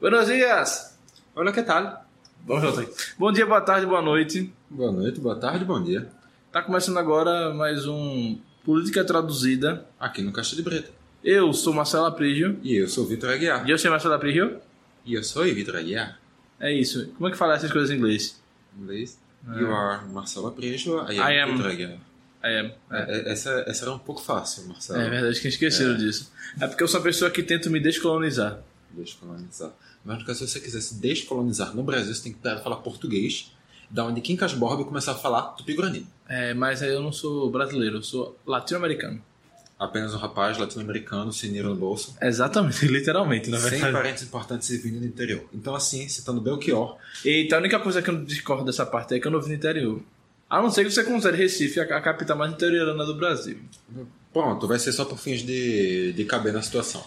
[0.00, 0.96] Buenos dias!
[1.34, 2.04] Olha que tal?
[2.48, 2.88] Aí.
[3.18, 4.52] Bom dia, boa tarde, boa noite.
[4.70, 6.08] Boa noite, boa tarde, bom dia.
[6.52, 9.84] Tá começando agora mais um Política Traduzida.
[9.98, 10.90] Aqui no Caixa de Breta.
[11.22, 12.58] Eu sou Marcelo Aprígio.
[12.62, 13.66] E eu sou Vitor Aguiar.
[13.68, 14.58] E eu sou Marcelo Aprígio.
[15.04, 16.18] E eu sou Vitor Aguiar.
[16.60, 17.08] É isso.
[17.16, 18.40] Como é que fala essas coisas em inglês?
[18.78, 19.18] Em inglês.
[19.56, 20.98] You are Marcelo Aprígio.
[21.10, 21.52] I am, I am.
[21.56, 21.98] Vitor Aguiar.
[22.44, 22.72] I am.
[22.90, 25.00] É, É, Essa, essa era um pouco fácil, Marcelo.
[25.00, 26.32] é verdade que esqueceram disso.
[26.60, 28.60] É porque eu sou uma pessoa que tenta me descolonizar.
[28.92, 29.72] Descolonizar.
[30.04, 33.52] Mas no caso, se você quiser se descolonizar no Brasil, você tem que falar português,
[33.90, 36.06] da onde Kim Casborba começar a falar tupi-guarani.
[36.28, 39.22] É, mas aí eu não sou brasileiro, eu sou latino-americano.
[39.78, 43.92] Apenas um rapaz latino-americano, sem dinheiro no bolso, Exatamente, literalmente, na sem verdade.
[43.92, 45.44] parentes importantes e vindo do interior.
[45.54, 49.20] Então, assim, citando Belchior, Eita, a única coisa que eu não discordo dessa parte é
[49.20, 50.02] que eu não vim do interior.
[50.50, 53.58] A não ser que você considere Recife a a capital mais interiorana do Brasil.
[54.32, 57.04] pronto, vai ser só por fins de, de caber na situação.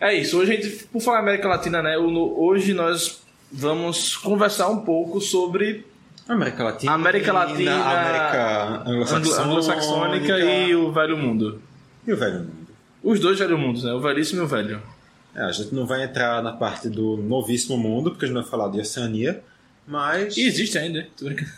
[0.00, 1.96] É isso, hoje a gente, por falar América Latina, né?
[1.98, 3.20] Hoje nós
[3.50, 5.84] vamos conversar um pouco sobre
[6.28, 11.60] América Latina, América Latina, América anglo- anglo-saxônica, anglo-saxônica e o velho mundo.
[12.06, 12.68] e o velho mundo.
[13.02, 13.92] Os dois velhos mundos, né?
[13.92, 14.80] O velhíssimo e o velho.
[15.34, 18.44] É, a gente não vai entrar na parte do novíssimo mundo, porque a gente vai
[18.44, 19.42] falar de Oceania,
[19.86, 21.06] mas, E existe ainda?
[21.16, 21.50] Tô brincando.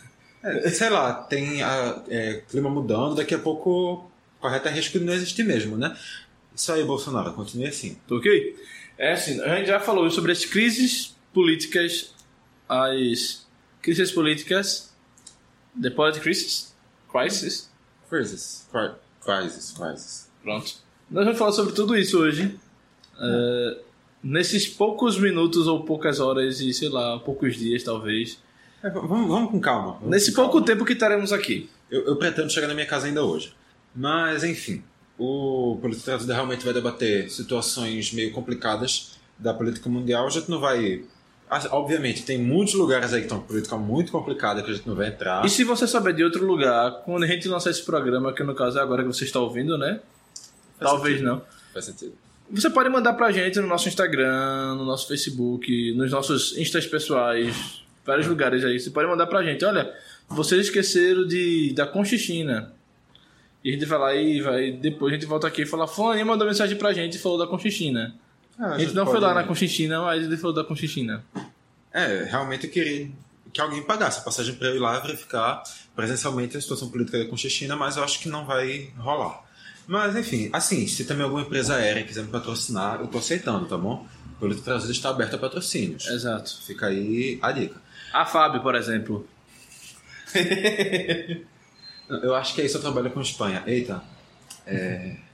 [0.45, 5.05] é, sei lá, tem a, é, clima mudando, daqui a pouco corre até risco de
[5.05, 5.95] não existir mesmo, né?
[6.55, 7.97] Isso aí, Bolsonaro, continue assim.
[8.11, 8.57] Ok?
[8.99, 12.15] É assim, a gente já falou sobre as crises políticas,
[12.69, 13.47] as
[13.81, 14.93] crises políticas,
[15.81, 16.75] the political crisis,
[17.11, 17.71] crisis,
[18.11, 18.93] Crisis, cri-
[19.25, 20.31] crisis, crisis.
[20.43, 20.75] pronto.
[21.11, 22.59] Nós vamos falar sobre tudo isso hoje.
[23.21, 23.79] É,
[24.23, 28.39] nesses poucos minutos ou poucas horas e, sei lá, poucos dias talvez.
[28.83, 29.93] É, vamos, vamos com calma.
[29.95, 30.67] vamos Nesse com pouco calma.
[30.67, 31.71] tempo que estaremos aqui.
[31.91, 33.55] Eu, eu pretendo chegar na minha casa ainda hoje.
[33.95, 34.83] Mas, enfim,
[35.21, 40.27] o Política realmente vai debater situações meio complicadas da política mundial.
[40.27, 41.05] A gente não vai.
[41.73, 44.95] Obviamente, tem muitos lugares aí que estão com política muito complicada que a gente não
[44.95, 45.45] vai entrar.
[45.45, 48.55] E se você souber de outro lugar, quando a gente lançar esse programa, que no
[48.55, 50.01] caso é agora que você está ouvindo, né?
[50.79, 51.31] Faz Talvez sentido.
[51.31, 51.43] não.
[51.75, 52.13] Faz sentido.
[52.53, 57.83] Você pode mandar pra gente no nosso Instagram, no nosso Facebook, nos nossos instas pessoais,
[58.07, 58.81] vários lugares aí.
[58.81, 59.93] Você pode mandar pra gente, olha,
[60.29, 62.73] vocês esqueceram de da Conchichina.
[63.63, 66.27] E a gente vai lá e vai, depois a gente volta aqui e fala, Fulaninho
[66.27, 68.15] mandou mensagem pra gente e falou da Conchichina.
[68.59, 71.25] Ah, A gente não foi lá na Conchichina, mas ele falou da Conchichina.
[71.93, 73.11] É, realmente eu queria
[73.53, 75.63] que alguém pagasse a passagem para eu ir lá verificar
[75.95, 79.43] presencialmente a situação política da Conchichina, mas eu acho que não vai rolar.
[79.87, 83.77] Mas, enfim, assim, se também alguma empresa aérea quiser me patrocinar, eu tô aceitando, tá
[83.77, 84.07] bom?
[84.37, 86.07] O Política Traduzida está aberto a patrocínios.
[86.07, 86.63] Exato.
[86.65, 87.83] Fica aí a dica.
[88.13, 89.27] A Fábio, por exemplo.
[92.23, 93.63] Eu acho que aí só trabalha com Espanha.
[93.67, 94.03] Eita.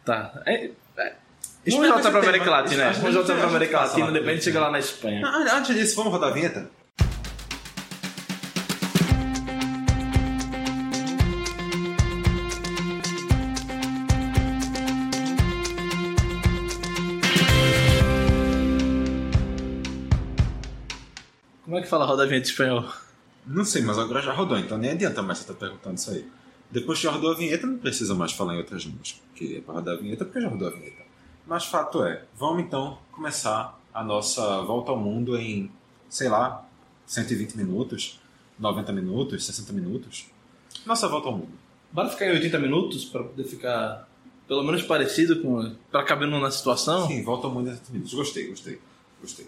[0.04, 0.42] Tá.
[0.46, 1.14] É, é.
[1.64, 2.50] Espanha ser pra América.
[2.50, 2.88] Latina, né?
[2.90, 4.78] A voltar gente- pra a América Latina, lá depois a gente pra chega lá na
[4.78, 5.22] Espanha.
[5.26, 6.70] Ah, Antes disso, vamos rodar a vinheta?
[21.64, 22.84] Como é que fala roda vinheta em espanhol?
[23.46, 26.28] Não sei, mas agora já rodou, então nem adianta mais você estar perguntando isso aí.
[26.70, 29.20] Depois que já rodou a vinheta, não precisa mais falar em outras línguas.
[29.28, 31.04] Porque é para rodar a vinheta, porque já rodou a vinheta.
[31.46, 35.70] Mas fato é, vamos então começar a nossa volta ao mundo em,
[36.08, 36.66] sei lá,
[37.06, 38.20] 120 minutos,
[38.58, 40.26] 90 minutos, 60 minutos.
[40.84, 41.52] Nossa volta ao mundo.
[41.92, 44.08] Bora ficar em 80 minutos pra poder ficar
[44.48, 45.72] pelo menos parecido com.
[45.90, 47.06] pra caber na situação?
[47.06, 48.14] Sim, volta ao mundo em 60 minutos.
[48.14, 48.80] Gostei, gostei,
[49.20, 49.46] gostei.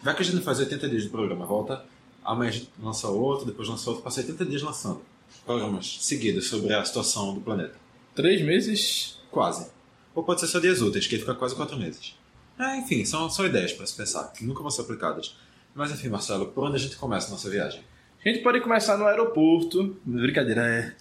[0.00, 1.84] Vai que a gente faz 80 dias de programa, volta.
[2.24, 5.00] Amanhã a gente lança outro, depois lança outro, passa 80 dias lançando
[5.44, 7.74] programas seguidos sobre a situação do planeta.
[8.14, 9.18] Três meses.
[9.30, 9.70] Quase.
[10.14, 12.16] Ou pode ser só dias úteis, que fica quase quatro meses.
[12.58, 15.36] É, enfim, são, são ideias para se pensar, que nunca vão ser aplicadas.
[15.74, 17.82] Mas enfim, Marcelo, por onde a gente começa a nossa viagem?
[18.24, 19.96] A gente pode começar no aeroporto.
[20.04, 20.94] Brincadeira, é.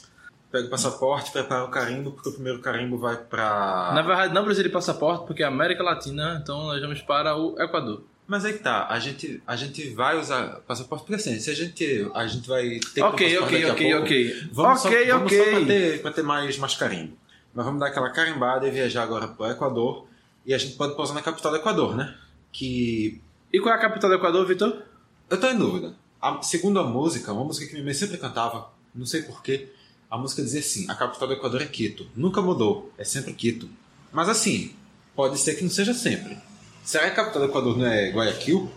[0.52, 3.94] Pega o passaporte, prepara o carimbo, porque o primeiro carimbo vai para.
[3.94, 7.60] Na verdade, não precisa de passaporte, porque é América Latina, então nós vamos para o
[7.60, 8.04] Equador.
[8.28, 11.54] Mas aí que tá, a gente, a gente vai usar passaporte porque assim, se a
[11.54, 13.02] gente, a gente vai ter que
[13.38, 14.50] ok, ok, ok.
[14.52, 15.38] Vamos ok, só, vamos ok.
[15.44, 17.16] só pra ter, pra ter mais, mais carimbo.
[17.54, 20.08] Mas vamos dar aquela carimbada e viajar agora pro Equador.
[20.46, 22.16] E a gente pode pousar na capital do Equador, né?
[22.52, 23.22] Que
[23.54, 24.82] E qual é a capital do Equador, Vitor?
[25.30, 25.94] Eu tô em dúvida.
[26.22, 29.68] A- segundo a música, uma música que minha mãe sempre cantava, não sei porquê,
[30.10, 32.08] a música dizia assim: a capital do Equador é Quito.
[32.16, 33.70] Nunca mudou, é sempre Quito.
[34.12, 34.74] Mas assim,
[35.16, 36.38] pode ser que não seja sempre.
[36.86, 38.72] Será que a capital do Equador não é Guayaquil?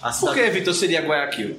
[0.00, 1.58] A Por cidade- que, Vitor, seria Guayaquil?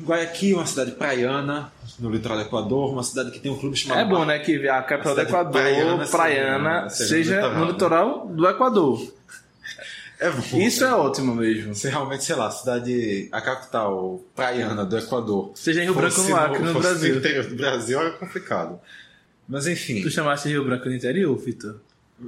[0.00, 3.76] Guayaquil é uma cidade praiana, no litoral do Equador, uma cidade que tem um clube
[3.76, 4.00] chamado.
[4.00, 7.72] É bom, né, que a capital do Equador, praiana praiana, seja- seja seja no no
[7.72, 9.12] litoral do Equador.
[10.18, 10.58] É bom.
[10.58, 11.74] Isso é ótimo mesmo.
[11.74, 15.50] Se realmente, sei lá, a cidade, a capital praiana do Equador.
[15.54, 17.12] Seja em Rio Branco no Acre, no fosse Brasil.
[17.14, 18.80] No interior do Brasil era complicado.
[19.48, 20.00] Mas enfim.
[20.00, 21.76] Tu chamasse Rio Branco no interior, Vitor?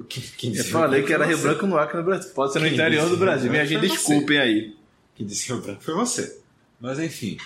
[0.08, 1.49] Quem, Eu falei que era foi Rio você.
[1.49, 2.31] Branco no Acre, no Brasil.
[2.32, 3.50] Pode ser no Quem interior do Brasil.
[3.50, 3.94] Minha gente, você.
[3.94, 4.76] desculpem aí.
[5.14, 6.41] Quem disse Rio Branco foi você.
[6.81, 7.37] Mas enfim,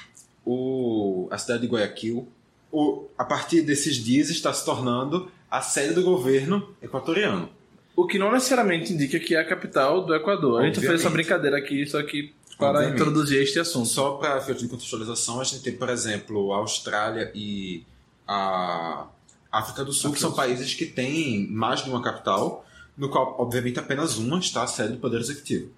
[0.45, 2.27] o, a cidade de Guayaquil,
[2.73, 7.51] o, a partir desses dias, está se tornando a sede do governo equatoriano.
[7.95, 10.61] O que não necessariamente indica que é a capital do Equador.
[10.63, 11.13] A gente fez essa Obviamente.
[11.13, 12.95] brincadeira aqui, só que para Obviamente.
[13.01, 13.89] introduzir este assunto.
[13.89, 17.83] Só para efeito de contextualização, a gente tem, por exemplo, a Austrália e
[18.27, 19.07] a
[19.51, 22.65] África do Sul, que são países que têm mais de uma capital,
[22.97, 25.71] no qual, obviamente, apenas uma está a sede do Poder Executivo.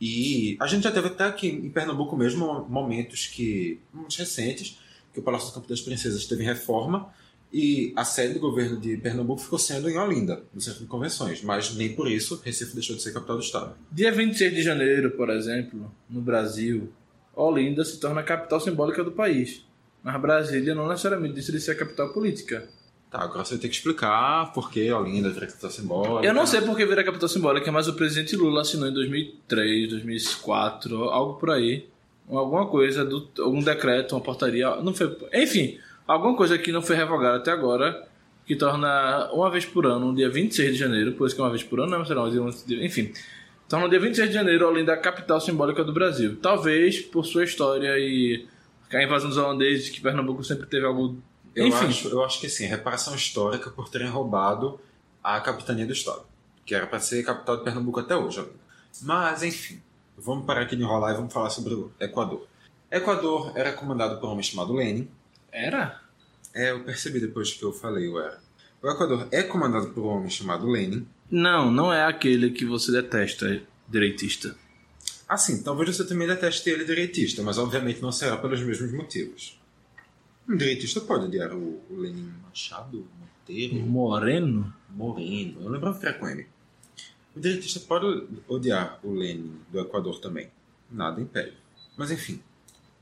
[0.00, 4.78] E a gente já teve até aqui em Pernambuco mesmo momentos que, momentos recentes,
[5.12, 7.10] que o Palácio do Campo das Princesas teve reforma
[7.52, 11.40] e a sede do governo de Pernambuco ficou sendo em Olinda, no Centro de Convenções,
[11.40, 13.76] mas nem por isso Recife deixou de ser capital do estado.
[13.92, 16.92] Dia 26 de janeiro, por exemplo, no Brasil,
[17.32, 19.64] Olinda se torna a capital simbólica do país.
[20.04, 22.68] Mas Brasília não necessariamente decide ser a capital política.
[23.10, 26.26] Tá, agora você tem que explicar por que Olinda vira capital simbólica.
[26.26, 29.88] Eu não sei por que vira capital simbólica, mas o presidente Lula assinou em 2003,
[29.88, 31.88] 2004, algo por aí.
[32.28, 34.76] Alguma coisa, do, algum decreto, uma portaria.
[34.76, 38.06] Não foi, enfim, alguma coisa que não foi revogada até agora,
[38.44, 41.44] que torna uma vez por ano, no dia 26 de janeiro, por isso que é
[41.44, 43.12] uma vez por ano, não será um dia, enfim.
[43.68, 46.36] Torna no dia 26 de janeiro Olinda a capital simbólica do Brasil.
[46.42, 48.46] Talvez por sua história e
[48.96, 51.16] a invasão dos holandeses, que Pernambuco sempre teve algo.
[51.54, 54.80] Eu Enfim, acho, eu acho que sim, reparação histórica por terem roubado
[55.22, 56.22] a capitania do estado,
[56.66, 58.44] que era para ser capital de Pernambuco até hoje.
[59.02, 59.80] Mas, enfim,
[60.16, 62.46] vamos parar aqui de enrolar e vamos falar sobre o Equador.
[62.90, 65.08] Equador era comandado por um homem chamado Lenin.
[65.50, 66.00] era?
[66.52, 68.38] É, eu percebi depois que eu falei, eu era.
[68.80, 71.06] O Equador é comandado por um homem chamado Lenin.
[71.28, 74.54] Não, não é aquele que você detesta, direitista.
[75.34, 79.60] Assim, talvez você também deteste ele direitista, mas obviamente não será pelos mesmos motivos.
[80.48, 84.72] Um direitista pode odiar o o Lenin Machado, Monteiro, Moreno?
[84.90, 86.46] Moreno, eu lembrava que era com M.
[87.34, 90.52] O direitista pode odiar o Lenin do Equador também.
[90.88, 91.56] Nada impede.
[91.96, 92.40] Mas enfim,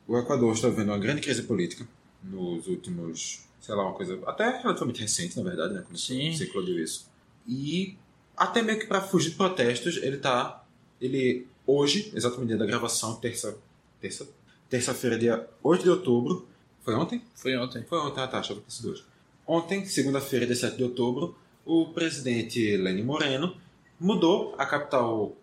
[0.08, 1.86] o Equador está vivendo uma grande crise política
[2.24, 5.82] nos últimos, sei lá, uma coisa até relativamente recente, na verdade, né?
[5.82, 6.32] Quando Sim.
[6.32, 7.10] se eclodiu isso.
[7.46, 7.94] E
[8.34, 10.64] até meio que para fugir de protestos, ele tá.
[10.98, 13.56] Ele, hoje, exatamente dia da gravação, terça.
[14.00, 14.28] Terça?
[14.68, 16.46] Terça-feira, dia 8 de outubro.
[16.84, 17.22] Foi ontem?
[17.34, 17.84] Foi ontem.
[17.88, 19.04] Foi ontem, ah, tá, achava que hoje.
[19.46, 23.56] Ontem, segunda-feira, dia 7 de outubro, o presidente Lenin Moreno
[24.00, 25.36] mudou a capital,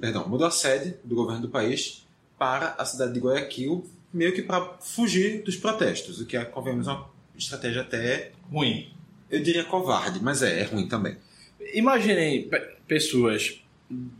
[0.00, 2.04] perdão, mudou a sede do governo do país
[2.38, 6.86] para a cidade de Guayaquil, meio que para fugir dos protestos, o que é, convenhamos,
[6.88, 8.92] uma estratégia até, Ruim.
[9.30, 11.16] eu diria covarde, mas é, é ruim também.
[11.72, 13.60] Imaginem pe- pessoas.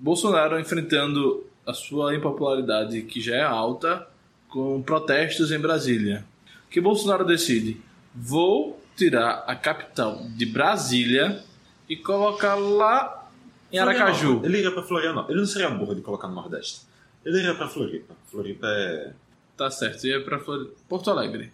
[0.01, 4.07] Bolsonaro enfrentando a sua impopularidade, que já é alta,
[4.49, 6.25] com protestos em Brasília.
[6.67, 7.81] O que Bolsonaro decide?
[8.15, 11.43] Vou tirar a capital de Brasília
[11.89, 13.29] e colocar lá
[13.73, 14.41] em Aracaju.
[14.45, 15.31] Ele iria para Florianópolis.
[15.31, 16.83] Ele não seria burro de colocar no Nordeste.
[17.25, 18.15] Ele iria para Floripa.
[18.31, 19.13] Floripa é...
[19.57, 21.53] Tá certo, ia pra Flor- Porto Alegre.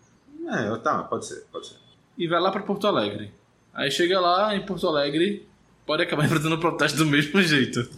[0.48, 1.76] É, tá, pode ser, pode ser.
[2.18, 3.30] E vai lá pra Porto Alegre.
[3.72, 5.46] Aí chega lá em Porto Alegre,
[5.86, 7.88] pode acabar enfrentando protesto do mesmo jeito.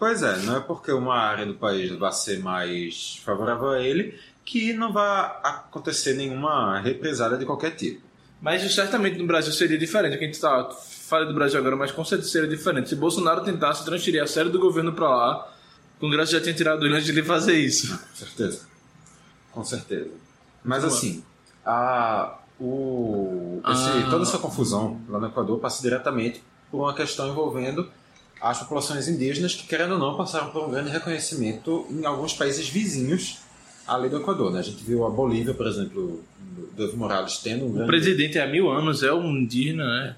[0.00, 4.18] Pois é, não é porque uma área do país vai ser mais favorável a ele
[4.44, 8.00] que não vai acontecer nenhuma represália de qualquer tipo.
[8.40, 10.16] Mas certamente no Brasil seria diferente.
[10.16, 10.70] A gente tá
[11.06, 12.88] fala do Brasil agora, mas com certeza seria diferente.
[12.88, 15.52] Se Bolsonaro tentasse transferir a série do governo pra lá,
[15.98, 17.96] o Congresso já tinha tirado ele antes de ele fazer isso.
[17.98, 18.66] Com certeza.
[19.52, 20.10] Com certeza.
[20.64, 21.22] Mas assim,
[21.64, 24.06] a, o, esse- Ah.
[24.10, 27.86] toda essa confusão lá no Equador passa diretamente por uma questão envolvendo
[28.40, 32.68] as populações indígenas que, querendo ou não, passaram por um grande reconhecimento em alguns países
[32.68, 33.38] vizinhos
[33.86, 34.52] ali do Equador.
[34.52, 34.60] Né?
[34.60, 36.22] A gente viu a Bolívia, por exemplo,
[36.74, 40.16] do Evo Morales tendo um O grande presidente há mil anos é um indígena, né?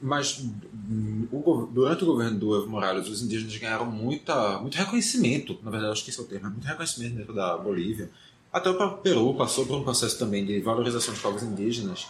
[0.00, 5.58] Mas hum, o durante o governo do Evo Morales, os indígenas ganharam muita, muito reconhecimento.
[5.62, 6.50] Na verdade, acho que esse é o termo.
[6.50, 8.10] Muito reconhecimento dentro da Bolívia.
[8.52, 12.08] Até o próprio Peru passou por um processo também de valorização dos povos indígenas.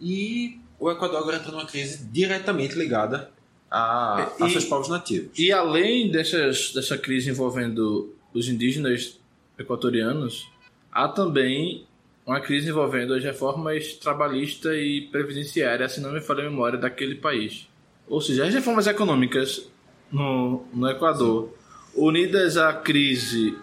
[0.00, 3.30] E o Equador agora entra numa crise diretamente ligada
[3.74, 5.36] a, a E- seus povos nativos.
[5.36, 9.18] E além dessas, dessa crise envolvendo os indígenas
[9.58, 10.48] equatorianos,
[10.92, 11.84] há também
[12.24, 17.16] uma crise envolvendo as reformas trabalhista e previdenciária, se não me falha a memória, daquele
[17.16, 17.68] país.
[18.06, 19.68] Ou seja, as reformas econômicas
[20.10, 21.52] no, no Equador,
[21.96, 23.58] unidas à crise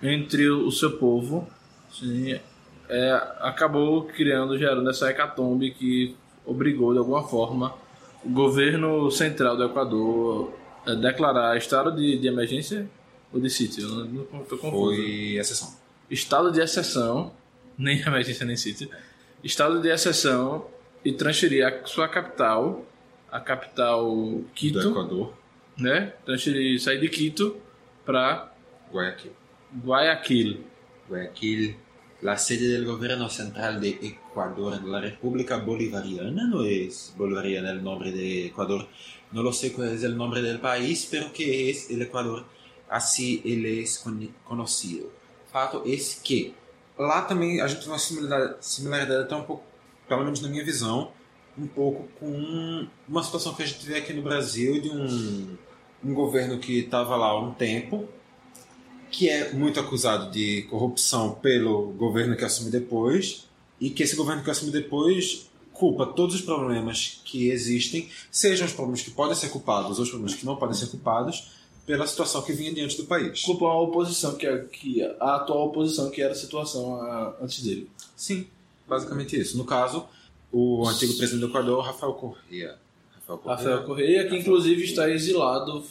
[0.00, 1.48] entre o seu povo,
[1.90, 2.38] sim,
[2.88, 3.10] é,
[3.40, 6.14] acabou criando, gerando essa hecatombe que
[6.46, 7.74] obrigou, de alguma forma,
[8.24, 10.52] o governo central do Equador
[10.86, 12.88] é, declarar estado de, de emergência
[13.32, 13.82] ou de sítio?
[13.82, 14.96] Eu não, tô confuso.
[14.96, 15.74] Foi exceção.
[16.10, 17.32] Estado de exceção,
[17.76, 18.88] nem emergência nem sítio.
[19.42, 20.66] Estado de exceção
[21.04, 22.84] e transferir a sua capital,
[23.30, 25.34] a capital Do Quito, Equador,
[25.76, 26.14] né?
[26.24, 27.56] Transferir, sair de Quito
[28.04, 28.52] para
[28.90, 29.32] Guayaquil.
[29.84, 30.64] Guayaquil.
[31.10, 31.74] Guayaquil,
[32.22, 37.82] la sede del gobierno central de Ecuador, de la República Bolivariana, no es bolivariana el
[37.82, 38.86] nombre de Ecuador,
[39.32, 42.44] no lo sé cuál es el nombre del país, pero que es el Ecuador,
[42.88, 45.08] así él es con- conocido.
[45.52, 46.52] fato es que
[46.98, 49.62] lá também a gente tem uma similaridade, similaridade até um pouco,
[50.08, 51.12] pelo menos na minha visão,
[51.56, 55.56] um pouco com uma situação que a gente vê aqui no Brasil de um,
[56.04, 58.08] um governo que estava lá há um tempo,
[59.14, 63.46] que é muito acusado de corrupção pelo governo que assume depois,
[63.80, 68.72] e que esse governo que assume depois culpa todos os problemas que existem, sejam os
[68.72, 71.52] problemas que podem ser culpados ou os problemas que não podem ser culpados,
[71.86, 73.42] pela situação que vinha diante do país.
[73.42, 77.62] Culpam a oposição, que, é, que a atual oposição, que era a situação ah, antes
[77.62, 77.90] dele.
[78.16, 78.46] Sim,
[78.88, 79.56] basicamente isso.
[79.58, 80.06] No caso,
[80.50, 82.78] o antigo presidente do Equador, Rafael Correa.
[83.14, 83.56] Rafael Correa.
[83.56, 85.84] Rafael Correia, que inclusive está exilado,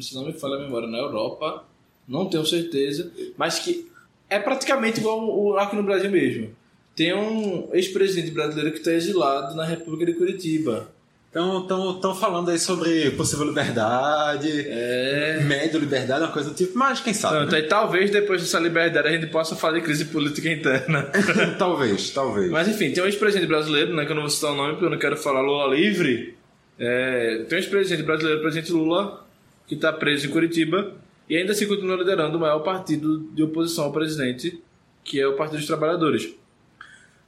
[0.00, 1.64] se não me falha a memória, na Europa,
[2.08, 3.86] não tenho certeza, mas que
[4.30, 6.50] é praticamente igual o aqui no Brasil mesmo.
[6.96, 10.90] Tem um ex-presidente brasileiro que está exilado na República de Curitiba.
[11.30, 15.40] Então, estão falando aí sobre possível liberdade, É.
[15.44, 17.36] médio liberdade, uma coisa do tipo, mas quem sabe?
[17.36, 17.58] Então, né?
[17.58, 21.02] aí, talvez depois dessa liberdade a gente possa falar de crise política interna.
[21.58, 22.50] talvez, talvez.
[22.50, 24.86] Mas enfim, tem um ex-presidente brasileiro, né, que eu não vou citar o nome porque
[24.86, 26.34] eu não quero falar Lula livre.
[26.78, 29.24] É, tem um ex-presidente brasileiro, o presidente Lula,
[29.66, 30.94] que está preso em Curitiba
[31.28, 34.62] e ainda se continua liderando o maior partido de oposição ao presidente,
[35.04, 36.34] que é o Partido dos Trabalhadores.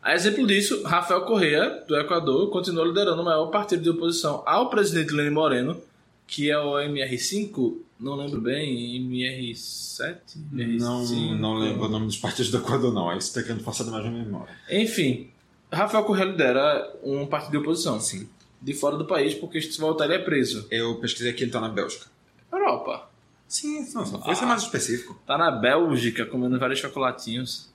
[0.02, 4.70] A exemplo disso, Rafael Correa, do Equador, continua liderando o maior partido de oposição ao
[4.70, 5.80] presidente Lenin Moreno,
[6.26, 10.16] que é o MR5, não lembro bem, MR7?
[10.52, 11.38] Não, MR5?
[11.38, 13.10] não lembro o nome dos partidos do Equador, não.
[13.10, 14.54] Aí você está querendo passar na minha memória.
[14.70, 15.28] Enfim,
[15.70, 18.00] Rafael Correa lidera um partido de oposição.
[18.00, 18.26] Sim.
[18.62, 20.66] De fora do país, porque se voltar ele é preso.
[20.70, 22.06] Eu pesquisei que ele está na Bélgica.
[22.50, 23.09] Europa.
[23.50, 25.20] Sim, não, só foi ser mais específico.
[25.26, 27.68] Tá na Bélgica comendo vários chocolatinhos.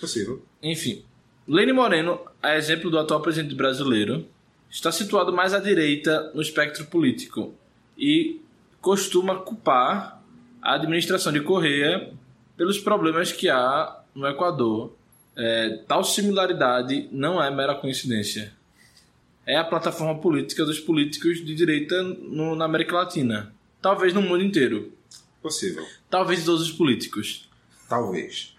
[0.00, 0.44] Possível.
[0.60, 1.04] Enfim,
[1.46, 4.26] Lênin Moreno, a exemplo do atual presidente brasileiro,
[4.68, 7.54] está situado mais à direita no espectro político
[7.96, 8.40] e
[8.80, 10.20] costuma culpar
[10.60, 12.12] a administração de Correia
[12.56, 14.92] pelos problemas que há no Equador.
[15.36, 18.52] É, tal similaridade não é mera coincidência.
[19.46, 23.52] É a plataforma política dos políticos de direita no- na América Latina.
[23.80, 24.92] Talvez no mundo inteiro.
[25.42, 25.86] Possível.
[26.08, 27.48] Talvez de todos os políticos.
[27.88, 28.54] Talvez.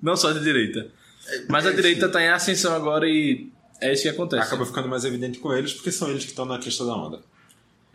[0.00, 0.90] Não só de direita.
[1.48, 3.48] Mas a direita está em ascensão agora e
[3.80, 4.46] é isso que acontece.
[4.46, 7.20] Acaba ficando mais evidente com eles, porque são eles que estão na crista da onda.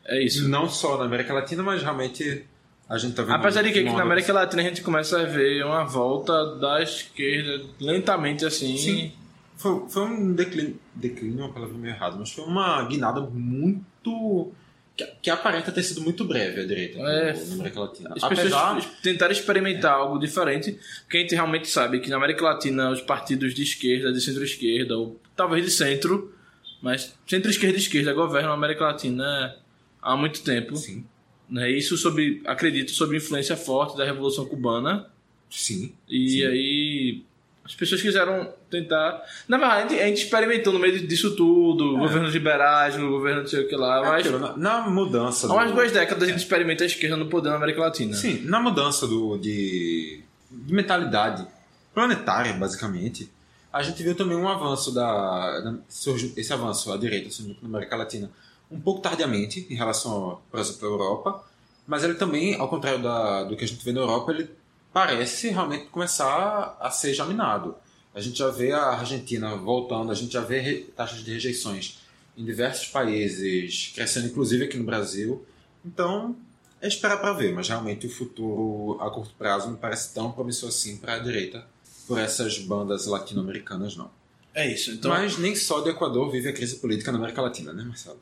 [0.06, 0.48] É isso.
[0.48, 2.46] Não só na América Latina, mas realmente
[2.88, 3.36] a gente tá vendo.
[3.36, 6.82] Apesar de que aqui na América Latina a gente começa a ver uma volta da
[6.82, 8.78] esquerda lentamente assim.
[8.78, 9.12] Sim.
[9.58, 14.52] Foi, foi um declínio, declínio é uma palavra meio errada, mas foi uma guinada muito.
[14.98, 17.34] Que, que aparenta ter sido muito breve a direita É.
[17.34, 18.10] no- na América Latina.
[18.10, 18.78] As pessoas Apesar.
[18.80, 23.02] es- tentaram experimentar algo diferente, porque a gente realmente sabe que na América Latina os
[23.02, 26.34] partidos de esquerda, de centro-esquerda, ou talvez de centro,
[26.82, 29.56] mas centro-esquerda e esquerda governam a América Latina
[30.02, 30.76] há muito tempo.
[30.76, 31.06] Sim,
[31.50, 31.72] Né?
[31.72, 35.06] Isso sob, acredito, sob influência forte da Revolução Cubana.
[35.50, 35.94] sim.
[36.10, 36.46] E Sim.
[36.46, 37.24] aí
[37.68, 39.22] as pessoas quiseram tentar.
[39.48, 42.00] Na verdade, a gente, experimentou no meio disso tudo, É.
[42.00, 45.48] governos liberais, no governo não sei o que lá, É mas aquilo, na, na mudança.
[45.48, 48.16] há umas do- duas décadas a gente experimenta a esquerda no poder na América Latina.
[48.16, 51.46] Sim, na mudança do, de, de mentalidade
[51.94, 53.30] planetária, basicamente,
[53.72, 55.60] a gente viu também um avanço da.
[55.60, 58.32] da- surgiu esse avanço à direita surgiu na América Latina
[58.72, 61.44] um pouco tardiamente em relação, por exemplo, à Europa,
[61.88, 64.50] mas ele também, ao contrário da, do que a gente vê na Europa, ele
[64.94, 67.76] parece realmente começar a ser examinado.
[68.14, 72.00] A gente já vê a Argentina voltando, a gente já vê taxas de rejeições
[72.36, 75.46] em diversos países, crescendo inclusive aqui no Brasil.
[75.86, 76.36] Então,
[76.82, 80.70] é esperar para ver, mas realmente o futuro a curto prazo não parece tão promissor
[80.70, 81.66] assim para a direita
[82.08, 84.10] por essas bandas latino-americanas, não.
[84.54, 84.92] É isso.
[84.92, 88.20] Então, Mas nem só do Equador vive a crise política na América Latina, né, Marcelo?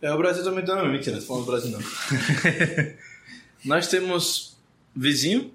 [0.00, 0.76] é, o Brasil também tá.
[0.76, 1.80] Não, mentira, tô falando do Brasil não.
[3.64, 4.56] Nós temos
[4.94, 5.52] vizinho,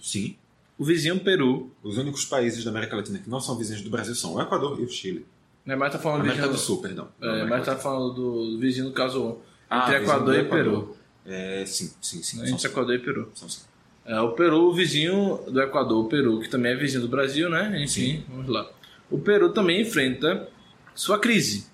[0.00, 0.36] Sim.
[0.78, 4.14] o vizinho Peru, Os únicos países da América Latina que não são vizinhos do Brasil
[4.14, 5.26] são o Equador e o Chile.
[5.64, 5.74] né?
[5.76, 6.58] Mas tá falando do América vizinho.
[6.60, 7.08] do Sul, perdão.
[7.20, 10.96] É, América mas tá falando do vizinho no caso Ah, entre Equador do e Peru.
[11.26, 12.36] É, sim, sim, sim.
[12.38, 12.66] São Entre sim.
[12.66, 13.30] Equador e Peru.
[13.34, 13.62] São sim.
[14.04, 17.48] É, o Peru, o vizinho do Equador, o Peru, que também é vizinho do Brasil,
[17.50, 17.80] né?
[17.84, 18.68] Enfim, vamos lá.
[19.10, 20.48] O Peru também enfrenta
[20.94, 21.66] sua crise,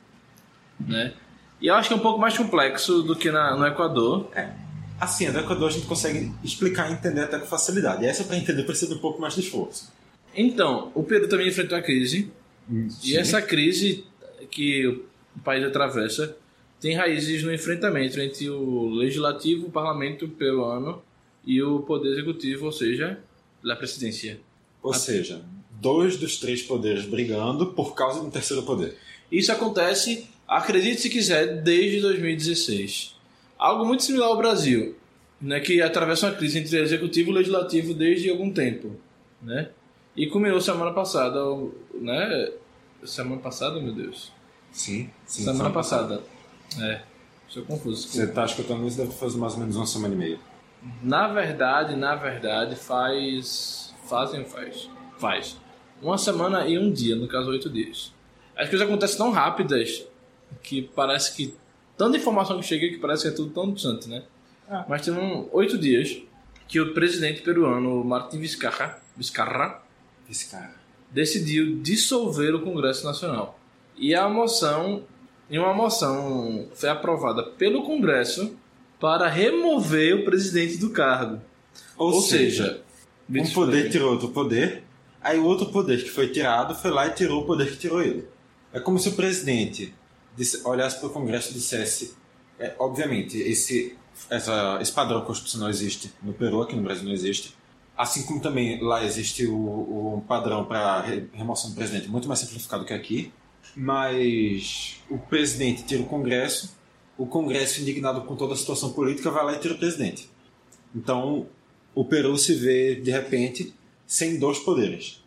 [0.81, 1.15] né?
[1.61, 4.29] E eu acho que é um pouco mais complexo do que na, no Equador.
[5.01, 8.05] Assim, no Equador a gente consegue explicar e entender até com facilidade.
[8.05, 9.93] E essa para entender precisa de um pouco mais de esforço.
[10.35, 12.31] Então, o Peru também enfrentou a crise.
[13.05, 14.05] E essa crise
[14.51, 16.37] que o país atravessa
[16.81, 21.03] tem raízes no enfrentamento entre o legislativo, o parlamento peruano
[21.45, 23.19] e o poder executivo, ou seja,
[23.65, 24.41] a presidência.
[24.83, 25.43] Ou seja,
[25.81, 28.97] dois dos três poderes brigando por causa um terceiro poder.
[29.31, 33.16] Isso acontece, acredite se quiser, desde 2016.
[33.59, 34.97] Algo muito similar ao Brasil,
[35.41, 38.97] né, que atravessa uma crise entre executivo e legislativo desde algum tempo,
[39.43, 39.71] né?
[40.17, 41.39] E culminou semana passada,
[41.95, 42.53] né?
[43.05, 44.33] Semana passada, meu Deus.
[44.73, 45.45] Sim, sim.
[45.45, 46.23] semana passada.
[46.81, 47.01] É.
[47.49, 48.09] Estou confuso.
[48.09, 50.39] Você está escutando isso deve fazer mais ou menos uma semana e meia.
[51.03, 53.95] Na verdade, na verdade, faz.
[54.09, 54.89] Fazem, faz.
[55.19, 55.57] Faz.
[56.03, 58.13] Uma semana e um dia, no caso, oito dias.
[58.57, 60.07] As coisas acontecem tão rápidas
[60.63, 61.55] que parece que.
[61.97, 64.23] Tanta informação que chega que parece que é tudo tão distante, né?
[64.69, 64.85] Ah.
[64.89, 66.21] Mas tem um, oito dias
[66.69, 69.83] que o presidente peruano, Martin Vizcarra, Vizcarra
[70.51, 70.75] cara.
[71.11, 73.59] decidiu dissolver o Congresso Nacional.
[73.97, 75.05] E a moção,
[75.49, 78.57] e uma moção foi aprovada pelo Congresso
[79.01, 81.41] para remover o presidente do cargo.
[81.97, 82.83] Ou, Ou seja,
[83.31, 84.83] seja, um poder tirou outro poder,
[85.23, 88.03] aí o outro poder que foi tirado foi lá e tirou o poder que tirou
[88.03, 88.27] ele.
[88.73, 89.95] É como se o presidente
[90.65, 92.15] olhasse para o Congresso e dissesse:
[92.59, 93.97] é, obviamente, esse,
[94.31, 97.55] essa, esse padrão constitucional existe no Peru, aqui no Brasil não existe.
[97.97, 102.41] Assim como também lá existe o, o padrão para re- remoção do presidente, muito mais
[102.41, 103.33] simplificado que aqui.
[103.75, 106.77] Mas o presidente tira o Congresso,
[107.19, 110.31] o Congresso, indignado com toda a situação política, vai lá e tira o presidente.
[110.95, 111.47] Então,
[111.95, 113.75] o Peru se vê, de repente,
[114.07, 115.23] sem dois poderes.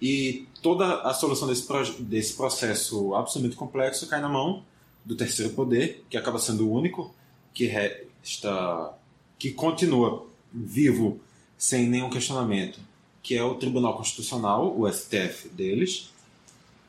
[0.00, 1.66] E toda a solução desse,
[2.00, 4.62] desse processo absolutamente complexo cai na mão
[5.04, 7.12] do terceiro poder, que acaba sendo o único
[7.52, 8.94] que resta,
[9.38, 11.20] que continua vivo
[11.58, 12.78] sem nenhum questionamento,
[13.22, 16.10] que é o Tribunal Constitucional, o STF deles,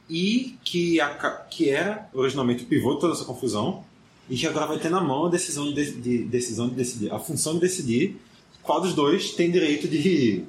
[0.09, 3.83] e que, aca- que era originalmente o pivô de toda essa confusão,
[4.29, 7.19] e que agora vai ter na mão a decisão de, de- decisão de decidir, a
[7.19, 8.17] função de decidir
[8.62, 10.43] qual dos dois tem direito de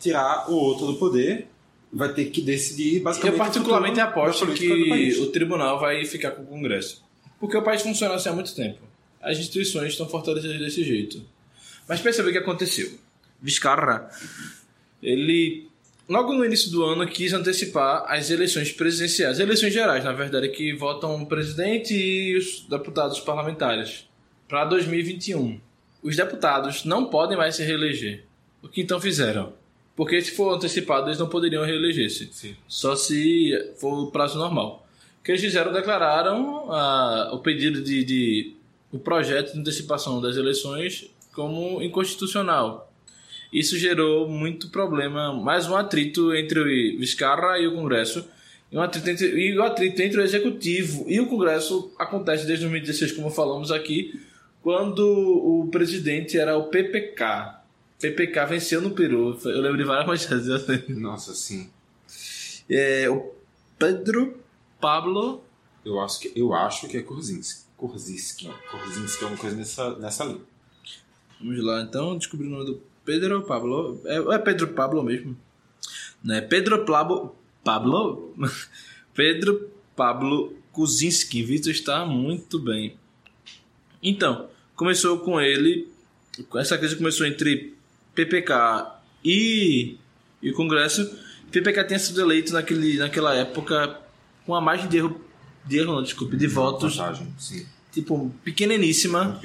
[0.00, 1.48] tirar o outro do poder,
[1.92, 3.38] vai ter que decidir basicamente.
[3.38, 7.02] Eu particularmente aposto que o tribunal vai ficar com o Congresso.
[7.38, 8.80] Porque o país funciona assim há muito tempo.
[9.20, 11.24] As instituições estão fortalecidas desse jeito.
[11.88, 12.90] Mas perceba o que aconteceu.
[13.42, 14.10] Vizcarra,
[15.02, 15.68] ele,
[16.08, 19.40] logo no início do ano, quis antecipar as eleições presidenciais.
[19.40, 24.08] Eleições gerais, na verdade, que votam o presidente e os deputados parlamentares.
[24.46, 25.60] Para 2021.
[26.02, 28.24] Os deputados não podem mais se reeleger.
[28.62, 29.52] O que então fizeram?
[30.00, 32.56] Porque se for antecipado, eles não poderiam reeleger-se.
[32.66, 34.88] Só se for o prazo normal.
[35.20, 38.54] O que eles fizeram, declararam ah, o pedido de, de.
[38.90, 42.90] o projeto de antecipação das eleições como inconstitucional.
[43.52, 48.24] Isso gerou muito problema, mais um atrito entre o Vizcarra e o Congresso.
[48.72, 52.64] E, um atrito entre, e o atrito entre o Executivo e o Congresso acontece desde
[52.64, 54.18] 2016, como falamos aqui,
[54.62, 57.59] quando o presidente era o PPK.
[58.00, 59.38] PPK venceu no Peru.
[59.44, 60.94] Eu lembro de várias manchetes assim.
[60.94, 61.70] Nossa, sim.
[62.68, 63.32] É, o
[63.78, 64.38] Pedro
[64.80, 65.44] Pablo.
[65.84, 67.64] Eu acho que, eu acho que é Korzinski.
[67.76, 68.50] Korzinski.
[68.70, 70.40] Korzinski é uma coisa nessa, nessa linha.
[71.40, 74.00] Vamos lá, então, descobrir o nome do Pedro Pablo.
[74.04, 75.36] É, é Pedro Pablo mesmo?
[76.22, 77.34] Não é Pedro Pablo.
[77.62, 78.34] Pablo?
[79.14, 81.42] Pedro Pablo Kuzinski.
[81.42, 82.96] Vitor está muito bem.
[84.02, 85.88] Então, começou com ele.
[86.54, 87.74] Essa crise começou entre
[88.24, 89.96] PPK e,
[90.42, 91.18] e o Congresso.
[91.50, 93.98] PPK tinha sido eleito naquele, naquela época
[94.46, 95.20] com a margem de erro.
[95.64, 97.66] De erro, não, desculpe, de votos, Vantagem, sim.
[97.92, 99.40] tipo, pequeniníssima.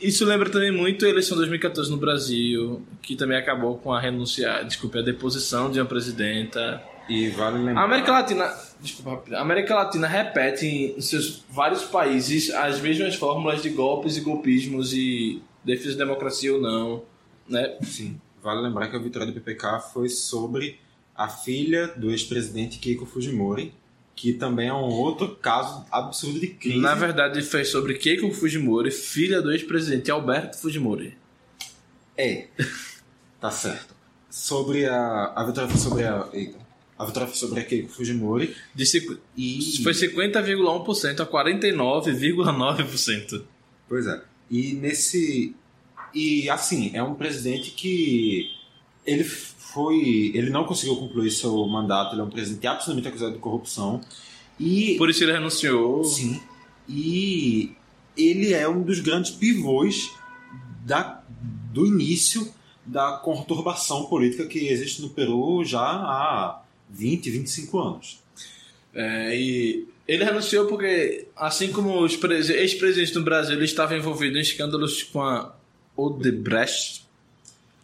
[0.00, 4.00] Isso lembra também muito a eleição de 2014 no Brasil, que também acabou com a
[4.00, 6.82] renunciar, desculpe, a deposição de uma presidenta.
[7.08, 7.82] E vale lembrar.
[7.82, 13.62] A América Latina, desculpa, a América Latina repete em seus vários países as mesmas fórmulas
[13.62, 17.02] de golpes e golpismos e defesa da democracia ou não,
[17.50, 17.76] né?
[17.82, 18.18] Sim.
[18.42, 20.78] Vale lembrar que a vitória do PPK foi sobre
[21.14, 23.74] a filha do ex-presidente Keiko Fujimori,
[24.16, 26.78] que também é um outro caso absurdo de crise.
[26.78, 31.14] Na verdade, foi sobre Keiko Fujimori, filha do ex-presidente Alberto Fujimori.
[32.16, 32.46] É.
[33.40, 33.94] Tá certo.
[34.30, 35.32] Sobre a.
[35.34, 36.28] A vitória foi sobre a.
[36.32, 36.58] Eita.
[36.98, 38.54] A vitória foi sobre a Keiko Fujimori.
[38.74, 39.82] De cinqu- E.
[39.82, 43.42] Foi 50,1% a 49,9%.
[43.88, 44.22] Pois é.
[44.50, 45.54] E nesse.
[46.14, 48.50] E assim, é um presidente que.
[49.06, 50.32] Ele foi.
[50.34, 54.00] Ele não conseguiu concluir seu mandato, ele é um presidente absolutamente acusado de corrupção.
[54.58, 54.96] E.
[54.96, 56.04] Por isso ele renunciou.
[56.04, 56.40] Sim.
[56.88, 57.72] E
[58.16, 60.10] ele é um dos grandes pivôs
[60.84, 61.22] da,
[61.72, 62.52] do início
[62.84, 68.20] da conturbação política que existe no Peru já há 20, 25 anos.
[68.92, 72.14] É, e ele renunciou porque, assim como os
[72.50, 75.54] ex-presidentes do Brasil ele estava envolvido em escândalos com a
[76.00, 77.04] Odebrecht,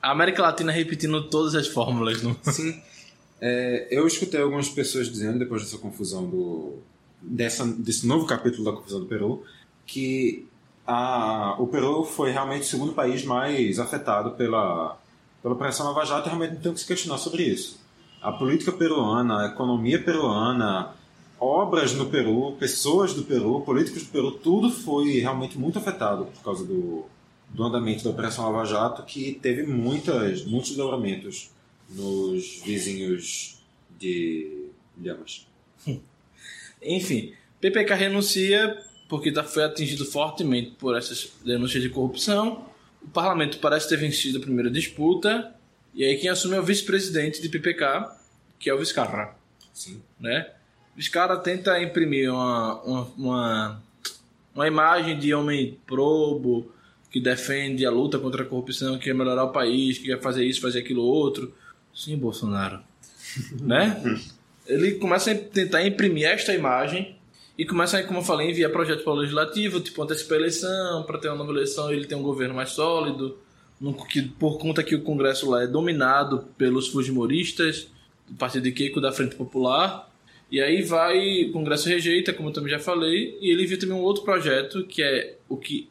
[0.03, 2.23] a América Latina repetindo todas as fórmulas.
[2.23, 2.37] Não?
[2.45, 2.81] Sim.
[3.41, 6.79] É, eu escutei algumas pessoas dizendo, depois dessa confusão do.
[7.21, 9.43] Dessa, desse novo capítulo da confusão do Peru,
[9.85, 10.47] que
[10.87, 14.97] a, o Peru foi realmente o segundo país mais afetado pela,
[15.43, 17.81] pela Operação Lava Jato e realmente não tem o que se questionar sobre isso.
[18.23, 20.93] A política peruana, a economia peruana,
[21.41, 26.43] obras no Peru, pessoas do Peru, políticos do Peru, tudo foi realmente muito afetado por
[26.45, 27.07] causa do,
[27.51, 31.51] do andamento da Operação Lava Jato, que teve muitas, muitos desdobramentos
[31.89, 33.59] nos vizinhos
[33.99, 34.67] de
[35.01, 35.47] Llamas.
[36.83, 42.67] Enfim, PPK renuncia porque tá- foi atingido fortemente por essas denúncias de corrupção.
[43.03, 45.55] O parlamento parece ter vencido a primeira disputa.
[45.95, 48.11] E aí quem assume é o vice-presidente de PPK,
[48.59, 49.35] que é o Vizcarra.
[49.73, 50.03] Sim.
[50.19, 50.51] né?
[50.97, 53.83] Vizcarra tenta imprimir uma, uma, uma,
[54.55, 56.73] uma imagem de homem probo,
[57.11, 60.45] que defende a luta contra a corrupção, que quer melhorar o país, que quer fazer
[60.45, 61.53] isso, fazer aquilo outro.
[61.95, 62.81] Sim, Bolsonaro.
[63.61, 64.03] né?
[64.67, 67.17] Ele começa a tentar imprimir esta imagem
[67.57, 71.19] e começa, como eu falei, enviar projetos para o legislativo, tipo antecipar a eleição, para
[71.19, 73.39] ter uma nova eleição ele tem um governo mais sólido,
[74.11, 77.89] que, por conta que o Congresso lá é dominado pelos fujimoristas,
[78.29, 80.11] do partido de Keiko da Frente Popular.
[80.51, 83.97] E aí vai, o Congresso rejeita, como eu também já falei, e ele envia também
[83.97, 85.89] um outro projeto, que é o que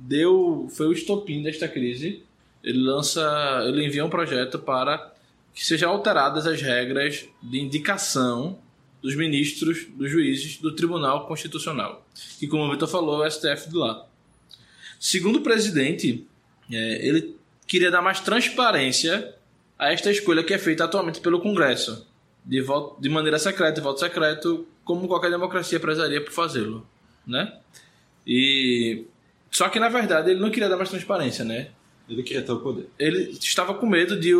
[0.00, 2.22] deu foi o estopim desta crise.
[2.62, 5.12] Ele lança, ele envia um projeto para
[5.54, 8.58] que sejam alteradas as regras de indicação
[9.02, 12.06] dos ministros, dos juízes do Tribunal Constitucional,
[12.38, 14.06] que como o Vitor falou, é o STF de lá.
[14.98, 16.26] Segundo o presidente,
[16.70, 17.34] é, ele
[17.66, 19.34] queria dar mais transparência
[19.78, 22.06] a esta escolha que é feita atualmente pelo Congresso,
[22.44, 26.86] de, voto, de maneira secreta, voto secreto, como qualquer democracia prezaria por fazê-lo,
[27.26, 27.58] né?
[28.26, 29.04] E
[29.50, 31.68] só que na verdade ele não queria dar mais transparência, né?
[32.08, 32.88] Ele queria ter o poder.
[32.98, 34.32] Ele estava com medo de,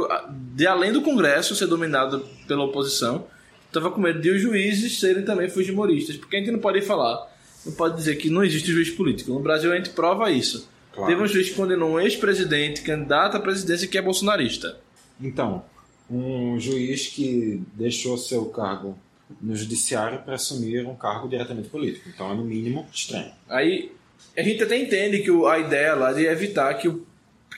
[0.55, 3.27] de além do Congresso ser dominado pela oposição,
[3.67, 7.31] estava com medo de os juízes serem também fujimoristas, porque a gente não pode falar,
[7.65, 9.33] não pode dizer que não existe juiz político.
[9.33, 10.69] No Brasil a gente prova isso.
[10.93, 11.09] Claro.
[11.09, 14.77] Teve um juiz que condenou um ex-presidente, candidato à presidência, que é bolsonarista.
[15.21, 15.65] Então,
[16.11, 18.99] um juiz que deixou seu cargo
[19.41, 22.09] no judiciário para assumir um cargo diretamente político.
[22.09, 23.31] Então é no mínimo estranho.
[23.49, 23.93] Aí
[24.41, 27.07] a gente até entende que o- a ideia lá de evitar que o,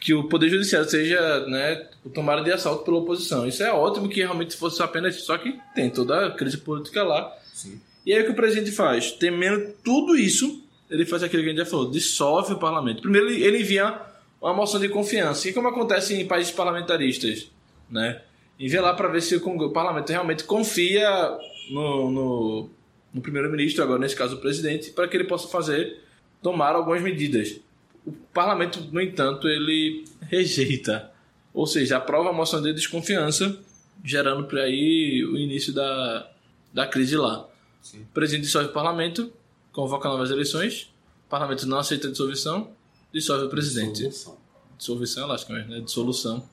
[0.01, 3.47] que o Poder Judiciário seja né, tomado de assalto pela oposição.
[3.47, 7.03] Isso é ótimo que realmente fosse apenas isso, só que tem toda a crise política
[7.05, 7.33] lá.
[7.55, 7.81] Sim.
[8.05, 9.12] E aí o que o presidente faz?
[9.12, 13.01] Temendo tudo isso, ele faz aquilo que a gente já falou, dissolve o parlamento.
[13.03, 13.97] Primeiro ele, ele envia
[14.40, 17.49] uma moção de confiança, e como acontece em países parlamentaristas,
[17.88, 18.21] né?
[18.59, 21.09] Envia lá para ver se o parlamento realmente confia
[21.71, 22.71] no, no,
[23.14, 25.97] no primeiro-ministro, agora nesse caso o presidente, para que ele possa fazer,
[26.42, 27.61] tomar algumas medidas.
[28.05, 31.11] O parlamento, no entanto, ele rejeita,
[31.55, 33.59] ou seja, aprova a moção de desconfiança,
[34.05, 36.28] gerando por aí o início da,
[36.72, 37.48] da crise lá.
[37.81, 38.02] Sim.
[38.02, 39.33] O presidente dissolve o parlamento,
[39.72, 40.92] convoca novas eleições,
[41.26, 42.70] o parlamento não aceita a dissolução,
[43.12, 44.00] dissolve o presidente.
[44.00, 44.38] Solução.
[44.76, 45.81] Dissolução, eu acho que é, né?
[45.81, 46.48] Dissolução.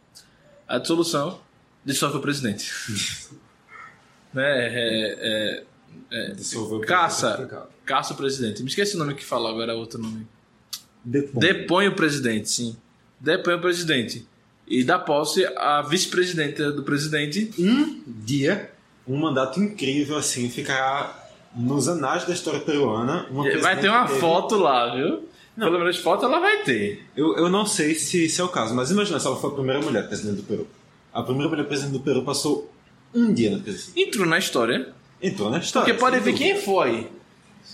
[0.68, 1.40] A dissolução
[1.84, 2.72] dissolve o presidente.
[4.32, 4.44] né?
[4.44, 5.64] É, é,
[6.36, 7.68] Dissolveu o Caça.
[7.86, 8.62] caça o presidente.
[8.64, 10.26] Me esqueci o nome que fala agora, é outro nome.
[11.04, 11.40] Depõe.
[11.40, 12.76] Depõe o presidente, sim.
[13.20, 14.28] Depõe o presidente.
[14.68, 17.52] E dá posse à vice-presidenta do presidente.
[17.60, 18.72] Um dia,
[19.08, 23.26] um mandato incrível assim ficará nos anais da história peruana.
[23.32, 25.28] Uma Vai ter uma teve- foto lá, viu?
[25.58, 27.04] Pelo menos foto ela vai ter.
[27.18, 29.54] Eu, eu não sei se esse é o caso, mas imagina se ela foi a
[29.54, 30.68] primeira mulher presidente do Peru.
[31.12, 32.72] A primeira mulher presidente do Peru passou
[33.14, 33.92] um dia na presidência.
[34.02, 34.94] Entrou na história.
[35.22, 35.94] Entrou na história.
[35.94, 37.10] Porque pode ver quem foi.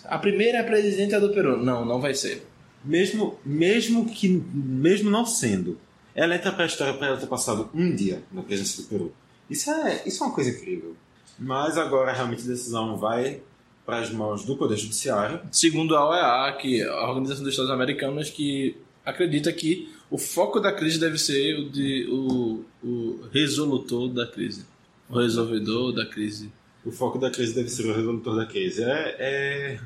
[0.06, 1.64] A primeira presidenta do Peru.
[1.64, 2.46] Não, não vai ser.
[2.84, 5.80] Mesmo, mesmo que mesmo não sendo,
[6.14, 9.14] ela entra pra história para ela ter passado um dia na presença do Peru.
[9.50, 10.96] Isso é, isso é uma coisa incrível.
[11.38, 13.42] Mas agora realmente a decisão vai
[13.86, 15.42] para as mãos do Poder Judiciário.
[15.52, 20.60] Segundo a OEA, que é a Organização dos Estados Americanos, que acredita que o foco
[20.60, 24.66] da crise deve ser o de o, o resolutor da crise.
[25.10, 26.52] O resolvedor da crise.
[26.86, 28.84] O foco da crise deve ser o resolutor da crise.
[28.84, 29.80] É, é,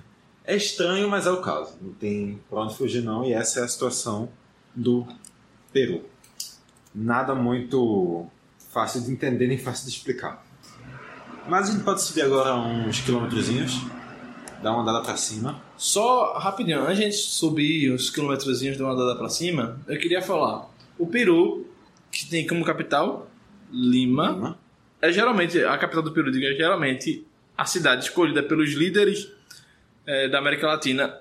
[0.46, 1.78] é estranho, mas é o caso.
[1.82, 3.24] Não tem pra onde fugir, não.
[3.24, 4.30] E essa é a situação
[4.76, 5.08] do
[5.72, 6.04] Peru.
[6.94, 8.28] Nada muito
[8.72, 10.46] fácil de entender nem fácil de explicar.
[11.48, 13.82] Mas a gente pode subir agora uns quilômetrozinhos
[14.62, 15.62] Dá uma andada pra cima.
[15.78, 19.98] Só rapidinho, antes de a gente subir os quilômetrozinhos de uma andada pra cima, eu
[19.98, 20.70] queria falar.
[20.98, 21.66] O Peru,
[22.12, 23.30] que tem como capital
[23.72, 24.60] Lima, Lima.
[25.02, 27.26] É geralmente, a capital do Peru, é geralmente
[27.58, 29.32] a cidade escolhida pelos líderes
[30.06, 31.14] eh, da América Latina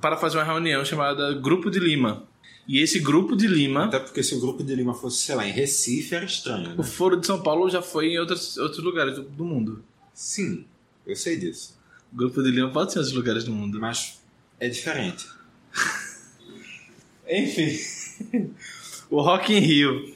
[0.00, 2.24] para fazer uma reunião chamada Grupo de Lima.
[2.66, 5.46] E esse Grupo de Lima, Até porque se o grupo de Lima fosse, sei lá,
[5.46, 6.82] em Recife, era estranho, o né?
[6.82, 9.84] Foro de São Paulo já foi em outros, outros lugares do, do mundo.
[10.14, 10.64] Sim,
[11.06, 11.78] eu sei disso.
[12.12, 13.78] O Grupo de Lima pode ser em outros lugares do mundo.
[13.78, 14.20] Mas
[14.58, 15.26] é diferente.
[17.28, 18.50] Enfim,
[19.10, 20.14] o Rock in Rio.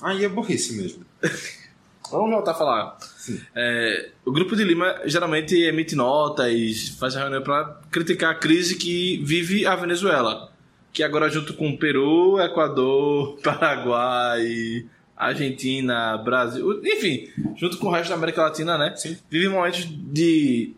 [0.00, 1.04] Aí é burrice mesmo.
[2.14, 2.96] Vamos voltar a falar.
[3.54, 9.18] É, o Grupo de Lima geralmente emite notas, faz reunião para criticar a crise que
[9.24, 10.52] vive a Venezuela.
[10.92, 18.16] Que agora, junto com Peru, Equador, Paraguai, Argentina, Brasil, enfim, junto com o resto da
[18.16, 18.94] América Latina, né?
[18.96, 19.16] Sim.
[19.28, 20.72] Vive momentos de,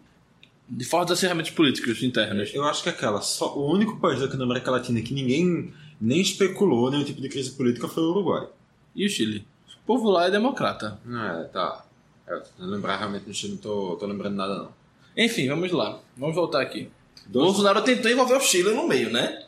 [0.68, 2.55] de fortes acerramentos políticos internos.
[2.55, 6.20] Eu acho que aquela, só, o único país aqui na América Latina que ninguém nem
[6.20, 8.46] especulou nenhum tipo de crise política foi o Uruguai.
[8.94, 9.46] E o Chile?
[9.87, 10.99] O povo lá é democrata.
[11.09, 11.85] É, tá.
[12.27, 14.68] É, não lembrar realmente, não não tô, tô lembrando nada não.
[15.16, 16.01] Enfim, vamos lá.
[16.16, 16.90] Vamos voltar aqui.
[17.27, 19.44] Dois, Bolsonaro tentou envolver o Chile no meio, né?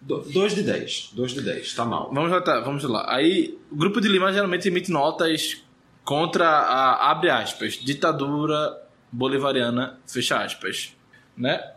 [0.00, 1.10] do, dois de 10.
[1.12, 2.08] 2 de 10, tá mal.
[2.12, 3.04] Vamos voltar, vamos lá.
[3.12, 5.62] Aí, o Grupo de Lima geralmente emite notas
[6.04, 8.80] contra a, abre aspas, ditadura
[9.12, 10.96] bolivariana, fecha aspas,
[11.36, 11.72] né?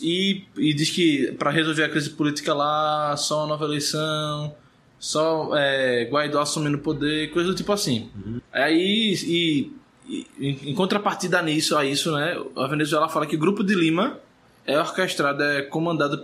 [0.00, 4.54] E, e diz que para resolver a crise política lá, só uma nova eleição,
[4.98, 8.10] só é, Guaidó assumindo o poder, coisa do tipo assim.
[8.52, 9.72] Aí, e,
[10.08, 10.26] e
[10.70, 14.18] em, contrapartida nisso, a isso, né, a Venezuela fala que o Grupo de Lima
[14.66, 16.22] é orquestrado, é comandado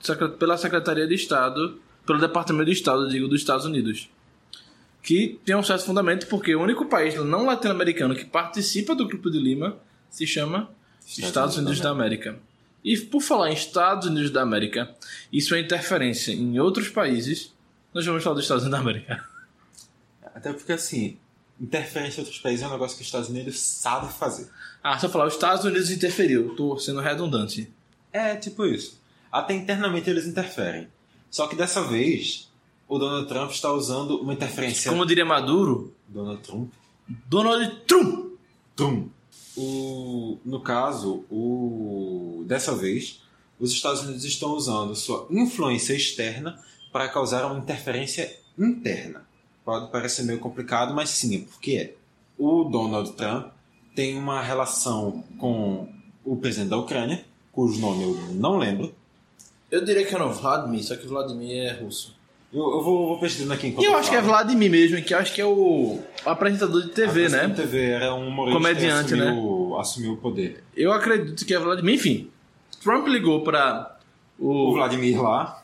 [0.00, 4.08] secre- pela Secretaria de Estado, pelo Departamento de Estado, digo, dos Estados Unidos.
[5.02, 9.30] Que tem um certo fundamento, porque o único país não latino-americano que participa do Grupo
[9.30, 9.76] de Lima
[10.08, 10.70] se chama
[11.06, 12.38] Estados, Unidos da América.
[12.82, 14.94] E por falar em Estados Unidos da América,
[15.32, 17.53] isso é interferência em outros países,
[17.94, 19.24] nós vamos falar dos Estados Unidos da América.
[20.34, 21.16] Até porque, assim,
[21.60, 24.50] interferência em outros países é um negócio que os Estados Unidos sabem fazer.
[24.82, 27.72] Ah, só falar, os Estados Unidos interferiu, tô sendo redundante.
[28.12, 29.00] É, tipo isso.
[29.30, 30.88] Até internamente eles interferem.
[31.30, 32.50] Só que dessa vez,
[32.88, 34.90] o Donald Trump está usando uma interferência...
[34.90, 36.72] Como diria Maduro, Donald Trump?
[37.26, 38.34] Donald Trump!
[38.74, 39.08] Trump.
[39.56, 43.22] O, no caso, o, dessa vez,
[43.58, 46.60] os Estados Unidos estão usando sua influência externa
[46.94, 49.26] para causar uma interferência interna.
[49.64, 51.94] Pode parecer meio complicado, mas sim, é porque é.
[52.38, 53.48] O Donald Trump
[53.96, 55.88] tem uma relação com
[56.24, 58.94] o presidente da Ucrânia, cujo nome eu não lembro.
[59.72, 62.16] Eu diria que era o Vladimir, só que Vladimir é russo.
[62.52, 64.22] Eu, eu vou, vou pesquisando aqui enquanto E eu acho que é.
[64.22, 67.48] Vladimir mesmo, que eu acho que é o apresentador de TV, né?
[67.48, 70.62] na TV era um humorista Comediante, que assumiu, assumiu o poder.
[70.76, 71.96] Eu acredito que é Vladimir.
[71.96, 72.30] Enfim,
[72.80, 73.96] Trump ligou para
[74.38, 74.72] O o.
[74.74, 75.63] Vladimir lá,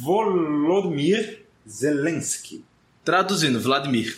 [0.00, 2.64] Volodymyr Zelensky.
[3.04, 4.16] Traduzindo, Vladimir.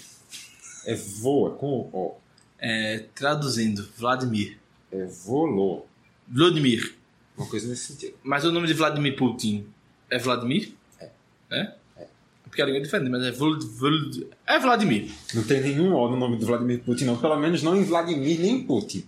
[0.87, 2.17] É voa com o.
[2.59, 4.59] É, traduzindo, Vladimir.
[4.93, 5.87] É volô.
[6.29, 6.95] Vladimir.
[7.37, 8.15] Uma coisa nesse sentido.
[8.23, 9.67] Mas o nome de Vladimir Putin
[10.11, 10.75] é Vladimir?
[11.01, 11.09] É.
[11.51, 11.73] É?
[12.45, 15.09] Porque a língua é diferente, mas é Vld, Vld, É Vladimir.
[15.35, 17.17] Não tem nenhum O no nome do Vladimir Putin, não.
[17.17, 19.07] Pelo menos não em Vladimir nem em Putin.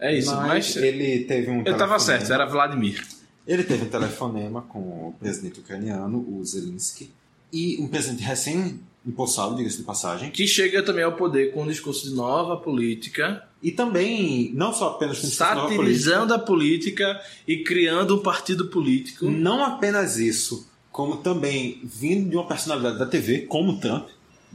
[0.00, 1.64] É isso, mas, ele teve um.
[1.64, 3.04] eu tava certo, era Vladimir.
[3.48, 7.10] Ele teve um telefonema com o presidente ucraniano, o Zelensky,
[7.50, 10.30] e um presidente recém-impulsado, diga-se de passagem.
[10.30, 14.90] Que chega também ao poder com um discurso de nova política, E também, não só
[14.90, 19.28] apenas com nova satirizando a política e criando um partido político.
[19.28, 24.08] Não apenas isso, como também vindo de uma personalidade da TV, como Trump,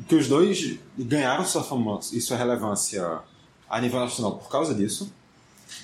[0.08, 3.19] que os dois ganharam sua fama e sua relevância
[3.69, 5.12] a nível nacional por causa disso.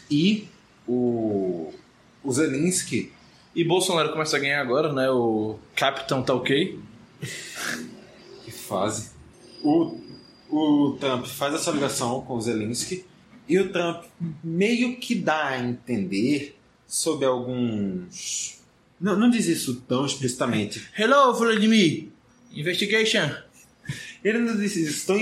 [0.09, 0.47] E
[0.87, 1.73] o,
[2.29, 3.11] o Zelensky,
[3.55, 5.09] E Bolsonaro começa a ganhar agora, né?
[5.09, 6.77] O Capitão tá ok.
[8.45, 9.09] que fase,
[9.63, 9.97] o,
[10.47, 13.03] o Trump faz essa ligação com o Zelensky
[13.47, 14.03] e o Trump
[14.43, 16.55] meio que dá a entender
[16.87, 18.59] sobre alguns.
[19.01, 22.09] Não, não diz isso tão explicitamente, Hello, Vladimir!
[22.53, 23.31] Investigation!
[24.23, 25.17] Ele não disse isso tão,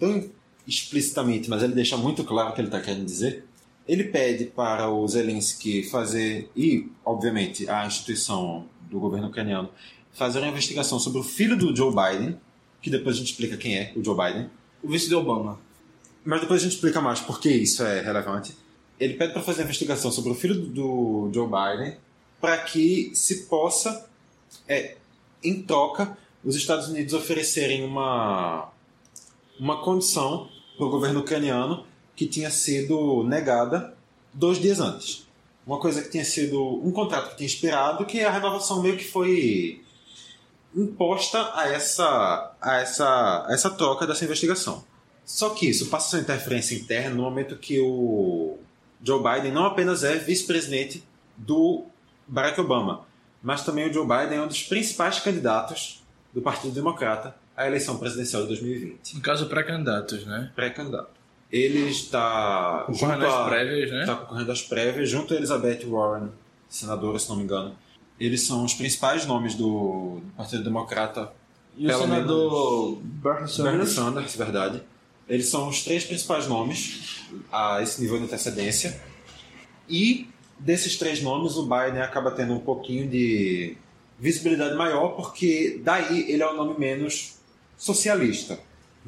[0.00, 0.28] tão
[0.66, 3.44] explicitamente, mas ele deixa muito claro o que ele está querendo dizer.
[3.88, 9.70] Ele pede para o Zelensky fazer, e obviamente a instituição do governo ucraniano,
[10.12, 12.38] fazer uma investigação sobre o filho do Joe Biden,
[12.82, 14.50] que depois a gente explica quem é o Joe Biden,
[14.82, 15.58] O vice de Obama.
[16.24, 18.54] mas depois a gente explica mais por que isso é relevante.
[19.00, 21.96] Ele pede para fazer uma investigação sobre o filho do, Joe Biden,
[22.40, 24.06] para que se possa,
[24.68, 24.96] é,
[25.42, 28.70] em troca, os Estados Unidos oferecerem uma,
[29.58, 31.87] uma condição para o governo ucraniano
[32.18, 33.94] que tinha sido negada
[34.34, 35.24] dois dias antes.
[35.64, 39.04] uma coisa que tinha sido um contrato que tinha esperado, que a renovação meio que
[39.04, 39.84] foi
[40.74, 44.82] imposta a essa, a essa, a essa troca dessa investigação.
[45.24, 48.58] Só que isso passa a ser interferência interna no momento que o
[49.04, 51.04] Joe Biden não apenas é vice-presidente
[51.36, 51.84] do
[52.26, 53.06] Barack Obama,
[53.40, 56.02] mas também o Joe Biden é um dos principais candidatos
[56.34, 59.14] do Partido Democrata à eleição presidencial de 2020.
[59.14, 60.50] No caso, pré-candidatos, né?
[60.56, 61.17] Pré-candidato.
[61.50, 64.00] Ele está Concorrendo junto às a- prévias, né?
[64.00, 66.28] está concorrendo às prévias, junto a Elizabeth Warren,
[66.68, 67.74] senadora, se não me engano.
[68.20, 71.32] Eles são os principais nomes do do Partido Democrata.
[71.76, 73.90] E o senador Bernie Bernie Sanders.
[73.90, 74.82] Sanders, verdade.
[75.28, 79.00] Eles são os três principais nomes a esse nível de antecedência.
[79.88, 83.76] E desses três nomes, o Biden acaba tendo um pouquinho de
[84.18, 87.36] visibilidade maior, porque daí ele é o nome menos
[87.76, 88.58] socialista.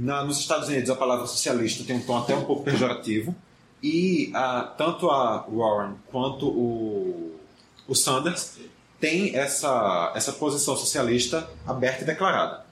[0.01, 3.37] Na, nos Estados Unidos, a palavra socialista tem um tom até um pouco pejorativo.
[3.83, 7.39] E a, tanto a Warren quanto o,
[7.87, 8.59] o Sanders
[8.99, 12.65] têm essa, essa posição socialista aberta e declarada.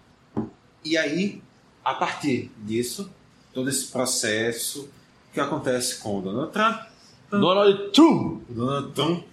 [0.82, 1.42] E aí,
[1.84, 3.10] a partir disso,
[3.52, 4.88] todo esse processo
[5.34, 6.80] que acontece com o Donald Trump,
[7.30, 8.42] Donald Trump.
[8.48, 9.24] Donald Trump,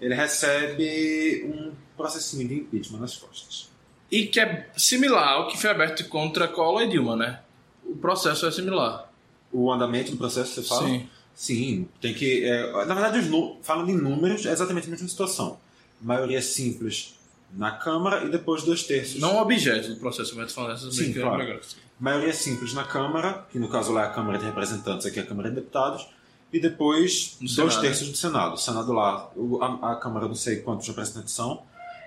[0.00, 3.68] ele recebe um processinho de impeachment nas costas.
[4.10, 7.40] E que é similar ao que foi aberto contra Collor e Dilma, né?
[7.84, 9.10] O processo é similar.
[9.52, 10.86] O andamento do processo, você fala?
[10.88, 11.08] Sim.
[11.34, 12.44] Sim, tem que.
[12.44, 13.28] é, na verdade, os
[13.62, 15.58] falando em números, é exatamente a mesma situação.
[16.02, 17.14] Maioria simples
[17.52, 19.20] na Câmara e depois dois terços.
[19.20, 21.40] Não objeto do processo, mas falando essas Sim, claro.
[21.42, 21.60] agora.
[21.98, 25.22] Maioria simples na Câmara, que no caso lá é a Câmara de Representantes, aqui é
[25.22, 26.06] a Câmara de Deputados,
[26.52, 27.80] e depois No dois Senado.
[27.82, 28.54] terços do Senado.
[28.54, 31.62] O Senado lá, a, a Câmara não sei quantos representantes são,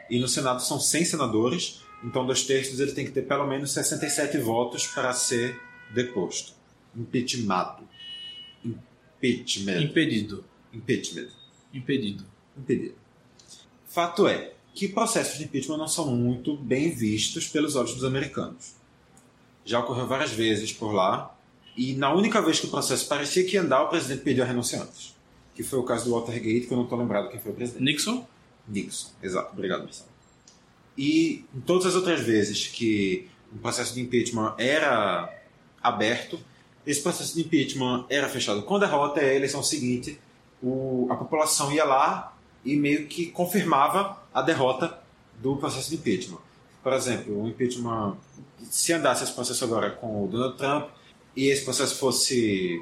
[0.09, 3.71] e no Senado são 100 senadores, então dois terços ele tem que ter pelo menos
[3.71, 5.59] 67 votos para ser
[5.93, 6.53] deposto.
[6.95, 7.87] Impeachmentado.
[8.63, 9.81] Impeachment.
[9.81, 10.43] Impedido.
[10.73, 11.29] Impeachment.
[11.73, 12.25] Impedido.
[12.57, 12.95] Impedido.
[13.85, 18.73] Fato é que processos de impeachment não são muito bem vistos pelos olhos dos americanos.
[19.65, 21.37] Já ocorreu várias vezes por lá,
[21.75, 24.47] e na única vez que o processo parecia que ia andar, o presidente pediu a
[24.47, 25.15] renúncia antes.
[25.53, 27.83] Que foi o caso do Watergate, que eu não estou lembrado quem foi o presidente.
[27.83, 28.25] Nixon?
[28.67, 29.53] Nixon, exato.
[29.53, 30.10] Obrigado, Marcelo.
[31.03, 35.33] E todas as outras vezes que o processo de impeachment era
[35.81, 36.39] aberto,
[36.85, 40.19] esse processo de impeachment era fechado com derrota e a eleição seguinte,
[40.61, 44.95] o- a população ia lá e meio que confirmava a derrota
[45.41, 46.37] do processo de impeachment.
[46.83, 48.15] Por exemplo, o impeachment,
[48.69, 50.89] se andasse esse processo agora com o Donald Trump
[51.35, 52.79] e esse processo fosse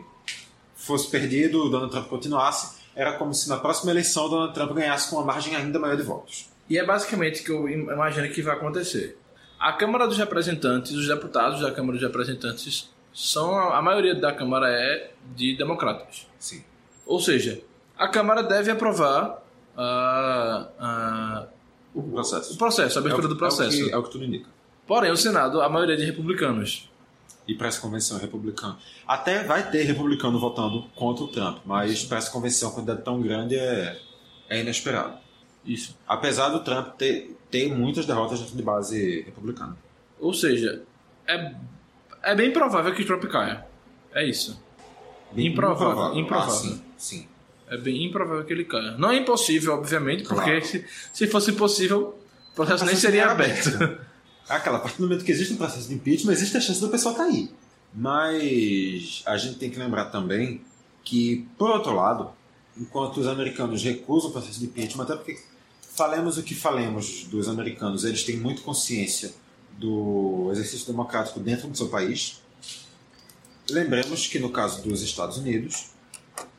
[0.75, 4.71] fosse perdido, o Donald Trump continuasse, era como se na próxima eleição o Donald Trump
[4.73, 6.49] ganhasse com uma margem ainda maior de votos.
[6.69, 9.17] E é basicamente o que eu im- imagino que vai acontecer.
[9.59, 14.69] A Câmara dos Representantes, os deputados da Câmara dos Representantes, são a, maioria da Câmara
[14.69, 16.27] é de democratas.
[16.37, 16.63] Sim.
[17.05, 17.59] Ou seja,
[17.97, 19.43] a Câmara deve aprovar
[19.75, 21.47] a-
[21.93, 22.53] o, O processo.
[22.53, 23.77] o processo, a abertura É o- do processo.
[23.77, 24.47] É o, que, é o que tudo indica.
[24.87, 26.89] Porém, o Senado, a maioria é de republicanos.
[27.47, 28.77] E para essa convenção é republicano.
[29.07, 33.19] Até vai ter republicano votando contra o Trump, mas para essa convenção, a quantidade tão
[33.21, 33.99] grande é,
[34.47, 35.17] é inesperado.
[35.65, 35.97] Isso.
[36.07, 39.77] Apesar do Trump ter, ter muitas derrotas dentro de base republicana.
[40.19, 40.83] Ou seja,
[41.27, 41.53] é,
[42.23, 43.65] é bem provável que Trump caia.
[44.13, 44.61] É isso.
[45.35, 46.53] Improvável, improvável.
[46.53, 47.27] Ah, sim, sim.
[47.67, 48.97] É bem improvável que ele caia.
[48.97, 50.65] Não é impossível, obviamente, porque Claro.
[50.65, 52.17] se, se fosse impossível,
[52.51, 53.69] o processo nem seria era aberto.
[54.49, 56.89] Aquela, a partir do momento que existe um processo de impeachment, existe a chance do
[56.89, 57.51] pessoal cair.
[57.93, 60.61] Mas a gente tem que lembrar também
[61.03, 62.31] que, por outro lado,
[62.75, 65.37] enquanto os americanos recusam o processo de impeachment, até porque
[65.99, 69.33] falemos o que falemos dos americanos, eles têm muito consciência
[69.77, 72.41] do exercício democrático dentro do seu país.
[73.69, 75.87] Lembremos que no caso dos Estados Unidos,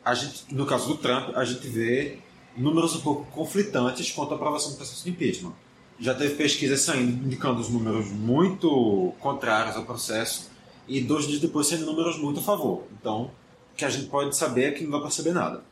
[0.05, 2.19] a gente, no caso do Trump, a gente vê
[2.55, 5.55] números um pouco conflitantes quanto à aprovação do processo de impeachment.
[5.99, 10.51] Já teve pesquisas saindo indicando os números muito contrários ao processo
[10.87, 12.85] e dois dias depois saindo números muito a favor.
[12.93, 13.31] Então,
[13.73, 15.65] o que a gente pode saber é que não dá para saber nada.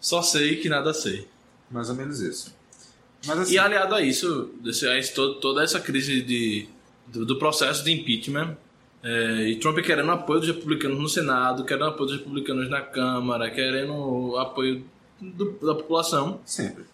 [0.00, 1.26] Só sei que nada sei.
[1.68, 2.59] Mais ou menos isso.
[3.28, 4.50] Assim, E aliado a isso,
[5.40, 6.68] toda essa crise de,
[7.06, 8.56] do, do processo de impeachment,
[9.02, 13.50] é, e Trump querendo apoio dos republicanos no Senado, querendo apoio dos republicanos na Câmara,
[13.50, 14.84] querendo apoio
[15.20, 16.84] do- da população, sempre.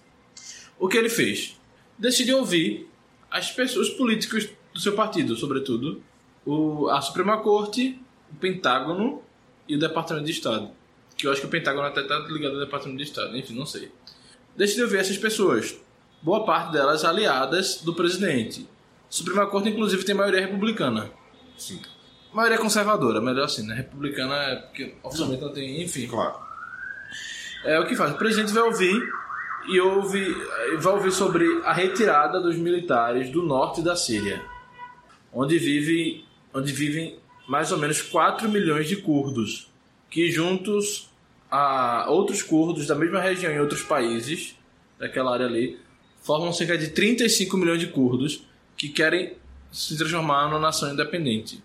[0.78, 1.56] o que ele fez?
[1.98, 2.88] Decidiu ouvir
[3.30, 6.02] as pessoas, os políticos do seu partido, sobretudo,
[6.44, 7.98] o, a Suprema Corte,
[8.32, 9.22] o Pentágono
[9.68, 10.70] e o Departamento de Estado.
[11.16, 13.64] Que eu acho que o Pentágono até está ligado ao Departamento de Estado, enfim, não
[13.66, 13.90] sei.
[14.56, 15.76] Decidiu ouvir essas pessoas,
[16.22, 18.68] boa parte delas aliadas do presidente.
[19.08, 21.10] A Suprema Corte, inclusive, tem maioria republicana.
[21.56, 21.80] Sim,
[22.32, 23.74] Maioria conservadora, melhor assim, né?
[23.74, 26.06] Republicana é porque oficialmente não tem, enfim.
[26.06, 26.34] claro.
[27.64, 28.12] É o que faz.
[28.12, 29.02] O presidente vai ouvir
[29.68, 30.36] e ouve,
[30.78, 34.44] vai ouvir sobre a retirada dos militares do norte da Síria,
[35.32, 39.70] onde, vive, onde vivem mais ou menos 4 milhões de curdos,
[40.10, 41.10] que juntos
[41.50, 44.56] a outros curdos da mesma região em outros países,
[44.98, 45.78] daquela área ali,
[46.26, 48.42] formam cerca de 35 milhões de curdos
[48.76, 49.34] que querem
[49.70, 51.62] se transformar numa nação independente.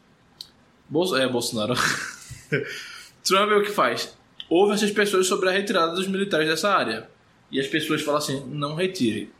[0.87, 1.73] Bolso, é, Bolsonaro.
[3.25, 4.15] Trump é o que faz?
[4.47, 7.09] Ouve essas pessoas sobre a retirada dos militares dessa área.
[7.51, 9.31] E as pessoas falam assim: não retire.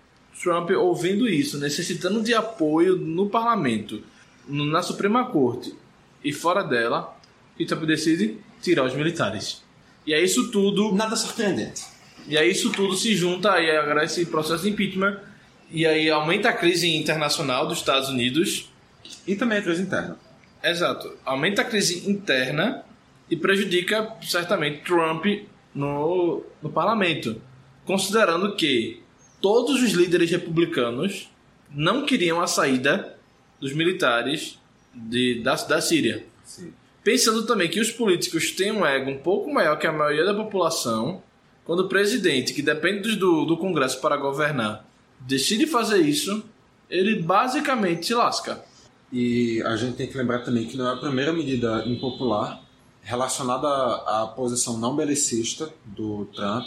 [0.42, 4.02] Trump, ouvindo isso, necessitando de apoio no parlamento,
[4.48, 5.76] na Suprema Corte
[6.24, 7.16] e fora dela,
[7.60, 9.62] e Trump decide tirar os militares.
[10.04, 10.92] E é isso tudo.
[10.96, 11.91] Nada surpreendente.
[12.28, 15.20] E aí isso tudo se junta aí agora esse processo de impeachment
[15.72, 18.70] e aí aumenta a crise internacional dos Estados Unidos.
[19.26, 20.18] E também a crise interna.
[20.64, 21.18] Exato.
[21.26, 22.84] Aumenta a crise interna
[23.30, 25.26] e prejudica certamente Trump
[25.74, 27.42] no, no parlamento.
[27.86, 29.02] Considerando que
[29.42, 31.30] todos os líderes republicanos
[31.70, 33.18] não queriam a saída
[33.60, 34.60] dos militares
[34.94, 36.26] de, da, da Síria.
[36.44, 36.74] Sim.
[37.04, 40.34] Pensando também que os políticos têm um ego um pouco maior que a maioria da
[40.34, 41.24] população,
[41.66, 44.86] quando o presidente, que depende do, do Congresso para governar,
[45.20, 46.44] decide fazer isso,
[46.90, 48.64] ele basicamente se lasca.
[49.12, 52.62] E a gente tem que lembrar também que não é a primeira medida impopular
[53.02, 56.66] relacionada à, à posição não belicista do Trump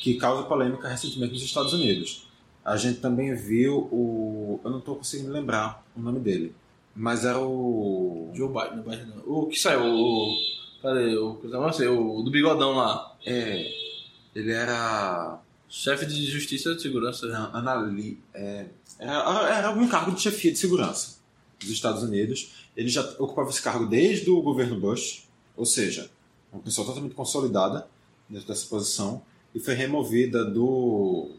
[0.00, 2.26] que causa polêmica recentemente nos Estados Unidos.
[2.64, 4.60] A gente também viu o.
[4.64, 6.54] Eu não estou conseguindo lembrar o nome dele.
[6.94, 8.30] Mas era o.
[8.34, 9.22] Joe Biden, não, Biden não.
[9.26, 9.82] O que saiu?
[9.84, 10.34] O.
[10.80, 11.16] Cadê?
[11.16, 13.16] O, não sei, o do bigodão lá.
[13.24, 13.83] É.
[14.34, 15.40] Ele era.
[15.68, 17.26] Chefe de Justiça de Segurança.
[17.26, 18.18] Não, Anali.
[18.32, 18.66] É,
[18.98, 21.16] era, era algum cargo de chefia de segurança
[21.58, 22.52] dos Estados Unidos.
[22.76, 25.24] Ele já ocupava esse cargo desde o governo Bush,
[25.56, 26.10] ou seja,
[26.52, 27.86] uma pessoa totalmente consolidada
[28.28, 29.22] dentro dessa posição
[29.54, 31.30] e foi removida do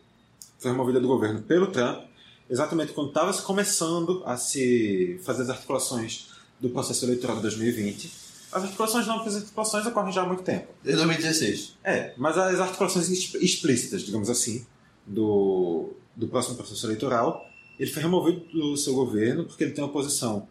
[0.58, 2.06] foi removida do governo pelo Trump
[2.50, 6.30] exatamente quando estava começando a se fazer as articulações
[6.60, 8.25] do processo eleitoral de 2020.
[8.56, 10.70] As articulações não, porque as articulações ocorrem já há muito tempo.
[10.82, 11.76] Desde 2016.
[11.84, 14.66] É, mas as articulações explícitas, digamos assim,
[15.06, 17.46] do, do próximo processo eleitoral,
[17.78, 20.48] ele foi removido do seu governo porque ele tem uma posição.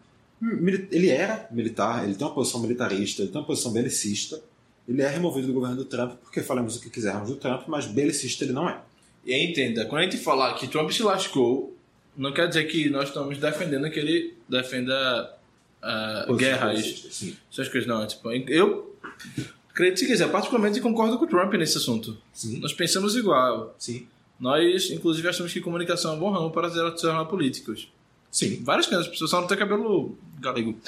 [0.91, 4.39] Ele era militar, ele tem uma posição militarista, ele tem uma posição belicista.
[4.87, 7.87] Ele é removido do governo do Trump porque falamos o que quisermos do Trump, mas
[7.87, 8.81] belicista ele não é.
[9.25, 11.75] E aí, entenda, quando a gente falar que Trump se lascou,
[12.15, 15.34] não quer dizer que nós estamos defendendo que ele defenda
[15.85, 17.35] uh, guerras, Sim.
[17.51, 17.87] essas coisas.
[17.87, 18.95] Não, tipo, eu
[19.69, 22.17] acredito quiser, particularmente concordo com o Trump nesse assunto.
[22.33, 22.59] Sim.
[22.59, 23.75] Nós pensamos igual.
[23.77, 24.07] Sim.
[24.39, 27.89] Nós, inclusive, achamos que comunicação é um bom ramo para se tornar políticos.
[28.31, 28.61] Sim.
[28.63, 30.77] Várias coisas, as pessoas só não têm cabelo galego.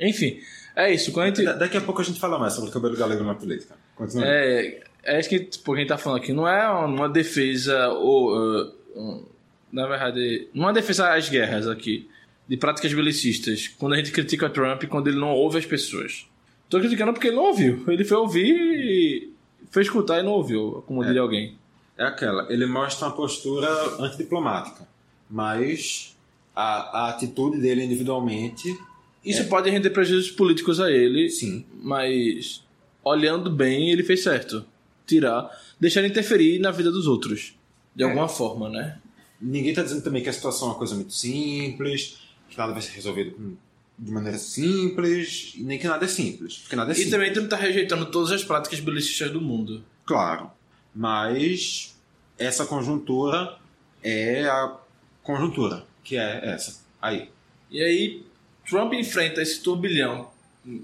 [0.00, 0.40] Enfim,
[0.76, 1.10] é isso.
[1.10, 1.44] Quando a gente...
[1.44, 3.74] Da- Daqui a pouco a gente fala mais sobre cabelo galego na política.
[3.96, 4.26] Continua.
[4.26, 6.32] É, é isso que tipo, gente tá falando aqui.
[6.32, 8.36] Não é uma defesa ou.
[8.36, 9.24] uh, um,
[9.72, 12.08] na verdade, não é uma defesa às guerras aqui.
[12.48, 13.68] De práticas belicistas.
[13.78, 16.26] Quando a gente critica Trump quando ele não ouve as pessoas.
[16.68, 17.84] Tô criticando porque ele não ouviu.
[17.88, 19.32] Ele foi ouvir e
[19.70, 21.56] foi escutar e não ouviu, como diria alguém.
[21.96, 23.68] É aquela, ele mostra uma postura
[23.98, 24.86] antidiplomática,
[25.28, 26.16] mas
[26.54, 28.76] a, a atitude dele individualmente,
[29.24, 31.64] Isso pode render prejuízos políticos a ele, sim.
[31.82, 32.64] mas
[33.02, 34.64] olhando bem, ele fez certo.
[35.06, 37.54] Tirar, deixar ele interferir na vida dos outros.
[37.94, 38.98] De alguma forma, né?
[39.40, 42.18] Ninguém está dizendo também que a situação é uma coisa muito simples,
[42.48, 43.56] que nada vai ser resolvido com-
[43.98, 46.58] de maneira simples, nem que nada é simples.
[46.58, 47.10] Porque nada é E simples.
[47.12, 49.84] também Trump tá rejeitando todas as práticas belicistas do mundo.
[50.06, 50.50] Claro.
[50.94, 51.94] Mas
[52.38, 53.56] essa conjuntura
[54.02, 54.76] é a
[55.22, 56.80] conjuntura, que é essa.
[57.02, 57.28] Aí.
[57.70, 58.22] E aí,
[58.68, 60.30] Trump enfrenta esse turbilhão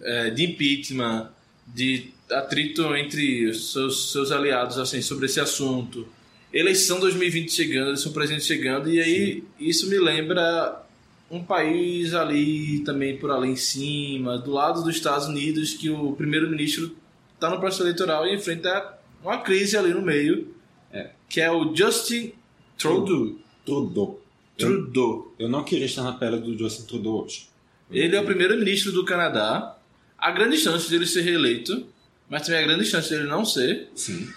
[0.02, 1.30] é, de impeachment,
[1.66, 6.06] de atrito entre os seus, seus aliados assim, sobre esse assunto.
[6.52, 10.83] Eleição 2020 chegando, eleição presidente chegando, e aí isso me lembra
[11.30, 16.12] um país ali também por ali em cima, do lado dos Estados Unidos, que o
[16.12, 16.96] primeiro-ministro
[17.34, 20.54] está no processo eleitoral e enfrenta uma crise ali no meio,
[20.92, 21.10] É.
[21.28, 22.32] que é o Justin
[22.78, 23.36] Trudeau.
[23.64, 24.20] Trudeau.
[24.58, 25.34] Eu, Trudeau.
[25.38, 27.48] eu não queria estar na pele do Justin Trudeau hoje.
[27.90, 29.76] Ele é o primeiro-ministro do Canadá.
[30.18, 31.86] Há grande chance dele ser reeleito,
[32.28, 33.88] mas também há grande chance dele não ser.
[33.94, 34.28] Sim.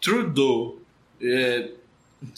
[0.00, 0.78] Trudeau,
[1.20, 1.70] é,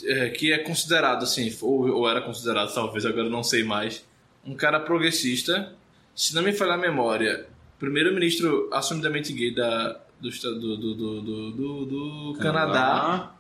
[0.05, 4.05] é, que é considerado assim, ou, ou era considerado, talvez agora não sei mais,
[4.45, 5.75] um cara progressista.
[6.15, 7.47] Se não me falhar a memória,
[7.79, 11.87] primeiro-ministro assumidamente gay da, do, do, do, do, do,
[12.33, 13.33] do Canadá.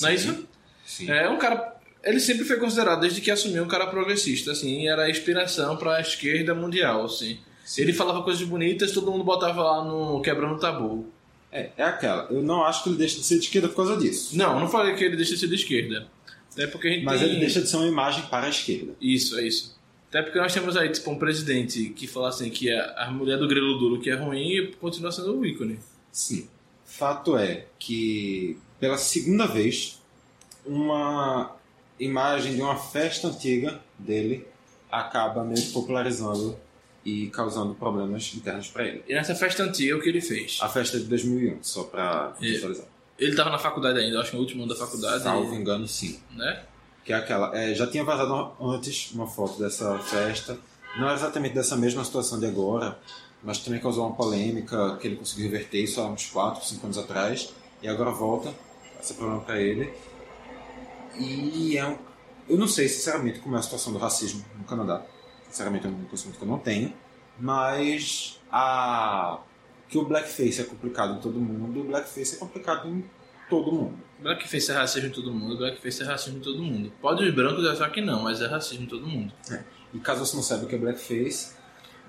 [0.00, 0.46] Não é isso?
[0.84, 1.10] Sim.
[1.10, 1.76] É um cara.
[2.02, 5.96] Ele sempre foi considerado, desde que assumiu, um cara progressista, assim, era a inspiração para
[5.96, 7.38] a esquerda mundial, assim.
[7.64, 7.82] Sim.
[7.82, 11.12] Ele falava coisas bonitas, todo mundo botava lá no Quebrando o Tabu.
[11.50, 12.24] É, é aquela.
[12.30, 14.36] Eu não acho que ele deixa de ser de esquerda por causa disso.
[14.36, 16.06] Não, não falei que ele deixa de ser de esquerda.
[16.52, 17.30] Até porque a gente Mas tem...
[17.30, 18.92] ele deixa de ser uma imagem para a esquerda.
[19.00, 19.78] Isso, é isso.
[20.08, 23.38] Até porque nós temos aí, tipo, um presidente que fala assim que a, a mulher
[23.38, 25.78] do grelo duro que é ruim e continua sendo o ícone.
[26.10, 26.48] Sim.
[26.84, 30.00] Fato é que, pela segunda vez,
[30.64, 31.54] uma
[32.00, 34.46] imagem de uma festa antiga dele
[34.90, 36.58] acaba meio popularizando
[37.08, 39.02] e causando problemas internos para ele.
[39.08, 40.58] E nessa festa antiga, o que ele fez?
[40.60, 42.44] A festa é de 2001, só para É.
[42.44, 42.86] visualizar.
[43.18, 45.22] Ele tava na faculdade ainda, acho que no último ano da faculdade.
[45.22, 46.20] Salvo engano, sim.
[46.36, 46.62] Né?
[47.04, 47.56] Que é aquela.
[47.56, 50.58] é, já tinha vazado antes uma foto dessa festa.
[50.98, 52.98] Não é exatamente dessa mesma situação de agora,
[53.42, 56.98] mas também causou uma polêmica que ele conseguiu reverter isso há uns 4, 5 anos
[56.98, 57.52] atrás.
[57.82, 58.52] E agora volta
[59.00, 59.92] esse problema para ele.
[61.18, 61.96] E é um.
[62.48, 65.02] Eu não sei, sinceramente, como é a situação do racismo no Canadá.
[65.48, 66.92] Sinceramente, é um conhecimento que eu não tenho.
[67.38, 69.40] Mas a.
[69.88, 73.02] Que o blackface é complicado em todo mundo, o blackface é complicado em
[73.48, 73.98] todo mundo.
[74.20, 76.92] Blackface é racismo em todo mundo, blackface é racismo em todo mundo.
[77.00, 79.32] Pode os brancos achar que não, mas é racismo em todo mundo.
[79.94, 81.56] E caso você não saiba o que é blackface,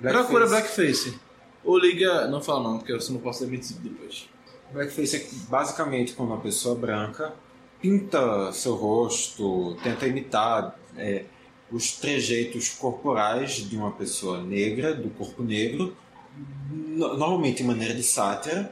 [0.01, 1.19] Procura blackface.
[1.63, 2.27] Ou liga.
[2.27, 4.29] Não fala não, porque você não posso demitir depois.
[4.71, 7.33] Blackface é basicamente quando uma pessoa branca
[7.81, 11.25] pinta seu rosto, tenta imitar é,
[11.71, 15.95] os trejeitos corporais de uma pessoa negra, do corpo negro,
[16.69, 18.71] no- normalmente em maneira de sátira,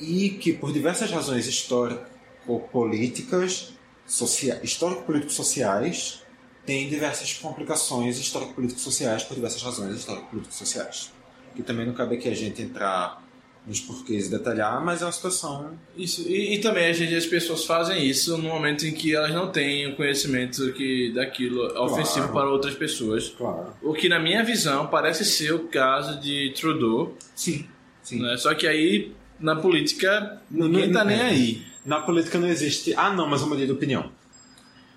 [0.00, 3.72] e que por diversas razões histórico-políticas,
[4.06, 6.20] socia- histórico-político-sociais,
[6.66, 11.12] tem diversas complicações histórico-político-sociais por diversas razões histórico-político-sociais.
[11.54, 13.22] Que também não cabe aqui a gente entrar
[13.66, 15.70] nos porquês detalhar, mas é uma situação.
[15.96, 16.20] Isso.
[16.28, 19.96] E, e também as pessoas fazem isso no momento em que elas não têm o
[19.96, 23.28] conhecimento que daquilo é ofensivo para outras pessoas.
[23.30, 23.72] Claro.
[23.82, 27.16] O que, na minha visão, parece ser o caso de Trudeau.
[27.34, 27.66] Sim.
[28.02, 28.20] Sim.
[28.20, 28.36] Né?
[28.36, 31.22] Só que aí, na política, Não- ninguém não- tá nem é.
[31.24, 31.62] aí.
[31.86, 32.92] Na política não existe.
[32.96, 34.10] Ah, não, mas eu mudei de opinião.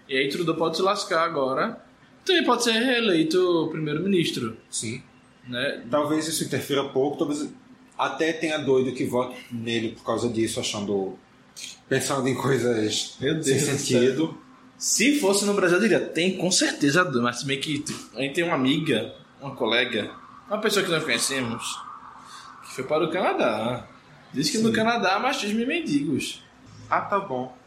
[0.10, 1.82] E aí Trudeau pode se lascar agora.
[2.26, 4.58] Também pode ser reeleito primeiro-ministro.
[4.70, 5.02] Sim.
[5.48, 5.84] Né?
[5.90, 7.50] Talvez isso interfira pouco, talvez
[7.98, 11.18] até tenha doido que vote nele por causa disso, achando.
[11.90, 14.38] pensando em coisas Meu sem sentido.
[14.78, 18.36] Se fosse no Brasil, eu diria, tem com certeza, mas meio que tipo, a gente
[18.36, 20.12] tem uma amiga, uma colega,
[20.48, 21.80] uma pessoa que nós conhecemos,
[22.64, 23.88] que foi para o Canadá.
[24.32, 24.76] Diz que no Sim.
[24.76, 26.44] Canadá há machismo e mendigos.
[26.90, 27.58] Ah, tá bom.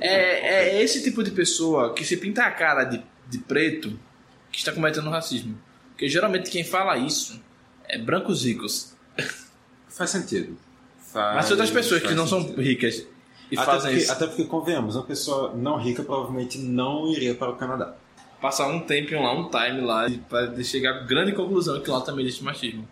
[0.00, 3.98] É, é esse tipo de pessoa que se pinta a cara de, de preto
[4.50, 5.56] que está cometendo racismo.
[5.90, 7.40] Porque geralmente quem fala isso
[7.88, 8.94] é brancos ricos.
[9.96, 10.56] Faz sentido.
[10.98, 12.60] Faz, Mas tem outras pessoas que não são sentido.
[12.60, 13.06] ricas
[13.50, 14.12] e até fazem porque, isso.
[14.12, 17.96] Até porque, convenhamos, uma pessoa não rica provavelmente não iria para o Canadá.
[18.40, 22.26] Passar um tempinho lá, um time lá, para chegar à grande conclusão que lá também
[22.26, 22.86] existe machismo.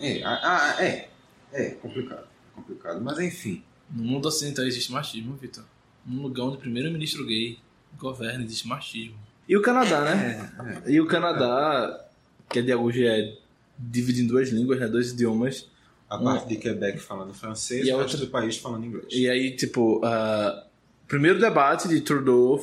[0.00, 1.08] É, ah, ah, é.
[1.52, 2.24] É complicado.
[2.24, 3.00] É complicado.
[3.00, 3.62] Mas enfim.
[3.90, 5.64] No mundo ocidental existe machismo, Vitor.
[6.04, 7.58] Num lugar onde o primeiro-ministro gay
[7.98, 9.16] governa, existe machismo.
[9.48, 10.82] E o Canadá, né?
[10.86, 12.06] E o Canadá,
[12.50, 13.38] que é de hoje é
[13.78, 14.88] dividido em duas línguas, né?
[14.88, 15.66] Dois idiomas.
[16.08, 16.24] A Hum.
[16.24, 19.06] parte de Quebec falando francês E a outra- do país falando inglês.
[19.10, 20.64] E aí, tipo, ah,
[21.06, 22.60] primeiro debate de Trudeau,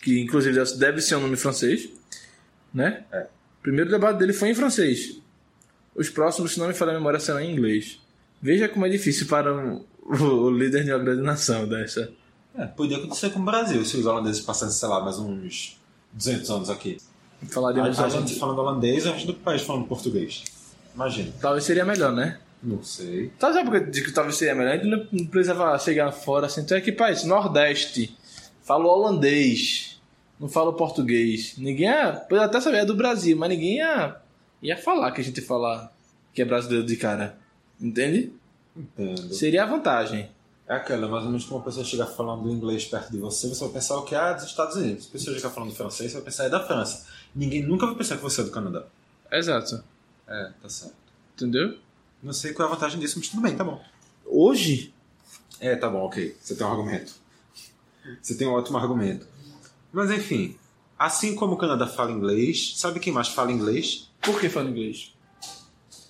[0.00, 1.88] que inclusive deve ser um nome francês,
[2.74, 3.04] né?
[3.12, 3.26] É.
[3.62, 5.20] Primeiro debate dele foi em francês.
[5.94, 8.00] Os próximos, se não me falha a memória, serão em inglês.
[8.40, 12.10] Veja como é difícil para um- o, líder de uma grande nação dessa.
[12.56, 15.78] É, podia acontecer com o Brasil se os holandeses passassem, sei lá, mais uns
[16.12, 16.98] 200 anos aqui.
[17.42, 18.28] A, Falaríamos a holandês.
[18.30, 20.42] gente falando holandês e o resto do país falando português.
[20.94, 21.32] Imagina.
[21.40, 22.38] Talvez seria melhor, né?
[22.62, 23.32] Não sei.
[23.38, 24.74] Sabe sabe por que eu digo que talvez seria melhor?
[24.74, 26.60] A gente não precisava chegar fora assim.
[26.60, 27.24] Então é que país?
[27.24, 28.16] Nordeste.
[28.62, 30.00] Fala holandês.
[30.38, 31.54] Não fala português.
[31.58, 32.12] Ninguém ia.
[32.12, 34.16] Pode até saber, é do Brasil, mas ninguém ia,
[34.62, 35.92] ia falar que a gente fala
[36.32, 37.36] que é brasileiro de cara.
[37.80, 38.32] Entende?
[38.76, 39.34] Entendo.
[39.34, 40.30] Seria a vantagem.
[40.68, 43.64] É aquela, mais ou menos como uma pessoa chegar falando inglês perto de você, você
[43.64, 45.04] vai pensar o que é dos Estados Unidos.
[45.04, 47.06] Se a pessoa chegar falando francês, você vai pensar é da França.
[47.34, 48.84] Ninguém nunca vai pensar que você é do Canadá.
[49.30, 49.82] Exato.
[50.26, 50.94] É, tá certo.
[51.34, 51.76] Entendeu?
[52.22, 53.82] Não sei qual é a vantagem disso, mas tudo bem, tá bom.
[54.24, 54.94] Hoje,
[55.60, 56.36] É, tá bom, ok.
[56.40, 57.14] Você tem um argumento.
[58.20, 59.26] Você tem um ótimo argumento.
[59.92, 60.56] Mas enfim,
[60.98, 64.08] assim como o Canadá fala inglês, sabe quem mais fala inglês?
[64.20, 65.12] por que fala inglês?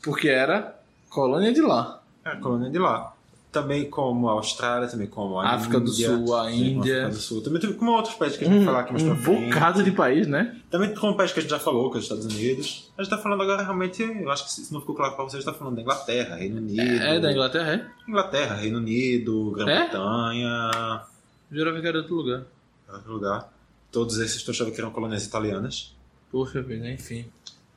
[0.03, 2.03] Porque era colônia de lá.
[2.25, 3.15] É colônia de lá.
[3.53, 6.95] Também como a Austrália, também como a África do Índia, Sul, a Índia.
[7.03, 7.43] África do Sul.
[7.43, 9.45] Também como outros países que a gente vai falar aqui mais um pra frente.
[9.53, 10.57] bocado de país, né?
[10.71, 12.91] Também como países que a gente já falou, que é os Estados Unidos.
[12.97, 15.35] A gente tá falando agora realmente, eu acho que se não ficou claro pra vocês,
[15.35, 16.81] a gente tá falando da Inglaterra, Reino Unido.
[16.81, 18.11] É da Inglaterra, é?
[18.11, 19.55] Inglaterra, Reino Unido, É?
[19.65, 21.03] Grã-Bretanha,
[21.51, 22.43] Jurava que era outro lugar.
[22.91, 23.53] outro lugar.
[23.91, 25.95] Todos esses tu achava que eram colônias italianas.
[26.31, 27.27] Poxa vida, enfim.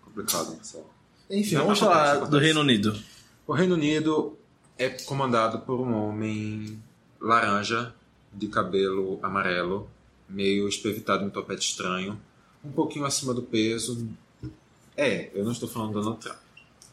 [0.05, 0.89] Complicado, pessoal.
[1.29, 2.95] Enfim, Não, vamos falar do Reino Unido.
[3.45, 4.37] O Reino Unido
[4.77, 6.81] é comandado por um homem
[7.19, 7.93] laranja,
[8.31, 9.89] de cabelo amarelo,
[10.27, 12.19] meio espevitado em um topete estranho,
[12.63, 14.07] um pouquinho acima do peso.
[14.97, 16.37] É, eu não estou falando do Donald Trump.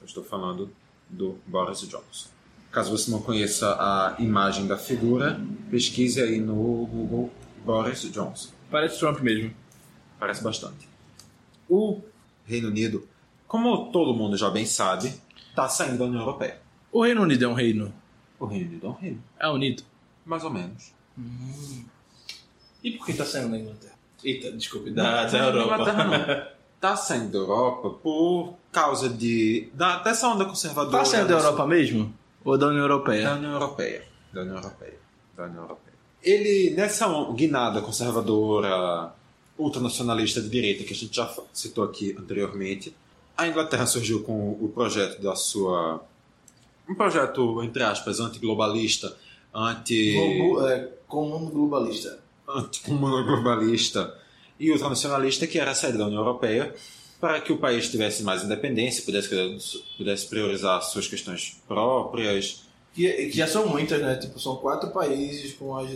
[0.00, 0.70] Eu estou falando
[1.08, 2.28] do Boris Johnson.
[2.70, 6.54] Caso você não conheça a imagem da figura, pesquise aí no
[6.86, 7.30] Google
[7.64, 8.50] Boris Johnson.
[8.70, 9.54] Parece Trump mesmo.
[10.18, 10.88] Parece bastante.
[11.68, 12.00] O
[12.46, 13.06] Reino Unido,
[13.46, 15.12] como todo mundo já bem sabe,
[15.50, 16.61] está saindo da União Europeia.
[16.92, 17.92] O Reino Unido é um reino.
[18.38, 19.82] O Reino Unido é um reino, É unido.
[20.26, 20.92] mais ou menos.
[22.82, 23.94] E por que tá saindo da Inglaterra?
[24.24, 25.74] Eita, desculpe, da, da Europa.
[25.74, 26.52] Inglaterra não.
[26.82, 30.98] Tá saindo da Europa por causa de da, dessa onda conservadora.
[30.98, 32.12] Tá saindo da Europa mesmo?
[32.44, 33.32] Ou da União Da Europeia?
[33.34, 34.04] União Europeia.
[34.32, 34.98] Da União Europeia.
[35.36, 35.94] Da União Europeia.
[36.20, 39.12] Ele, nessa guinada conservadora,
[39.56, 42.92] ultranacionalista de direita que a gente já citou aqui anteriormente,
[43.36, 46.02] a Inglaterra surgiu com o projeto da sua.
[46.92, 49.16] Um projeto, entre aspas, antiglobalista,
[49.54, 50.12] anti.
[50.12, 52.18] Globo, é, comum globalista.
[52.46, 54.14] anticomuna globalista
[54.60, 56.74] e ultranacionalista, que era a saída da União Europeia,
[57.18, 59.30] para que o país tivesse mais independência, pudesse,
[59.96, 62.64] pudesse priorizar suas questões próprias.
[62.92, 64.16] Que, que já são muitas, né?
[64.16, 65.88] Tipo, são quatro países com, as,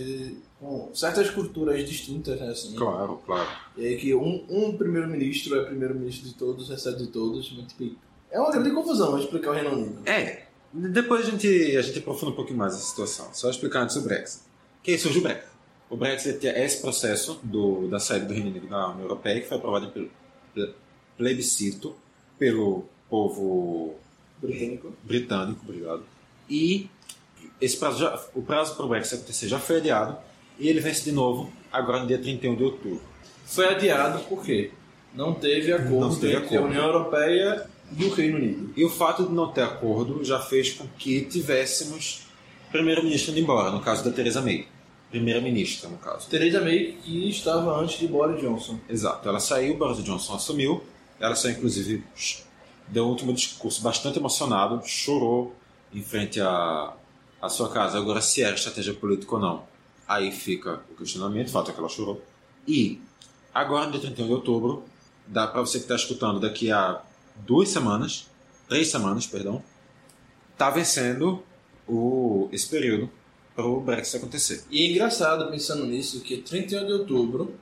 [0.59, 2.49] com certas culturas distintas, né?
[2.49, 2.75] Assim.
[2.75, 3.51] Claro, claro.
[3.77, 7.53] E aí que um, um primeiro-ministro é primeiro-ministro de todos, recebe de todos.
[7.55, 7.95] mas, tipo,
[8.31, 10.09] é uma grande confusão explicar o Reino Unido.
[10.09, 10.46] É,
[10.77, 13.29] depois a gente, a gente aprofunda um pouquinho mais essa situação.
[13.33, 14.43] Só explicar antes o Brexit.
[14.83, 15.47] Que surge o Brexit.
[15.89, 19.47] O Brexit é esse processo do, da saída do Reino Unido da União Europeia, que
[19.49, 20.11] foi aprovado pelo
[20.55, 20.75] ple-
[21.17, 21.95] plebiscito
[22.39, 23.95] pelo povo
[24.43, 24.93] Britânico.
[25.03, 26.03] britânico, obrigado.
[26.51, 26.89] E
[27.61, 30.19] esse prazo já, o prazo para o Brexit acontecer já foi adiado
[30.59, 33.01] e ele vence de novo agora no dia 31 de outubro.
[33.47, 34.71] Foi adiado por quê?
[35.15, 36.61] Não teve acordo Não teve entre a.
[36.63, 37.67] União Europeia
[37.97, 38.73] e o Reino Unido.
[38.77, 42.27] E o fato de não ter acordo já fez com que tivéssemos
[42.73, 44.67] primeiro-ministro indo embora, no caso da Theresa May.
[45.11, 46.29] Primeira-ministra, no caso.
[46.29, 48.79] Theresa May, que estava antes de Boris Johnson.
[48.89, 49.29] Exato.
[49.29, 50.83] Ela saiu, Boris Johnson assumiu.
[51.21, 52.03] Ela saiu, inclusive,
[52.89, 55.55] deu um último discurso bastante emocionado, chorou
[55.95, 56.93] em frente à,
[57.41, 57.99] à sua casa.
[57.99, 59.65] Agora, se era estratégia política ou não,
[60.07, 61.49] aí fica o questionamento.
[61.49, 62.21] O fato é que ela chorou.
[62.67, 63.01] E
[63.55, 64.85] agora, no dia 31 de outubro,
[65.27, 67.01] dá para você que está escutando daqui a
[67.45, 68.29] duas semanas,
[68.69, 69.63] três semanas, perdão,
[70.57, 71.43] tá vencendo
[71.87, 73.11] o, esse período
[73.55, 74.65] para o Brexit acontecer.
[74.71, 77.55] E é engraçado pensando nisso que 31 de outubro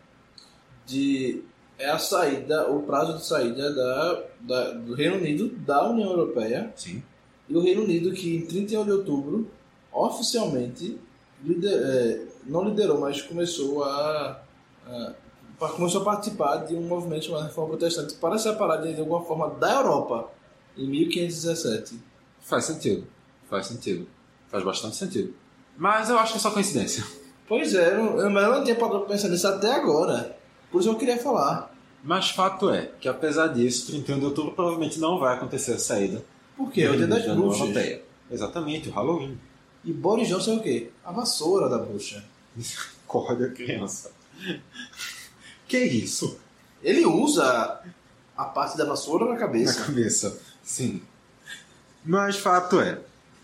[0.87, 1.43] de,
[1.79, 6.73] é a saída, o prazo de saída da, da- do Reino Unido da União Europeia.
[6.77, 7.03] Sim.
[7.49, 9.51] E o Reino Unido que em 31 de outubro
[9.93, 10.99] oficialmente
[11.45, 14.43] lider- é, não liderou, mas começou a,
[14.87, 15.13] a-
[15.59, 19.73] começou a participar de um movimento chamado Reforma Protestante para separar de alguma forma da
[19.75, 20.31] Europa
[20.77, 21.99] em 1517.
[22.41, 23.07] Faz sentido.
[23.49, 24.07] Faz sentido.
[24.49, 25.35] Faz bastante sentido.
[25.77, 27.05] Mas eu acho que é só coincidência.
[27.49, 30.37] Pois é, eu, eu- não tinha parado pra pensar nisso até agora.
[30.71, 31.73] Por isso eu queria falar.
[32.03, 36.23] Mas fato é que, apesar disso, 31 de outubro provavelmente não vai acontecer a saída
[36.57, 36.83] Por quê?
[36.83, 37.61] É o dia das bruxas.
[37.61, 38.03] Europeia.
[38.31, 39.39] Exatamente, o Halloween.
[39.85, 40.91] E Boris Johnson é o quê?
[41.05, 42.25] A vassoura da bruxa.
[43.07, 44.11] Corda criança.
[45.75, 46.39] Que isso?
[46.83, 47.81] Ele usa
[48.37, 49.85] a parte da vassoura na Na cabeça.
[49.85, 50.39] cabeça.
[50.63, 51.03] Sim.
[52.05, 52.99] Mas fato é,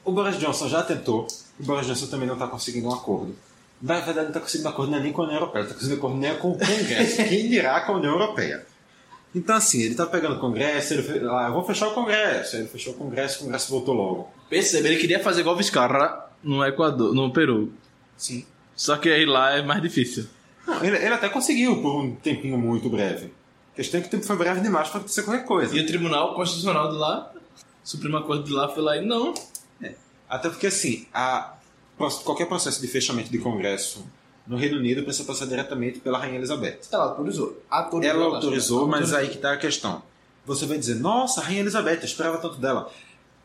[0.05, 1.27] o Boris Johnson já tentou,
[1.59, 3.35] o Boris Johnson também não está conseguindo um acordo.
[3.83, 5.99] Na verdade, não está conseguindo um acordo nem com a União Europeia, está conseguindo um
[5.99, 7.17] acordo nem com o Congresso.
[7.29, 8.67] Quem dirá com a União Europeia?
[9.35, 12.57] Então, assim, ele está pegando o Congresso, ele fez, ah, eu vou fechar o Congresso.
[12.57, 14.31] Aí ele fechou o Congresso, o Congresso voltou logo.
[14.49, 17.73] Percebe, ele queria fazer igual Vizcarra no Equador, no Peru.
[18.17, 18.45] Sim.
[18.77, 20.27] Só que aí lá é mais difícil.
[20.67, 23.33] Não, ele, ele até conseguiu por um tempinho muito breve.
[23.73, 25.77] A questão é que o tempo foi breve demais para acontecer qualquer coisa.
[25.77, 27.33] E o Tribunal Constitucional de lá,
[27.83, 29.35] Suprema Corte de lá, foi lá e não.
[30.29, 31.55] Até porque, assim, a,
[32.25, 34.07] qualquer processo de fechamento de Congresso
[34.47, 36.81] no Reino Unido precisa passar diretamente pela Rainha Elizabeth.
[36.93, 37.61] Ela autorizou.
[37.69, 39.19] autorizou Ela autorizou, mas Autorizou.
[39.19, 40.03] aí que tá a questão.
[40.47, 42.91] Você vai dizer, nossa, a Rainha Elizabeth, eu esperava tanto dela.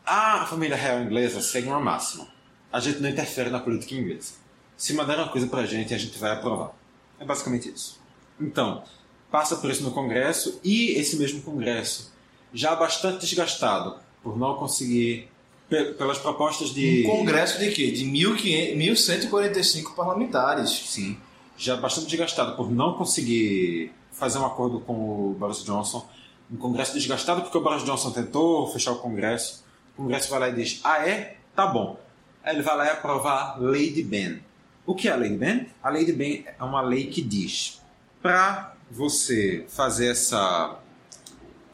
[0.04, 2.28] A família real inglesa segue uma máxima.
[2.72, 4.34] A gente não interfere na política inglesa.
[4.76, 6.72] Se mandar uma coisa pra gente, a gente vai aprovar.
[7.20, 7.98] É basicamente isso.
[8.40, 8.82] Então,
[9.30, 12.12] passa por isso no Congresso e esse mesmo Congresso,
[12.52, 15.28] já bastante desgastado por não conseguir,
[15.68, 17.04] pe- pelas propostas de.
[17.06, 17.90] Um congresso de quê?
[17.90, 20.70] De 1500 1145 parlamentares.
[20.70, 21.16] Sim.
[21.56, 24.92] Já bastante desgastado por não conseguir fazer um acordo com
[25.30, 26.06] o Boris Johnson.
[26.52, 29.64] Um Congresso desgastado porque o Boris Johnson tentou fechar o Congresso.
[29.94, 31.38] O Congresso vai lá e diz: Ah, é?
[31.54, 31.98] Tá bom.
[32.44, 34.40] Aí ele vai lá e aprova a Lei de Ben.
[34.86, 35.66] O que é a Lei de Ben?
[35.82, 37.82] A Lei de Ben é uma lei que diz:
[38.22, 40.78] para você fazer essa,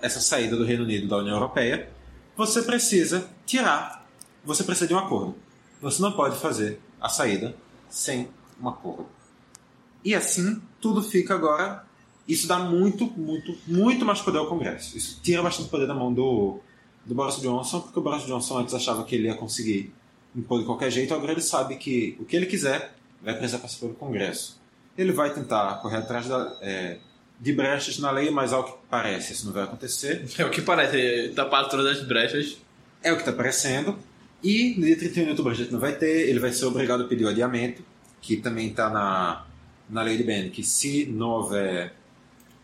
[0.01, 1.91] essa saída do Reino Unido da União Europeia,
[2.35, 4.07] você precisa tirar,
[4.43, 5.37] você precisa de um acordo.
[5.81, 7.55] você não pode fazer a saída
[7.91, 8.29] sem
[8.61, 9.07] um acordo.
[10.03, 11.85] E assim, tudo fica agora.
[12.27, 14.97] Isso dá muito, muito, muito mais poder ao Congresso.
[14.97, 16.61] Isso tira bastante poder da mão do,
[17.05, 19.93] do Boris Johnson, porque o Boris Johnson antes achava que ele ia conseguir
[20.35, 23.79] impor de qualquer jeito, agora ele sabe que o que ele quiser vai precisar passar
[23.81, 24.61] pelo Congresso.
[24.97, 26.99] Ele vai tentar correr atrás da, é,
[27.41, 30.27] de brechas na lei, mas ao que parece isso não vai acontecer.
[30.39, 32.59] É o que parece, tapar todas as brechas.
[33.03, 33.99] É o que está parecendo.
[34.43, 37.05] E no dia 31 de outubro a gente não vai ter, ele vai ser obrigado
[37.05, 37.83] a pedir o adiamento,
[38.21, 39.47] que também está na,
[39.89, 41.95] na lei de Ben, que se não houver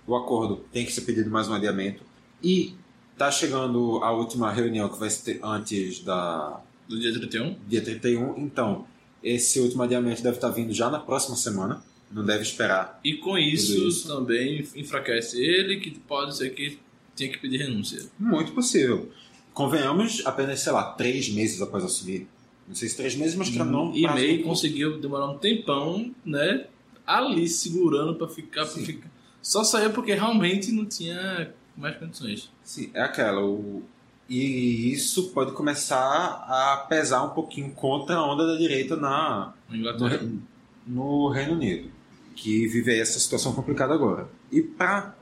[0.07, 2.03] o acordo, tem que ser pedido mais um adiamento.
[2.43, 2.75] E
[3.13, 7.57] está chegando a última reunião que vai ser antes da, Do dia 31.
[7.67, 8.87] dia 31, então
[9.23, 13.01] esse último adiamento deve estar vindo já na próxima semana, não deve esperar.
[13.05, 14.09] E com isso, isso.
[14.09, 16.79] também enfraquece ele, que pode ser que
[17.14, 18.07] tenha que pedir renúncia.
[18.19, 19.11] Muito possível.
[19.53, 22.29] Convenhamos, apenas, sei lá, três meses após assumir.
[22.66, 23.95] Não sei se três meses, mas para não.
[23.95, 26.66] e meio conseguiu demorar um tempão, né?
[27.07, 29.11] Ali segurando pra ficar, pra ficar.
[29.41, 32.51] Só saiu porque realmente não tinha mais condições.
[32.62, 33.43] Sim, é aquela.
[33.43, 33.83] O...
[34.29, 40.43] E isso pode começar a pesar um pouquinho contra a onda da direita na, no,
[40.87, 41.91] no Reino Unido,
[42.37, 44.29] que vive essa situação complicada agora.
[44.53, 45.14] E para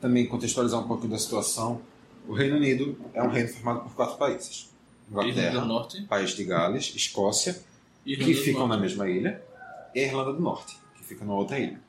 [0.00, 1.80] também contextualizar um pouco da situação,
[2.28, 4.70] o Reino Unido é um reino formado por quatro países:
[5.10, 7.60] Inglaterra, do Norte, País de Gales, Escócia,
[8.04, 9.42] Irlanda que ficam na mesma ilha,
[9.92, 11.80] e a Irlanda do Norte, que fica na outra ilha.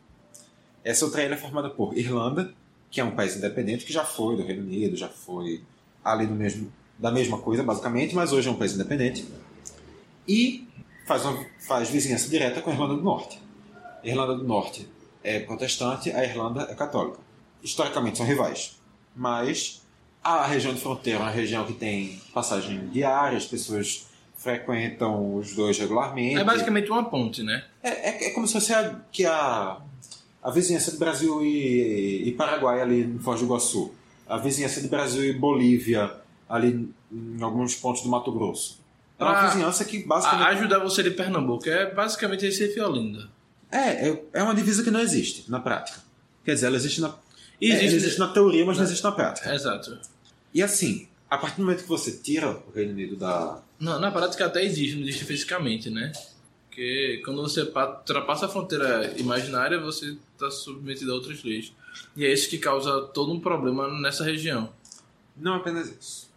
[0.83, 2.51] Essa outra ilha é formada por Irlanda,
[2.89, 5.61] que é um país independente que já foi do Reino Unido, já foi
[6.11, 9.25] ali do mesmo, da mesma coisa, basicamente, mas hoje é um país independente.
[10.27, 10.67] E
[11.05, 13.39] faz, uma, faz vizinhança direta com a Irlanda do Norte.
[14.03, 14.87] A Irlanda do Norte
[15.23, 17.19] é protestante, a Irlanda é católica.
[17.63, 18.77] Historicamente são rivais,
[19.15, 19.81] mas
[20.23, 25.55] a região de fronteira é uma região que tem passagem diária, as pessoas frequentam os
[25.55, 26.39] dois regularmente.
[26.39, 27.63] É basicamente uma ponte, né?
[27.81, 29.77] É, é, é como se fosse a, que a,
[30.43, 33.91] a vizinhança de Brasil e, e Paraguai ali em Foz do Iguaçu.
[34.27, 36.11] A vizinhança de Brasil e Bolívia
[36.49, 38.79] ali em alguns pontos do Mato Grosso.
[39.19, 40.47] É uma Pra- vizinhança que A, basicamente...
[40.57, 43.29] ajudar você de Pernambuco é basicamente Recife e Olinda.
[43.71, 45.99] É, é, é uma divisa que não existe na prática.
[46.45, 47.13] Quer dizer, ela existe na, é,
[47.65, 49.53] Existe, existe na teoria, mas não existe na prática.
[49.53, 49.97] Exato.
[50.53, 53.59] E assim, a partir do momento que você tira o Reino Unido da...
[53.79, 56.11] Na, na prática até existe, não existe fisicamente, né?
[56.69, 61.73] Porque quando você pa- ultrapassa a fronteira imaginária, você está submetido a outras leis.
[62.15, 64.69] E é isso que causa todo um problema nessa região.
[65.35, 66.27] Não apenas isso.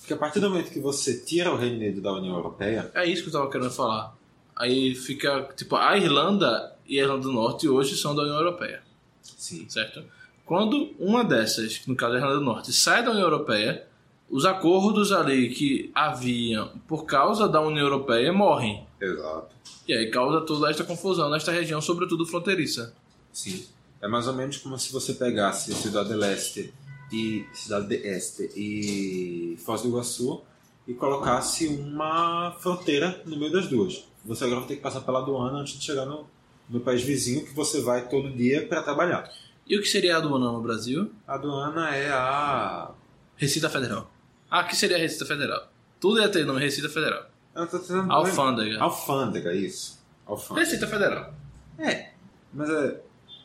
[0.00, 3.06] Porque a partir do momento que você tira o Reino Unido da União Europeia, É
[3.06, 4.16] isso que eu tava querendo falar.
[4.56, 8.82] Aí fica, tipo, a Irlanda e a Irlanda do Norte hoje são da União Europeia,
[9.22, 10.02] sim, certo?
[10.44, 13.86] Quando uma dessas, no caso a Irlanda do Norte, sai da União Europeia,
[14.28, 18.86] os acordos ali que haviam por causa da União Europeia morrem.
[19.00, 19.54] exato.
[19.86, 22.94] E aí causa toda esta confusão nesta região, sobretudo fronteiriça.
[23.32, 23.64] Sim.
[24.02, 26.74] É mais ou menos como se você pegasse Cidade de Leste
[27.12, 30.42] e Cidade de Este e Foz do Iguaçu
[30.88, 34.04] e colocasse uma fronteira no meio das duas.
[34.24, 36.26] Você agora vai ter que passar pela aduana antes de chegar no,
[36.68, 39.30] no país vizinho que você vai todo dia para trabalhar.
[39.66, 41.12] E o que seria a aduana no Brasil?
[41.26, 42.90] A aduana é a.
[43.36, 44.10] Receita Federal.
[44.50, 45.68] Ah, o que seria a Receita Federal?
[46.00, 47.24] Tudo ia ter nome Receita Federal.
[47.54, 48.80] Eu tô tentando- Alfândega.
[48.80, 50.02] Alfândega, isso.
[50.26, 50.64] Alfândega.
[50.66, 51.34] Receita Federal.
[51.78, 52.10] É,
[52.52, 53.00] mas é,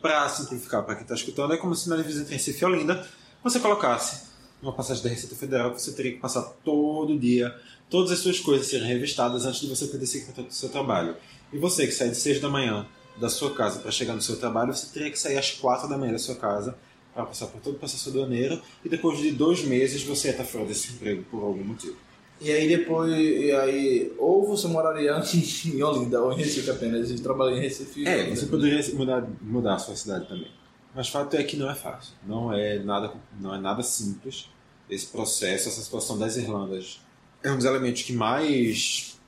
[0.07, 3.05] para simplificar para quem está escutando, é como se na divisa entre Recife e Olinda
[3.43, 4.27] você colocasse
[4.61, 7.53] uma passagem da Receita Federal que você teria que passar todo dia,
[7.89, 11.17] todas as suas coisas serem revistadas antes de você poder seguir para o seu trabalho.
[11.51, 12.87] E você que sai de 6 da manhã
[13.19, 15.97] da sua casa para chegar no seu trabalho, você teria que sair às 4 da
[15.97, 16.77] manhã da sua casa
[17.13, 20.65] para passar por todo o processo aduaneiro e depois de dois meses você estar fora
[20.65, 21.97] desse emprego por algum motivo.
[22.39, 25.13] E aí depois, e aí, ou você moraria
[25.65, 28.07] em Olinda ou em Recife apenas, e trabalharia em Recife.
[28.07, 30.51] É, você poderia mudar, mudar a sua cidade também.
[30.93, 32.13] Mas o fato é que não é fácil.
[32.25, 34.49] Não é nada, não é nada simples
[34.89, 37.01] esse processo, essa situação das Irlandas.
[37.43, 39.19] É um dos elementos que mais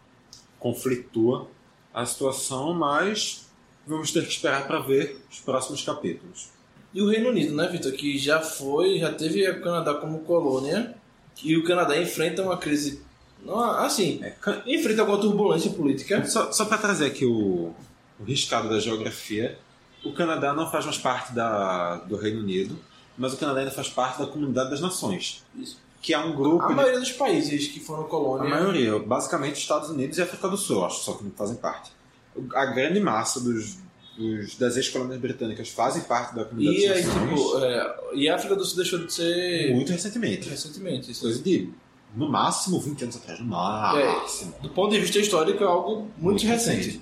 [0.58, 1.50] conflitua
[1.94, 3.50] a situação, mas
[3.86, 6.50] vamos ter que esperar para ver os próximos capítulos.
[6.94, 7.92] E o Reino Unido, né, Vitor?
[7.92, 10.96] Que já foi, já teve o Canadá como colônia,
[11.44, 13.02] e o Canadá enfrenta uma crise.
[13.44, 14.34] Não, assim, É,
[14.68, 16.26] enfrenta alguma turbulência política.
[16.26, 17.74] Só, só para trazer aqui o,
[18.20, 19.58] o riscado da geografia,
[20.04, 22.78] o Canadá não faz mais parte da, do Reino Unido,
[23.18, 25.78] mas o Canadá ainda faz parte da Comunidade das Nações, Isso.
[26.02, 28.50] que é um grupo A de maioria dos países que foram A colônia.
[28.50, 31.92] maioria, basicamente Estados Unidos e África do Sul, acho só que não fazem parte.
[32.54, 33.78] A grande massa dos,
[34.20, 38.30] dos das ex-colônias britânicas fazem parte da comunidade E das aí, nações tipo, é, e
[38.30, 40.50] a África do Sul deixou de ser muito recentemente.
[40.50, 41.12] recentemente.
[41.12, 41.22] Isso.
[41.22, 41.70] Coisa de
[42.16, 44.54] no máximo 20 anos atrás, no máximo.
[44.62, 46.78] Do ponto de vista histórico, é algo muito, Muito recente.
[46.86, 47.02] recente.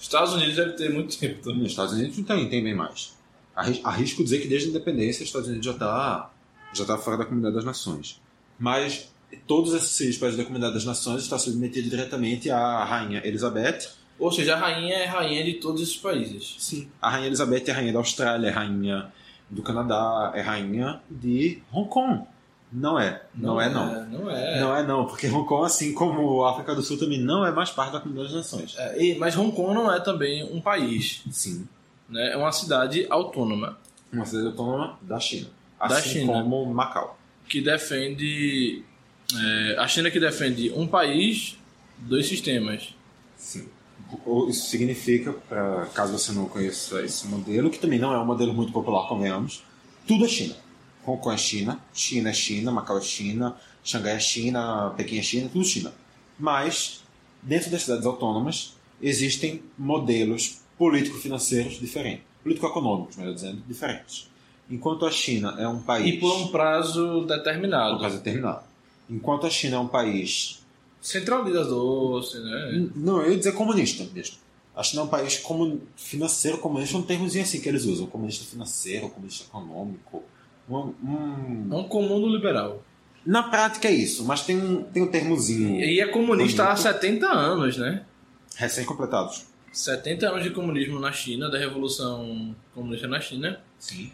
[0.00, 1.62] Estados Unidos deve ter muito tempo também.
[1.62, 3.12] Nos Estados Unidos não tem, tem bem mais.
[3.54, 6.30] Arris- Arrisco dizer que desde a independência os Estados Unidos já está
[6.72, 8.20] já tá fora da comunidade das nações.
[8.58, 9.08] Mas
[9.46, 13.78] todos esses países da comunidade das nações estão submetidos diretamente à rainha Elizabeth.
[14.20, 16.54] Ou seja, a rainha é rainha de todos esses países.
[16.58, 16.88] Sim.
[17.00, 19.10] A rainha Elizabeth é rainha da Austrália, é rainha
[19.48, 22.24] do Canadá, é rainha de Hong Kong.
[22.72, 23.20] Não é.
[23.34, 24.04] Não, é, não.
[24.08, 24.60] Não é.
[24.60, 27.50] Não é não, porque Hong Kong, assim como a África do Sul, também não é
[27.50, 28.76] mais parte da comunidade das nações.
[28.78, 31.22] É, e- mas Hong Kong não é também um país.
[31.32, 31.66] Sim.
[32.08, 32.32] Né?
[32.32, 33.76] É uma cidade autônoma
[34.12, 35.48] Uma cidade autônoma da China.
[35.80, 36.32] Da Assim China.
[36.34, 37.18] como Macau.
[37.48, 38.84] que defende.
[39.34, 41.56] é, a China que defende um país,
[41.98, 42.94] dois sistemas.
[43.36, 43.66] Sim.
[44.48, 48.52] Isso significa, pra, caso você não conheça esse modelo, que também não é um modelo
[48.52, 49.62] muito popular, convenhamos,
[50.06, 50.56] tudo é China.
[51.06, 55.22] Hong Kong é China, China é China, Macau é China, Xangai é China, Pequim é
[55.22, 55.92] China, tudo China.
[56.38, 57.02] Mas,
[57.42, 62.24] dentro das cidades autônomas, existem modelos político-financeiros diferentes.
[62.42, 64.28] Político-econômicos, melhor dizendo, diferentes.
[64.70, 66.14] Enquanto a China é um país...
[66.14, 67.98] E por um prazo determinado.
[67.98, 68.62] causa determinado.
[69.08, 70.59] Enquanto a China é um país
[71.00, 72.88] Centralizador, né?
[72.94, 74.36] Não, eu ia dizer comunista mesmo.
[74.76, 75.80] A China é um país comun...
[75.96, 78.06] financeiro comunista, um termozinho assim que eles usam.
[78.06, 80.22] Comunista financeiro, comunista econômico.
[80.68, 82.82] Um- um- É um comum do liberal.
[83.26, 86.82] Na prática é isso, mas tem um, tem um termozinho E é comunista há Bonito.
[86.82, 88.04] 70 anos, né?
[88.56, 89.46] recém-completados.
[89.72, 94.10] 70 anos de comunismo na China, da Revolução Comunista na China, Sim.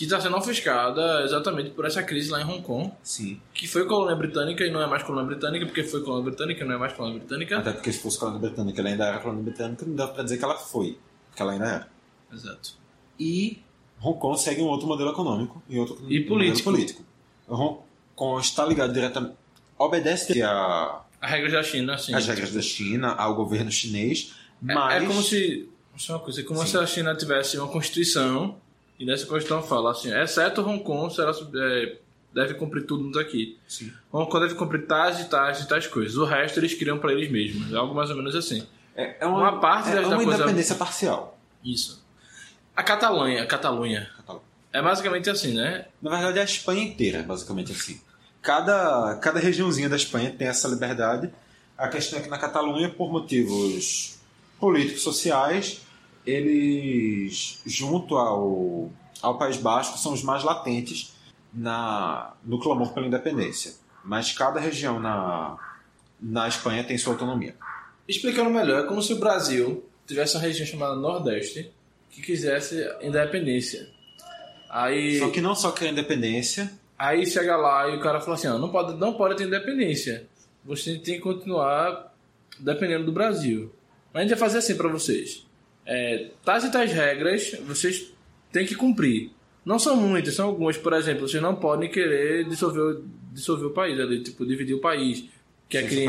[0.00, 3.38] Que está sendo ofuscada exatamente por essa crise lá em Hong Kong, Sim.
[3.52, 6.66] que foi colônia britânica e não é mais colônia britânica, porque foi colônia britânica e
[6.66, 7.58] não é mais colônia britânica.
[7.58, 10.38] Até porque se fosse colônia britânica, ela ainda era colônia britânica, não dá pra dizer
[10.38, 10.98] que ela foi.
[11.28, 11.88] Porque ela ainda era.
[12.32, 12.78] Exato.
[13.18, 13.58] E
[14.02, 16.70] Hong Kong segue um outro modelo econômico e outro E político.
[16.70, 17.04] político.
[17.46, 17.80] Hong
[18.16, 19.34] Kong está ligado diretamente.
[19.78, 22.14] Obedece a, A regra da China, assim.
[22.14, 24.34] as regras da China, ao governo chinês,
[24.66, 25.68] É- mas É, como se.
[26.08, 26.66] É uma coisa, é como Sim.
[26.68, 28.56] se a China tivesse uma constituição
[29.00, 31.96] e nessa constituição fala assim: exceto Hong Kong, será, é,
[32.32, 33.58] deve cumprir tudo aqui.
[33.66, 33.92] Sim.
[34.12, 36.16] Hong Kong deve cumprir tais e tais e tais coisas.
[36.16, 37.72] O resto eles criam para eles mesmos.
[37.72, 38.64] É algo mais ou menos assim.
[38.94, 41.38] é, é uma parte é da- da uma coisa- independência parcial.
[41.64, 42.04] Isso.
[42.76, 44.08] A Catalunha, a Catalunha.
[44.72, 45.86] É basicamente assim, né?
[46.00, 48.00] Na verdade, é a Espanha inteira, basicamente assim.
[48.40, 51.28] Cada, cada regiãozinha da Espanha tem essa liberdade.
[51.76, 54.18] A questão é que na Catalunha, por motivos
[54.58, 55.80] políticos sociais,
[56.26, 58.90] eles, junto ao,
[59.22, 61.14] ao País Basco, são os mais latentes
[61.52, 63.74] na, no clamor pela independência.
[64.04, 65.58] Mas cada região na,
[66.20, 67.54] na Espanha tem sua autonomia.
[68.08, 71.72] Explicando melhor, é como se o Brasil tivesse uma região chamada Nordeste
[72.10, 73.88] que quisesse independência.
[74.68, 78.48] Aí, Só que não só quer independência, aí chega lá e o cara fala assim:
[78.48, 80.26] ó, não, pode, não pode ter independência.
[80.64, 82.14] Você tem que continuar
[82.58, 83.72] dependendo do Brasil.
[84.12, 85.46] Mas a gente vai fazer assim para vocês:
[85.86, 88.12] é, tais e tais regras vocês
[88.52, 89.30] têm que cumprir.
[89.64, 90.76] Não são muitas, são algumas.
[90.76, 94.80] Por exemplo, vocês não podem querer dissolver, o- dissolver o país, ali, tipo, dividir o
[94.80, 95.24] país,
[95.68, 96.06] que é crime.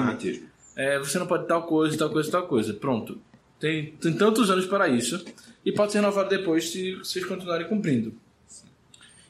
[0.76, 2.74] É, você não pode tal coisa, tal coisa, tal coisa.
[2.74, 3.22] Pronto.
[3.60, 5.24] Tem, tem tantos anos para isso.
[5.66, 8.14] E pode ser renovado depois se vocês continuarem cumprindo.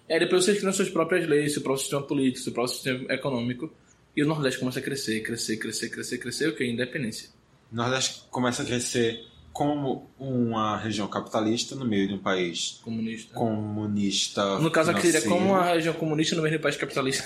[0.10, 3.74] Aí depois vocês criam suas próprias leis, seu próprio sistema político, seu próprio sistema econômico.
[4.16, 6.50] E o Nordeste começa a crescer, crescer, crescer, crescer, crescer.
[6.50, 6.66] O que?
[6.66, 7.30] Independência.
[7.72, 13.34] O Nordeste começa a crescer como uma região capitalista no meio de um país Comunista.
[13.34, 14.60] comunista.
[14.60, 15.46] No caso aqui seria financeiro.
[15.46, 17.24] como uma região comunista no meio do país capitalista.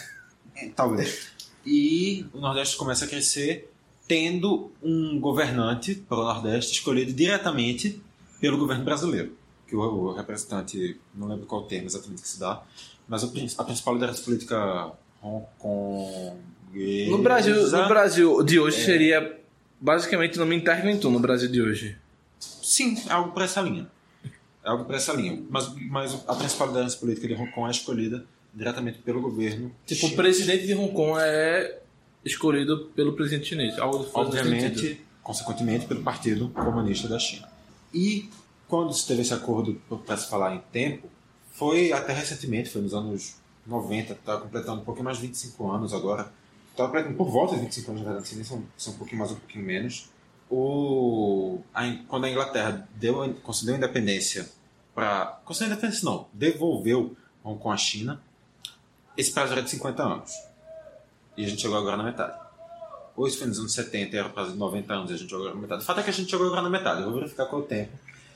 [0.76, 1.30] Talvez.
[1.66, 3.72] E o Nordeste começa a crescer
[4.08, 8.02] tendo um governante para o Nordeste escolhido diretamente
[8.40, 9.36] pelo governo brasileiro.
[9.68, 12.62] Que o, representante, não lembro qual termo exatamente que se dá,
[13.08, 16.38] mas a principal liderança política Hong Kong.
[17.10, 19.40] No Brasil, no Brasil de hoje seria
[19.80, 21.98] basicamente o nome interventor no Brasil de hoje.
[22.76, 23.88] Sim, é algo para essa linha.
[24.62, 25.42] É algo para essa linha.
[25.50, 29.74] Mas, mas a principal liderança política de Hong Kong é escolhida diretamente pelo governo.
[29.86, 30.16] Tipo, o chinês.
[30.16, 31.80] presidente de Hong Kong é
[32.26, 33.80] escolhido pelo presidente chinês.
[33.80, 34.18] Algo sentido.
[34.18, 37.48] obviamente, consequentemente, pelo Partido Comunista da China.
[37.94, 38.30] E
[38.68, 41.08] quando se teve esse acordo para se falar em tempo,
[41.54, 45.94] foi até recentemente, foi nos anos 90, está completando um pouquinho mais de 25 anos
[45.94, 46.30] agora.
[46.72, 49.36] Está completando por volta de 25 anos, na verdade, são, são um pouquinho mais, um
[49.36, 50.10] pouquinho menos.
[50.50, 54.50] O, a quando a Inglaterra deu, concedeu independência
[54.94, 55.40] para.
[55.44, 58.22] Concedeu independência, não, devolveu Hong Kong à China,
[59.18, 60.32] esse prazo era de 50 anos.
[61.38, 62.38] E a gente chegou agora na metade.
[63.16, 65.48] Ou isso foi nos anos 70 era prazo de 90 anos e a gente jogou
[65.48, 65.84] agora na metade.
[65.84, 67.02] O fato é que a gente jogou agora na metade.
[67.02, 67.92] Eu vou verificar qual é o tempo.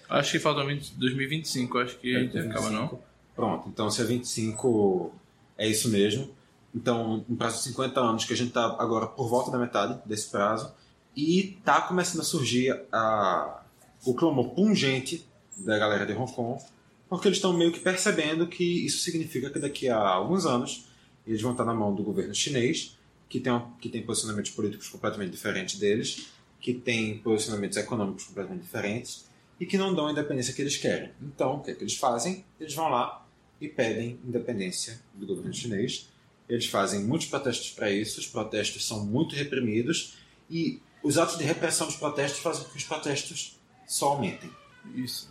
[0.09, 2.99] Acho que falta 20 2025, acho que gente acaba não.
[3.35, 5.13] Pronto, então se é 25
[5.57, 6.29] é isso mesmo.
[6.73, 9.99] Então, um prazo de 50 anos, que a gente está agora por volta da metade
[10.05, 10.71] desse prazo,
[11.19, 13.63] e está começando a surgir a,
[14.05, 16.63] o clamor pungente da galera de Hong Kong,
[17.09, 20.87] porque eles estão meio que percebendo que isso significa que daqui a alguns anos
[21.27, 22.97] eles vão estar na mão do governo chinês,
[23.27, 26.27] que tem, que tem posicionamentos políticos completamente diferentes deles,
[26.59, 31.11] que tem posicionamentos econômicos completamente diferentes e que não dão a independência que eles querem.
[31.21, 32.45] Então, o que, é que eles fazem?
[32.59, 33.25] Eles vão lá
[33.59, 36.09] e pedem independência do governo chinês.
[36.47, 40.17] Eles fazem muitos protestos para isso, os protestos são muito reprimidos
[40.49, 44.51] e os atos de repressão dos protestos fazem com que os protestos só aumentem.
[44.95, 45.29] Isso.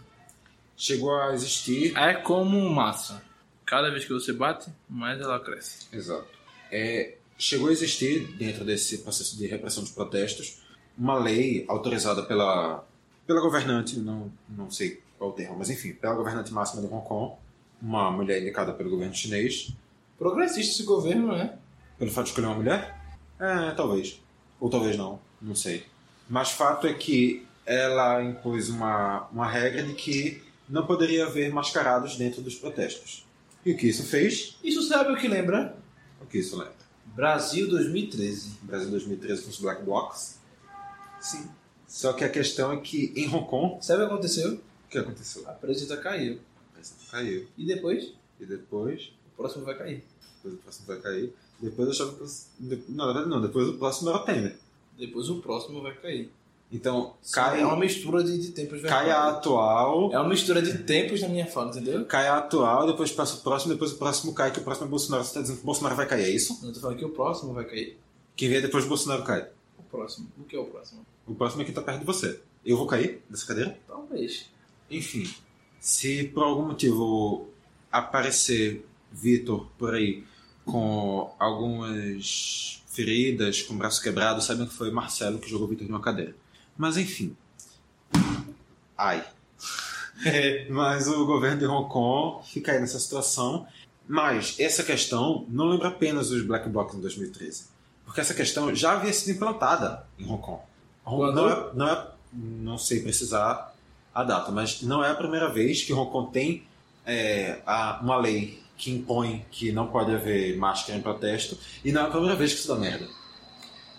[0.77, 1.97] Chegou a existir.
[1.97, 3.23] É como massa.
[3.67, 5.87] Cada vez que você bate, mais ela cresce.
[5.93, 6.29] Exato.
[6.71, 10.63] É, chegou a existir, dentro desse processo de repressão dos protestos,
[10.97, 12.85] uma lei autorizada pela,
[13.27, 17.07] pela governante, não, não sei qual o termo, mas enfim, pela governante máxima de Hong
[17.07, 17.35] Kong,
[17.81, 19.73] uma mulher indicada pelo governo chinês.
[20.19, 21.57] Progressista esse governo, né?
[21.99, 22.99] Pelo fato de escolher uma mulher?
[23.39, 24.21] É, talvez.
[24.61, 25.85] Ou talvez não, não sei.
[26.29, 32.17] Mas fato é que ela impôs uma, uma regra de que não poderia haver mascarados
[32.17, 33.27] dentro dos protestos.
[33.65, 34.57] E o que isso fez?
[34.63, 35.77] Isso sabe o que lembra?
[36.21, 36.75] O que isso lembra?
[37.07, 38.59] Brasil 2013.
[38.63, 40.39] Brasil 2013 com os Black Blocs?
[41.21, 41.49] Sim.
[41.87, 44.53] Só que a questão é que em Hong Kong, Sabe o que aconteceu?
[44.55, 45.49] o que aconteceu?
[45.49, 46.39] A presidenta caiu.
[47.11, 47.49] Caiu.
[47.57, 50.05] E depois, E depois, o próximo vai cair.
[50.37, 51.33] depois o próximo vai cair.
[51.61, 52.85] Depois eu achava que.
[52.89, 54.57] Não, não, depois o próximo era o Temer.
[54.99, 56.31] Depois o próximo vai cair.
[56.71, 60.79] Então, cai, É uma mistura de, de tempos cai a atual, É uma mistura de
[60.79, 62.05] tempos na minha fala, entendeu?
[62.05, 64.91] cai a atual, depois passa o próximo, depois o próximo cai, que o próximo é
[64.91, 65.25] Bolsonaro.
[65.25, 66.59] Você tá dizendo que o Bolsonaro vai cair, é isso?
[66.63, 67.99] Eu tô falando que o próximo vai cair.
[68.37, 69.49] Quem vier depois do Bolsonaro cai.
[69.79, 70.29] O próximo.
[70.39, 71.07] O que é o próximo?
[71.27, 72.39] O próximo é quem tá perto de você.
[72.65, 73.79] Eu vou cair dessa cadeira?
[73.87, 74.47] Talvez.
[74.91, 75.27] Enfim,
[75.81, 77.49] se por algum motivo
[77.91, 80.23] aparecer Vitor por aí
[80.67, 85.87] com algumas feridas, com o braço quebrado, saibam que foi Marcelo que jogou o Vitor
[85.87, 86.35] numa cadeira.
[86.77, 87.37] Mas enfim.
[88.97, 89.25] Ai.
[90.69, 93.67] Mas o governo de Hong Kong fica aí nessa situação.
[94.09, 97.67] Mas essa questão não lembra apenas os Black Blocs em 2013.
[98.05, 100.61] Porque essa questão já havia sido implantada em Hong Kong.
[101.05, 101.35] Quando?
[101.37, 103.73] Não, é, não, é, não sei precisar
[104.15, 106.65] a data, mas não é a primeira vez que Hong Kong tem
[107.07, 112.03] é, a- uma lei que impõe que não pode haver máscara em protesto e não
[112.03, 113.07] é a primeira vez que isso dá merda.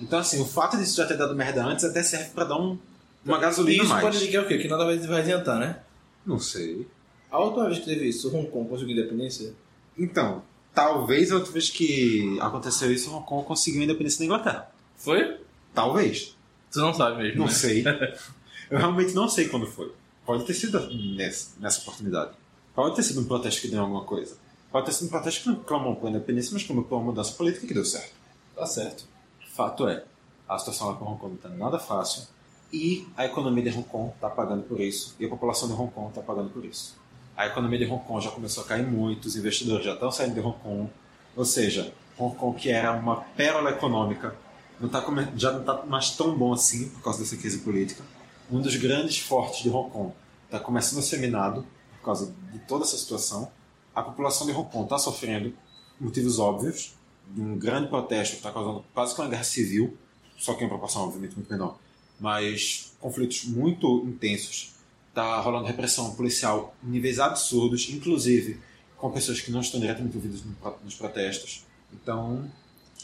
[0.02, 2.80] Então, assim, o fato disso já ter dado merda antes até serve para dar um,
[3.26, 4.02] uma gasolina Isso mais.
[4.04, 4.58] pode indicar o quê?
[4.58, 5.80] Que nada vai vai adiantar, né?
[6.26, 6.88] Não sei.
[7.30, 9.54] A última vez que teve isso, Hong Kong conseguiu independência?
[9.98, 10.42] Então,
[10.74, 14.72] talvez a outra vez que aconteceu isso, Hong Kong conseguiu a independência da Inglaterra.
[14.96, 15.38] Foi?
[15.74, 16.36] Talvez.
[16.72, 17.52] Tu não sabe mesmo, Não né?
[17.52, 17.84] sei.
[18.72, 19.92] Eu realmente não sei quando foi.
[20.26, 20.80] Pode ter sido
[21.16, 22.32] nessa, nessa oportunidade.
[22.74, 24.38] Pode ter sido um protesto que deu alguma coisa.
[24.72, 27.34] Pode ter sido um protesto que não clamou por independência, mas clamou por uma mudança
[27.34, 28.14] política que deu certo.
[28.56, 29.06] Tá certo.
[29.52, 30.04] Fato é,
[30.48, 32.24] a situação lá com Hong Kong não está nada fácil
[32.72, 35.92] e a economia de Hong Kong está pagando por isso e a população de Hong
[35.92, 36.98] Kong está pagando por isso.
[37.36, 40.34] A economia de Hong Kong já começou a cair muito, os investidores já estão saindo
[40.34, 40.90] de Hong Kong,
[41.36, 44.36] ou seja, Hong Kong que era uma pérola econômica
[44.80, 45.04] não tá
[45.36, 48.04] já não está mais tão bom assim por causa dessa crise política.
[48.52, 50.14] Um dos grandes fortes de Hong Kong
[50.46, 51.66] está começando a ser minado
[51.98, 53.52] por causa de toda essa situação.
[53.94, 55.54] A população de Hong Kong está sofrendo
[56.00, 56.94] motivos óbvios
[57.28, 59.98] de um grande protesto que está causando quase que uma guerra civil,
[60.38, 61.78] só que em proporção obviamente muito menor,
[62.20, 64.74] mas conflitos muito intensos.
[65.10, 68.60] Está rolando repressão policial em níveis absurdos, inclusive
[68.98, 70.44] com pessoas que não estão diretamente envolvidas
[70.84, 71.66] nos protestos.
[71.94, 72.50] Então,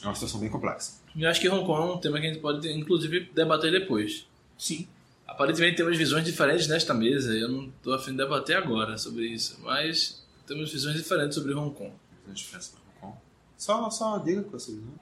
[0.02, 0.94] é uma situação bem complexa.
[1.16, 4.28] Eu acho que Hong Kong é um tema que a gente pode, inclusive, debater depois.
[4.58, 4.88] Sim.
[5.26, 7.34] Aparentemente temos visões diferentes nesta mesa.
[7.34, 9.58] Eu não estou afim de debater agora sobre isso.
[9.64, 11.92] Mas temos visões diferentes sobre Hong Kong.
[12.26, 13.24] Tem diferença para Hong Kong.
[13.58, 14.94] Só, só diga com essa visão.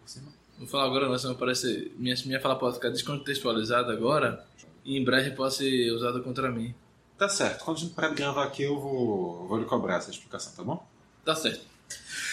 [0.00, 0.28] Por cima.
[0.58, 1.92] Vou falar agora, não, senão parece.
[1.96, 4.44] Minha, minha fala pode ficar descontextualizada agora.
[4.84, 6.74] E em breve pode ser usada contra mim.
[7.18, 7.64] Tá certo.
[7.64, 10.62] Quando a gente parar de gravar aqui, eu vou, vou lhe cobrar essa explicação, tá
[10.62, 10.86] bom?
[11.24, 11.60] Tá certo.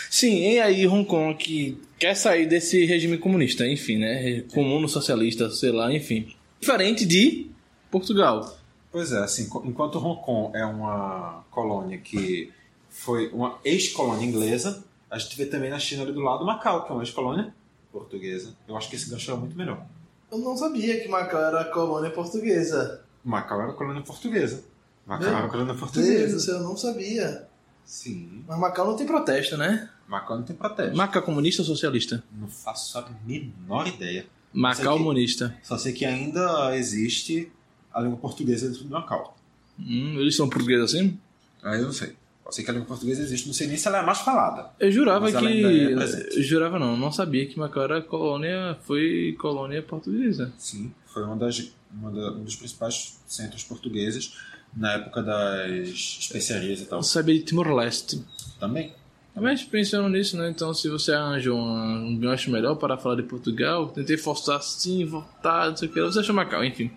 [0.09, 4.41] Sim, e aí Hong Kong que quer sair desse regime comunista, enfim, né?
[4.53, 6.33] Comuno socialista, sei lá, enfim.
[6.59, 7.47] Diferente de
[7.91, 8.57] Portugal.
[8.91, 12.51] Pois é, assim, enquanto Hong Kong é uma colônia que
[12.97, 16.91] foi uma ex-colônia inglesa, a gente vê também na China ali do lado Macau, que
[16.91, 17.53] é uma ex-colônia
[17.91, 18.55] portuguesa.
[18.67, 19.85] Eu acho que esse gancho é muito melhor.
[20.31, 23.01] Eu não sabia que Macau era colônia portuguesa.
[23.23, 24.63] Macau era colônia portuguesa.
[25.05, 26.39] Macau Meu era colônia Deus do portuguesa.
[26.39, 27.47] céu, eu não sabia.
[27.85, 28.43] Sim.
[28.47, 29.89] Mas Macau não tem protesto, né?
[30.07, 30.97] Macau não tem protesto.
[30.97, 32.23] Macau comunista ou socialista?
[32.33, 34.25] Não faço a menor ideia.
[34.51, 35.55] Macau comunista.
[35.61, 37.49] Só sei que ainda existe
[37.93, 39.37] a língua portuguesa dentro do Macau.
[39.79, 41.17] Hum, eles são portugueses assim?
[41.63, 42.15] Aí eu não sei.
[42.47, 44.69] Eu sei que a língua portuguesa existe, não sei nem se ela é mais falada.
[44.79, 45.93] Eu jurava que.
[45.93, 50.51] é jurava não, não sabia que Macau era colônia, foi colônia portuguesa.
[50.57, 54.37] Sim, foi uma das, uma da- um dos principais centros portugueses
[54.75, 56.99] na época das especiarias e tal.
[56.99, 58.23] Eu sabia de Timor-Leste.
[58.59, 58.93] Também.
[59.35, 60.49] Mas pensando nisso, né?
[60.49, 65.05] Então, se você arranja um, um gancho melhor para falar de Portugal, tentei forçar sim,
[65.05, 66.89] voltar, não sei o que, você achou Macau, enfim.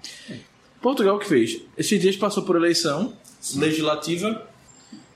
[0.81, 1.61] Portugal o que fez?
[1.77, 3.13] Esses dias passou por eleição
[3.57, 4.47] legislativa,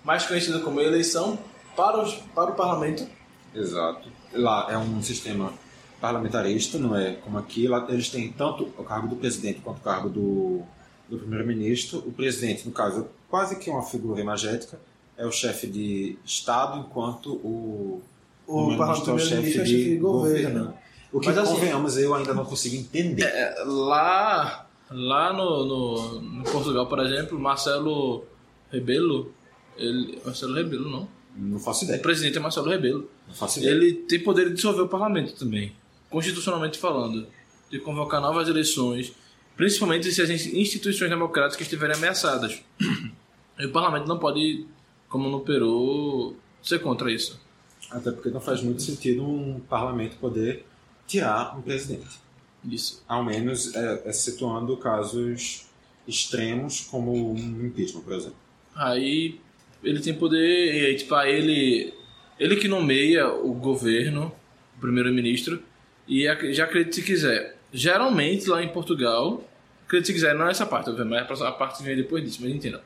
[0.05, 1.39] mais conhecida como eleição
[1.75, 3.07] para, os, para o parlamento.
[3.55, 4.09] Exato.
[4.33, 5.53] Lá é um sistema
[6.01, 7.67] parlamentarista, não é como aqui.
[7.67, 10.63] Lá eles têm tanto o cargo do presidente quanto o cargo do,
[11.09, 11.99] do primeiro-ministro.
[12.01, 14.79] O presidente, no caso, quase que uma figura imagética,
[15.17, 18.03] é o chefe de Estado, enquanto o,
[18.47, 20.75] O primeiro-ministro é o chefe de, governo.
[21.13, 23.33] O que, Mas, assim, convenhamos, eu ainda não consigo entender.
[23.65, 28.25] Lá, lá no, no, no Portugal, por exemplo, Marcelo
[28.71, 29.33] Rebelo,
[29.77, 32.01] ele, Marcelo Rebelo não, Não faço o ideia.
[32.01, 33.11] presidente é Marcelo Rebelo.
[33.29, 33.72] Não faço ideia.
[33.72, 35.72] Ele tem poder de dissolver o parlamento também,
[36.11, 37.27] constitucionalmente falando,
[37.70, 39.12] de convocar novas eleições,
[39.57, 42.61] principalmente se as instituições democráticas estiverem ameaçadas.
[43.57, 44.66] E o parlamento não pode,
[45.09, 47.41] como no Peru, ser contra isso.
[47.89, 50.66] Até porque não faz muito sentido um parlamento poder
[51.07, 52.18] tirar um presidente.
[52.64, 53.01] Isso.
[53.07, 55.66] Ao menos é, excetuando casos
[56.05, 58.37] extremos como um impeachment, por exemplo.
[58.75, 59.39] Aí
[59.85, 61.95] ele tem poder, e tipo, ele,
[62.39, 64.32] ele que nomeia o governo,
[64.76, 65.62] o primeiro-ministro,
[66.09, 67.57] e já acredite se quiser.
[67.72, 69.49] Geralmente lá em Portugal,
[69.87, 72.39] acredite se quiser, não é essa parte, obviamente, a próxima parte que vem depois disso,
[72.41, 72.82] mas entenda.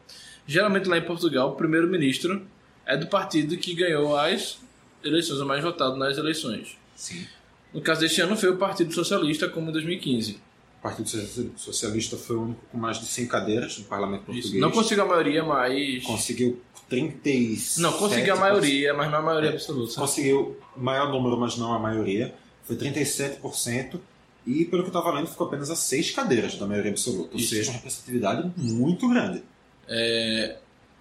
[0.47, 2.47] Geralmente lá em Portugal, o primeiro-ministro
[2.87, 4.59] é do partido que ganhou as
[5.05, 6.77] eleições, o mais votado nas eleições.
[6.97, 7.27] Sim.
[7.73, 10.41] No caso deste ano foi o Partido Socialista, como em 2015.
[10.79, 11.09] O Partido
[11.57, 14.33] Socialista foi o único com mais de 100 cadeiras no parlamento Isso.
[14.33, 14.61] português.
[14.63, 16.03] Não conseguiu a maioria, mas.
[16.05, 17.81] Conseguiu 37...
[17.81, 19.95] Não, conseguiu a maioria, mas não a maioria absoluta.
[19.95, 22.35] Conseguiu o maior número, mas não a maioria.
[22.65, 23.99] Foi 37%.
[24.47, 27.31] E, pelo que eu estava lendo, ficou apenas a 6 cadeiras da maioria absoluta.
[27.35, 27.51] Ou Isso.
[27.51, 29.43] seja, uma representatividade muito grande.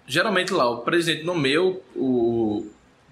[0.06, 2.66] geralmente lá o presidente nomeia o,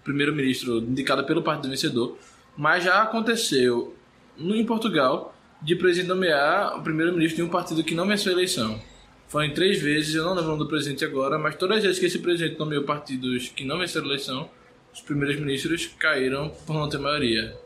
[0.07, 2.17] primeiro-ministro indicado pelo partido vencedor,
[2.57, 3.95] mas já aconteceu
[4.39, 8.35] no, em Portugal de presidente nomear o primeiro-ministro de um partido que não venceu a
[8.35, 8.81] eleição.
[9.29, 11.99] Foram três vezes, eu não lembro o nome do presidente agora, mas todas as vezes
[11.99, 14.49] que esse presidente nomeou partidos que não venceram a eleição,
[14.95, 17.57] os primeiros ministros caíram por não ter maioria.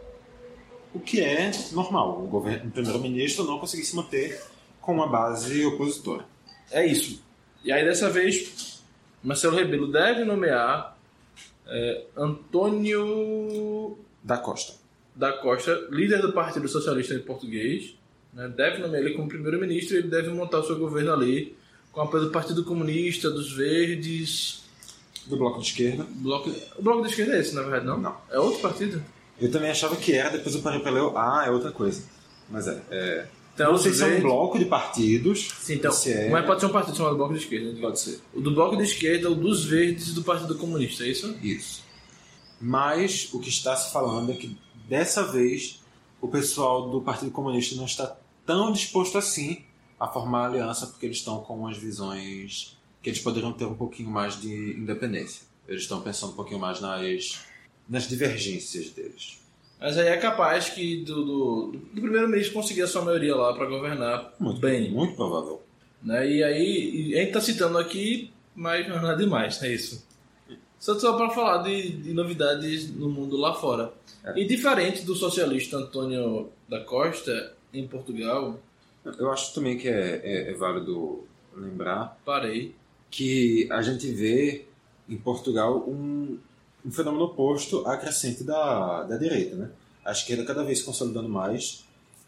[0.95, 2.23] O que é normal.
[2.25, 4.41] O, governo- o primeiro-ministro não conseguir se manter
[4.81, 6.25] com uma base opositora.
[6.71, 7.23] É isso.
[7.63, 8.83] E aí dessa vez,
[9.23, 10.99] Marcelo Rebelo deve nomear
[11.67, 14.75] é, Antônio Da Costa.
[15.15, 17.95] da Costa, líder do Partido Socialista em português,
[18.33, 21.57] né, deve nomear ele como primeiro-ministro e ele deve montar o seu governo ali
[21.93, 24.63] com apoio do Partido Comunista, dos Verdes.
[25.27, 26.07] Do Bloco de Esquerda.
[26.09, 26.51] Bloco...
[26.77, 27.99] O Bloco da Esquerda é esse, na verdade, não?
[27.99, 28.17] Não.
[28.31, 29.03] É outro partido?
[29.41, 32.05] Eu também achava que era, depois eu parei pra ler, ah, é outra coisa.
[32.49, 32.83] Mas é.
[32.91, 33.27] é...
[33.55, 35.51] Então, não sei se é um bloco de partidos.
[35.59, 36.31] Sim, então, se é...
[36.31, 37.73] mas pode ser um partido chamado Bloco da Esquerda.
[37.73, 37.81] né?
[37.81, 38.21] Pode ser.
[38.33, 41.37] O do Bloco da Esquerda, o dos Verdes e do Partido Comunista, é isso?
[41.43, 41.83] Isso.
[42.61, 44.57] Mas o que está se falando é que
[44.89, 45.81] dessa vez
[46.21, 48.17] o pessoal do Partido Comunista não está
[48.47, 49.65] tão disposto assim
[49.99, 54.11] a formar aliança porque eles estão com umas visões que eles poderiam ter um pouquinho
[54.11, 55.47] mais de independência.
[55.69, 57.41] Eles estão pensando um pouquinho mais nas,
[57.89, 59.39] nas divergências deles.
[59.81, 63.65] Mas aí é capaz que do, do, do primeiro-ministro conseguir a sua maioria lá para
[63.67, 64.91] governar Muito bem.
[64.91, 65.63] Muito provável.
[66.03, 66.31] Né?
[66.31, 70.07] E aí, a gente tá citando aqui, mas não é nada demais, é isso.
[70.79, 73.93] Só só para falar de, de novidades no mundo lá fora.
[74.35, 78.59] E diferente do socialista Antônio da Costa, em Portugal,
[79.19, 81.25] Eu acho também que é, é, é válido
[81.55, 82.75] lembrar parei.
[83.11, 84.67] que a gente vê
[85.09, 86.39] em Portugal um,
[86.85, 89.57] um fenômeno oposto à crescente da, da direita.
[89.57, 89.71] Né?
[90.05, 91.85] A esquerda cada vez se consolidando mais.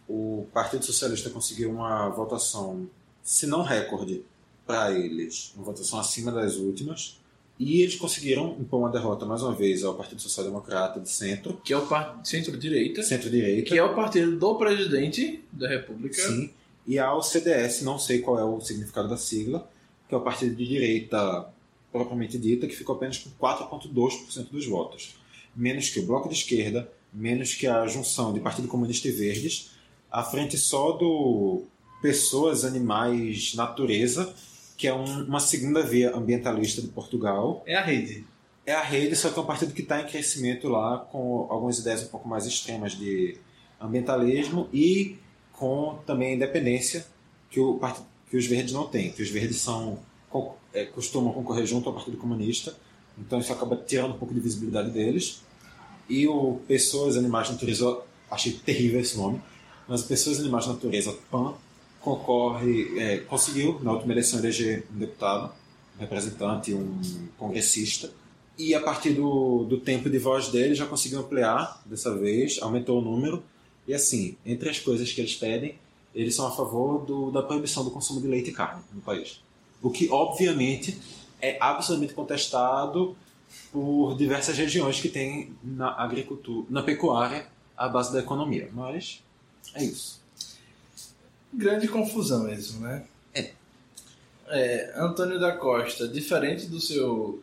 [0.08, 2.88] O Partido Socialista conseguiu uma votação,
[3.22, 4.24] se não recorde,
[4.66, 7.20] para eles, uma votação acima das últimas.
[7.64, 11.60] E eles conseguiram impor uma derrota mais uma vez ao Partido Social Democrata de centro,
[11.62, 11.86] Que é o
[12.24, 13.68] centro-direita, centro-direita.
[13.68, 16.14] que é o partido do presidente da República.
[16.20, 16.50] Sim.
[16.84, 19.70] E ao CDS, não sei qual é o significado da sigla,
[20.08, 21.46] que é o partido de direita
[21.92, 25.14] propriamente dita, que ficou apenas com 4,2% dos votos.
[25.54, 29.70] Menos que o Bloco de Esquerda, menos que a junção de Partido Comunista e Verdes,
[30.10, 31.62] à frente só do
[32.00, 34.34] Pessoas, Animais, Natureza,
[34.82, 37.62] que é um- uma segunda via ambientalista de Portugal.
[37.64, 38.24] É a rede.
[38.66, 41.78] É a rede, só que é um partido que está em crescimento lá, com algumas
[41.78, 43.36] ideias um pouco mais extremas de
[43.80, 45.18] ambientalismo e
[45.52, 47.06] com também a independência
[47.48, 47.78] que, o,
[48.28, 49.12] que os verdes não têm.
[49.12, 50.00] Que os verdes são,
[50.74, 52.74] é, costumam concorrer junto ao Partido Comunista,
[53.16, 55.42] Então isso acaba tirando um pouco de visibilidade deles.
[56.08, 57.98] E o Pessoas, Animais, Natureza,
[58.28, 59.40] achei terrível esse nome,
[59.86, 61.54] mas Pessoas, Animais, Natureza, PAN,
[62.02, 65.52] concorre, é, conseguiu na última eleição eleger um deputado,
[65.96, 67.00] um representante, um
[67.38, 68.10] congressista,
[68.58, 72.98] e a partir do, do tempo de voz dele já conseguiu ampliar dessa vez, aumentou
[72.98, 73.42] o número,
[73.86, 75.76] e assim, entre as coisas que eles pedem,
[76.14, 79.40] eles são a favor do, da proibição do consumo de leite e carne no país.
[79.80, 80.98] O que, obviamente,
[81.40, 83.16] é absolutamente contestado
[83.72, 87.46] por diversas regiões que têm na agricultura, na pecuária,
[87.76, 88.70] a base da economia.
[88.72, 89.22] Mas
[89.74, 90.21] é isso.
[91.52, 93.04] Grande confusão isso, né?
[93.34, 93.50] É.
[94.48, 97.42] É, Antônio da Costa, diferente do seu.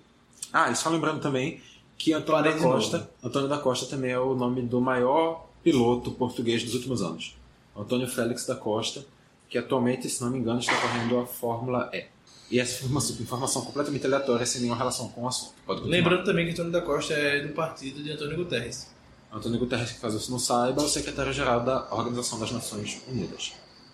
[0.51, 1.61] Ah, e só lembrando também
[1.97, 3.09] que Antônio da Costa, novo.
[3.23, 7.35] Antônio da Costa também é o nome do maior piloto português dos últimos anos.
[7.75, 9.05] Antônio Félix da Costa,
[9.47, 12.05] que atualmente, se não me engano, está correndo a Fórmula E.
[12.51, 15.53] E essa foi uma informação completamente aleatória, sem nenhuma relação com o assunto.
[15.83, 18.87] Lembrando também que Antônio da Costa é do partido de Antônio Guterres.
[19.31, 23.53] Antônio Guterres, que faz isso não saiba, é o secretário-geral da Organização das Nações Unidas.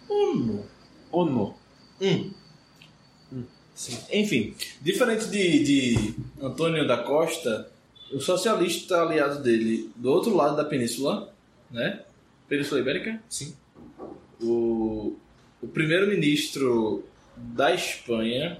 [0.09, 0.65] ONU.
[1.11, 1.55] ONU.
[2.01, 2.31] Hum.
[3.73, 3.97] Sim.
[4.11, 7.69] Enfim, diferente de, de Antônio da Costa,
[8.11, 11.33] o socialista aliado dele do outro lado da península,
[11.69, 12.01] né?
[12.47, 13.53] Península Ibérica, Sim.
[14.41, 15.15] o,
[15.61, 17.03] o primeiro-ministro
[17.35, 18.59] da Espanha,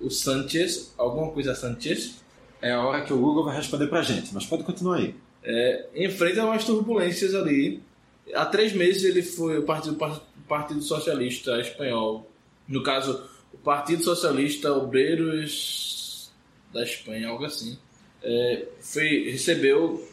[0.00, 2.16] o Sánchez, alguma coisa Sánchez,
[2.60, 5.14] É a hora que o Google vai responder pra gente, mas pode continuar aí.
[5.42, 7.80] é, enfrenta umas turbulências ali.
[8.34, 9.96] Há três meses ele foi o Partido,
[10.48, 12.30] Partido Socialista Espanhol,
[12.66, 13.22] no caso,
[13.52, 16.30] o Partido Socialista Obreiros
[16.72, 17.78] da Espanha, algo assim,
[18.22, 20.06] é, foi, recebeu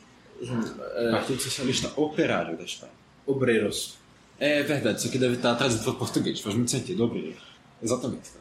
[1.11, 2.91] Partido Socialista Operário da Espanha.
[3.25, 3.97] obreiros.
[4.37, 7.37] É verdade, isso aqui deve estar traduzido para português, faz muito sentido, obreiro.
[7.81, 8.31] Exatamente.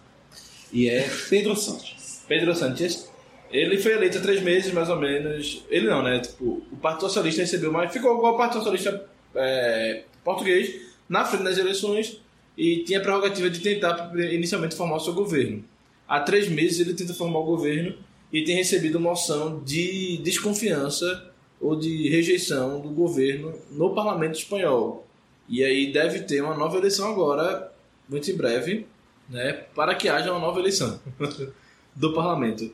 [0.72, 2.24] E é Pedro Sanches.
[2.26, 3.08] Pedro Sánchez,
[3.50, 5.64] ele foi eleito há três meses, mais ou menos.
[5.68, 6.18] Ele não, né?
[6.18, 7.92] Tipo, o Partido Socialista recebeu mais.
[7.92, 12.20] Ficou igual o Partido Socialista é, português na frente das eleições
[12.56, 15.64] e tinha a prerrogativa de tentar inicialmente formar o seu governo.
[16.06, 17.94] Há três meses ele tenta formar o governo
[18.32, 25.06] e tem recebido moção de desconfiança ou de rejeição do governo no parlamento espanhol.
[25.48, 27.72] E aí deve ter uma nova eleição agora,
[28.08, 28.86] muito em breve,
[29.28, 31.00] né, para que haja uma nova eleição
[31.94, 32.70] do parlamento.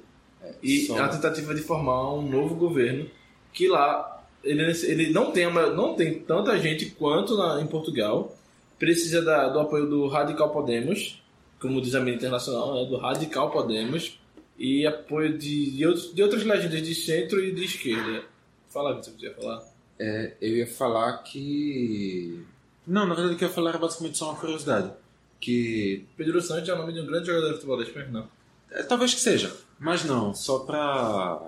[0.62, 3.08] E só- a tentativa de formar um novo governo
[3.52, 8.36] que lá ele, ele não, tem, não tem tanta gente quanto na, em Portugal.
[8.78, 11.22] Precisa da- do apoio do Radical Podemos,
[11.60, 14.18] como diz a mídia internacional, né, do Radical Podemos,
[14.58, 18.24] e apoio de, de, outros, de outras legendas de centro e de esquerda.
[18.68, 19.62] Fala, Vitor, você podia falar?
[19.98, 22.42] É, eu ia falar que.
[22.86, 24.90] Não, na verdade o que eu ia falar era basicamente só uma curiosidade.
[25.38, 26.04] Que.
[26.16, 28.28] Pedro Santos é o nome de um grande jogador de futebol da Espanha, não.
[28.70, 31.40] é, talvez que seja, mas não, só para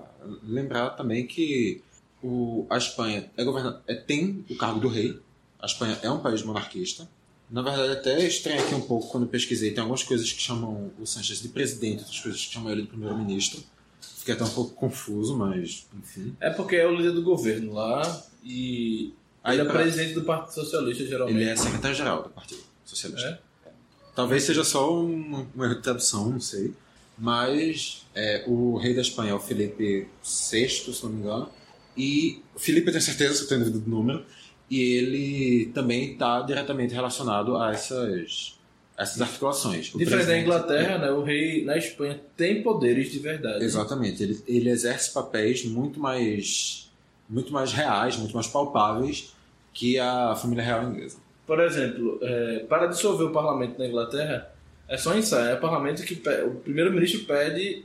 [0.43, 1.81] lembrar também que
[2.23, 5.19] o, a Espanha é governada, é, tem o cargo do rei.
[5.59, 7.07] A Espanha é um país monarquista.
[7.49, 9.71] Na verdade, até estranho aqui um pouco quando pesquisei.
[9.71, 12.87] Tem algumas coisas que chamam o Sanchez de presidente, outras coisas que chamam ele de
[12.87, 13.61] primeiro-ministro.
[14.01, 16.35] Fiquei até um pouco confuso, mas enfim.
[16.39, 18.01] É porque é o líder do governo lá
[18.43, 19.13] e
[19.43, 21.35] Aí ele é pra- presidente do Partido Socialista, geralmente.
[21.37, 23.27] Ele é secretário-geral do Partido Socialista.
[23.65, 23.69] É?
[24.15, 26.73] Talvez seja só um, um erro de tradução, não sei.
[27.17, 31.49] Mas é, o rei da Espanha é o Felipe VI, se não me engano.
[31.97, 34.25] E o Felipe, eu tenho certeza, eu tenho dúvida do número.
[34.69, 38.57] E ele também está diretamente relacionado a essas,
[38.97, 39.93] a essas articulações.
[39.93, 43.63] O Diferente da Inglaterra, né, o rei na Espanha tem poderes de verdade.
[43.63, 44.23] Exatamente.
[44.23, 46.91] Ele, ele exerce papéis muito mais,
[47.29, 49.33] muito mais reais, muito mais palpáveis
[49.73, 51.17] que a família real inglesa.
[51.45, 54.49] Por exemplo, é, para dissolver o parlamento na Inglaterra,
[54.87, 55.49] é só ensaio.
[55.51, 57.83] É o parlamento que pe- o primeiro-ministro pede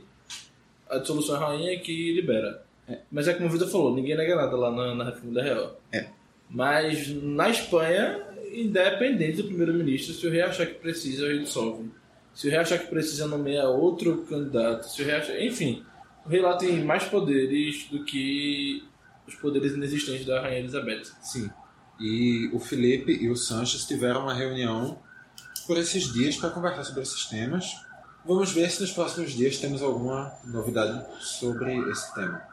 [0.89, 2.63] a dissolução da rainha que libera.
[3.11, 5.81] Mas é como o Vitor falou, ninguém nega nada lá na, na República Real.
[5.91, 6.07] É.
[6.49, 11.89] Mas na Espanha, independente do primeiro-ministro, se o rei achar que precisa, o rei dissolve.
[12.33, 14.89] Se o rei achar que precisa, nomear outro candidato.
[14.89, 15.39] Se o rei achar...
[15.39, 15.83] Enfim,
[16.25, 18.83] o rei lá tem mais poderes do que
[19.27, 21.03] os poderes inexistentes da rainha Elizabeth.
[21.21, 21.49] Sim.
[21.99, 24.99] E o Felipe e o Sanches tiveram uma reunião
[25.67, 27.75] por esses dias para conversar sobre esses temas.
[28.25, 32.48] Vamos ver se nos próximos dias temos alguma novidade sobre esse tema.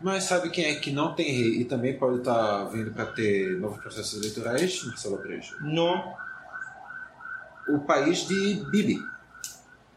[0.00, 3.58] Mas sabe quem é que não tem rei e também pode estar vindo para ter
[3.60, 5.56] novos processos eleitorais, Marcelo Brejo?
[5.60, 6.14] Não.
[7.68, 8.98] O país de Bibi.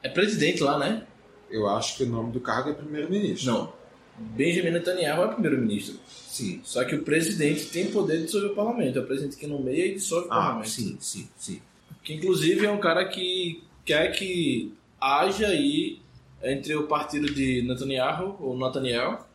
[0.01, 1.03] É presidente lá, né?
[1.49, 3.51] Eu acho que o nome do cargo é primeiro-ministro.
[3.51, 3.73] Não.
[4.17, 5.95] Benjamin Netanyahu é primeiro-ministro.
[6.07, 6.59] Sim.
[6.63, 8.99] Só que o presidente tem poder de dissolver o parlamento.
[8.99, 10.69] É o presidente que nomeia e dissolve o Ah, parlamento.
[10.69, 11.61] sim, sim, sim.
[12.03, 15.99] Que inclusive é um cara que quer que haja aí
[16.43, 19.25] entre o partido de Netanyahu, ou Nathaniel,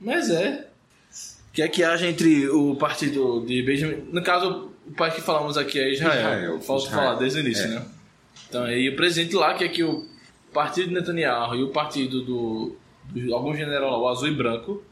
[0.00, 0.68] mas é.
[1.52, 4.08] Que é que haja entre o partido de Benjamin.
[4.12, 6.20] No caso, o país que falamos aqui é Israel.
[6.20, 7.68] Israel, Falta falar desde o início, É.
[7.68, 7.86] né?
[8.48, 10.06] Então, aí o presidente lá quer que o
[10.52, 12.76] partido de Netanyahu e o partido do,
[13.10, 14.82] do algum general lá, o azul e branco,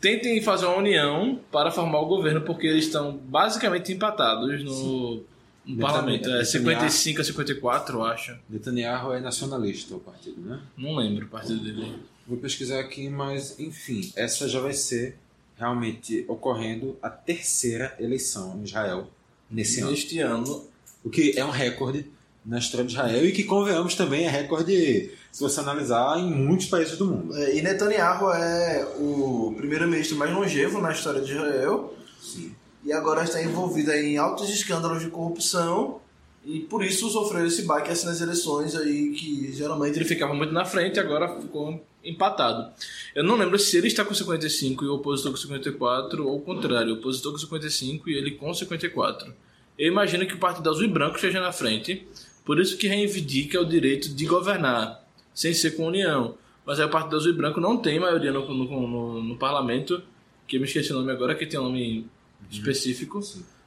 [0.00, 5.24] tentem fazer uma união para formar o governo, porque eles estão basicamente empatados no,
[5.66, 6.28] no parlamento.
[6.28, 8.36] É Netanyahu- 55 a 54, eu acho.
[8.48, 10.60] Netanyahu é nacionalista o partido, né?
[10.76, 11.96] Não lembro o partido dele.
[12.26, 15.16] Vou pesquisar aqui, mas enfim, essa já vai ser
[15.56, 19.08] realmente ocorrendo a terceira eleição em Israel
[19.50, 19.90] nesse ano.
[19.90, 20.64] Neste ano,
[21.04, 22.06] O que é um recorde
[22.44, 26.66] na história de Israel e que, convenhamos, também é recorde, se você analisar, em muitos
[26.66, 27.36] países do mundo.
[27.36, 32.54] É, E Netanyahu é o primeiro-ministro mais longevo na história de Israel Sim.
[32.84, 36.00] e agora está envolvido em altos escândalos de corrupção
[36.44, 40.52] e por isso sofreu esse baque assim nas eleições aí que geralmente ele ficava muito
[40.52, 42.72] na frente e agora ficou empatado.
[43.14, 46.40] Eu não lembro se ele está com 55 e o opositor com 54 ou o
[46.40, 49.32] contrário, o opositor com 55 e ele com 54.
[49.78, 52.06] Eu imagino que o Partido Azul e Branco esteja na frente,
[52.44, 55.02] por isso que reivindica o direito de governar,
[55.34, 56.34] sem ser com união.
[56.66, 60.02] Mas aí o Partido Azul e Branco não tem maioria no, no, no- no parlamento,
[60.46, 62.06] que eu me esqueci o nome agora, que tem um nome
[62.50, 63.20] específico.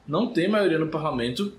[0.06, 1.52] Não tem maioria no parlamento,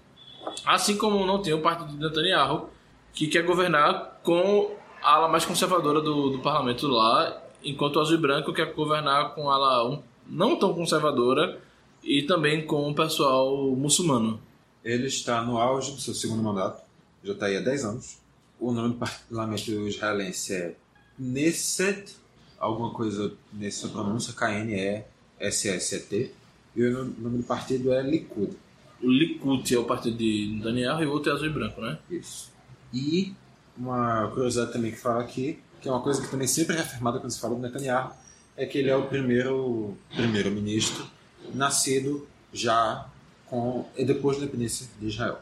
[0.66, 2.70] assim como não tem o Partido de Netanyahu,
[3.14, 8.16] que quer governar com a ala mais conservadora do, do parlamento lá, enquanto o Azul
[8.18, 11.60] e Branco quer governar com ala um- não tão conservadora
[12.04, 14.40] e também com o pessoal muçulmano.
[14.84, 16.82] Ele está no auge do seu segundo mandato,
[17.24, 18.18] já está aí há 10 anos.
[18.60, 18.96] O nome do
[19.30, 20.76] parlamento israelense é
[21.18, 22.16] Knesset,
[22.60, 26.32] alguma coisa nessa pronúncia, K-N-E-S-S-E-T.
[26.76, 28.56] E o nome do partido é Likud.
[29.02, 31.98] O Likud é o partido de Netanyahu e o outro é Azul e Branco, né?
[32.10, 32.52] Isso.
[32.94, 33.34] E
[33.78, 37.20] uma curiosidade também que fala aqui, que é uma coisa que também sempre é afirmada
[37.20, 38.12] quando se fala do Netanyahu,
[38.56, 41.06] é que ele é o primeiro primeiro-ministro
[41.54, 43.06] nascido já
[43.46, 45.40] com e depois da independência de Israel.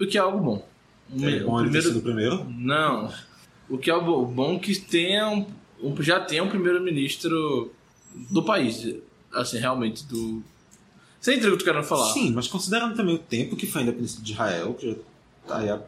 [0.00, 0.66] O que é algo bom.
[1.10, 2.44] O É o bom ele ter primeiro- o primeiro?
[2.50, 3.12] Não.
[3.68, 5.28] O que é bom, bom que tenha
[5.82, 7.72] um, já tenha um primeiro-ministro
[8.30, 8.94] do país.
[9.32, 10.42] Assim, realmente, do.
[11.20, 12.12] Você entendeu o que tu querendo falar?
[12.12, 14.96] Sim, mas considerando também o tempo que foi a independência de Israel, que já
[15.48, 15.80] tá aí a...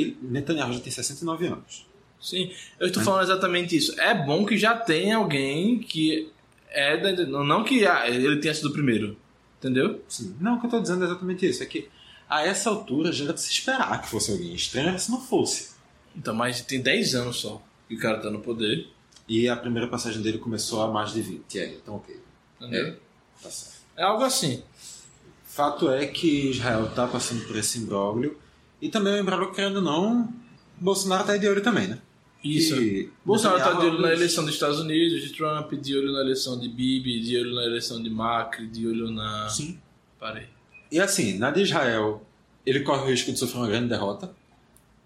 [0.00, 1.86] ele, Netanyahu já tem 69 anos.
[2.20, 3.98] Sim, eu estou falando exatamente isso.
[4.00, 6.30] É bom que já tenha alguém que
[6.70, 7.24] é da.
[7.26, 9.16] Não que ele tenha sido o primeiro.
[9.58, 10.02] Entendeu?
[10.08, 10.36] Sim.
[10.40, 11.62] Não, o que eu estou dizendo é exatamente isso.
[11.62, 11.88] É que
[12.28, 15.70] a essa altura já era de se esperar que fosse alguém estranho se não fosse.
[16.16, 18.88] Então, mas tem 10 anos só que o cara tá no poder.
[19.28, 21.58] E a primeira passagem dele começou há mais de 20.
[21.58, 22.16] É, então ok.
[22.60, 22.96] Entendeu?
[23.42, 23.78] Tá certo.
[23.96, 24.62] É algo assim.
[25.44, 28.38] Fato é que Israel está passando por esse imbróglio.
[28.80, 30.32] E também o imbróglio, querendo ou não,
[30.78, 31.98] Bolsonaro tá aí de olho também, né?
[32.42, 32.80] Isso.
[32.80, 36.20] E Bolsonaro tá de olho na eleição dos Estados Unidos, de Trump, de olho na
[36.20, 39.48] eleição de Bibi, de olho na eleição de Macri, de olho na.
[39.48, 39.78] Sim.
[40.18, 40.46] Parei.
[40.90, 42.24] E assim, na de Israel,
[42.64, 44.34] ele corre o risco de sofrer uma grande derrota.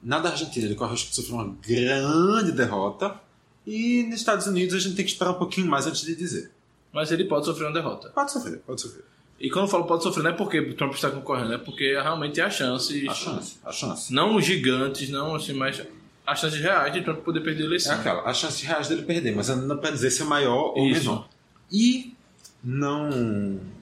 [0.02, 3.20] Na da Argentina, ele corre o risco de sofrer uma grande derrota.
[3.66, 6.50] E nos Estados Unidos, a gente tem que esperar um pouquinho mais antes de dizer.
[6.92, 8.10] Mas ele pode sofrer uma derrota.
[8.10, 9.04] Pode sofrer, pode sofrer.
[9.42, 11.92] E quando eu falo pode sofrer, não é porque o Trump está concorrendo, é porque
[12.00, 13.08] realmente há chances.
[13.08, 14.14] A chance, a chance.
[14.14, 15.82] Não gigantes, não assim, mas
[16.24, 17.94] há chances reais de Trump poder perder a É eleição.
[17.94, 21.00] aquela, a chance reais dele perder, mas não pra dizer se é maior ou Isso.
[21.10, 21.28] menor.
[21.72, 22.14] E,
[22.62, 23.10] não,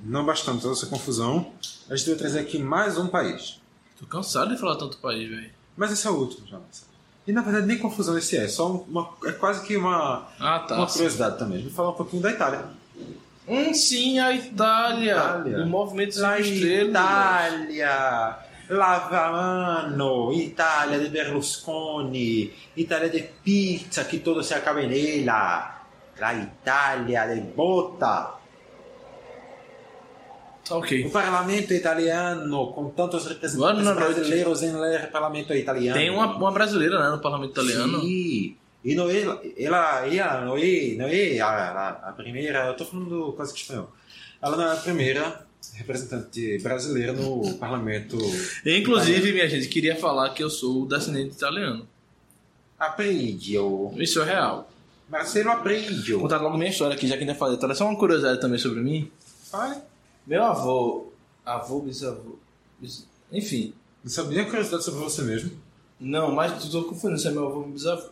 [0.03, 1.53] não bastando toda essa confusão,
[1.91, 3.61] a gente vai trazer aqui mais um país.
[3.99, 5.51] Tô cansado de falar tanto país, velho.
[5.77, 6.59] Mas esse é o último, já.
[7.27, 10.77] E na verdade nem confusão esse é, só uma, é quase que uma, Ah, tá.
[10.77, 11.61] uma curiosidade também.
[11.63, 12.65] Vai falar um pouquinho da Itália.
[13.51, 15.17] Hum, sim, a Itália.
[15.17, 15.59] Itália.
[15.65, 16.89] O movimento La Cinco Estrelas.
[16.89, 25.83] Itália, Lavamano, Itália de Berlusconi, Itália de pizza que todo se acaba nela,
[26.21, 28.39] La Itália de bota.
[30.65, 31.07] Tá ok.
[31.07, 34.79] O parlamento italiano, com tantos representantes brasileiros no
[35.11, 35.99] parlamento italiano.
[35.99, 38.01] Tem uma, uma brasileira né, no parlamento italiano.
[38.01, 38.60] Sim.
[38.85, 39.21] E não é,
[39.59, 43.91] ela, ela não é, não é a, a, primeira, eu tô falando quase que espanhol.
[44.41, 48.17] Ela não é a primeira representante brasileira no parlamento.
[48.65, 51.87] Inclusive, minha gente, queria falar que eu sou descendente italiano.
[52.79, 53.93] Aprendiu.
[53.99, 54.71] Isso é real.
[55.09, 56.21] Marcelo Vou aprendiu.
[56.21, 57.57] contar logo minha história aqui, já que ainda falei.
[57.57, 57.75] Itália.
[57.75, 59.11] Só uma curiosidade também sobre mim.
[59.51, 59.77] Fale.
[60.27, 61.13] Meu avô,
[61.45, 62.39] avô, bisavô,
[62.79, 63.75] bis- enfim.
[64.05, 65.51] Não sabia nem a curiosidade sobre você mesmo.
[65.99, 68.09] Não, mas tu tô confundindo se é meu avô ou bisavô.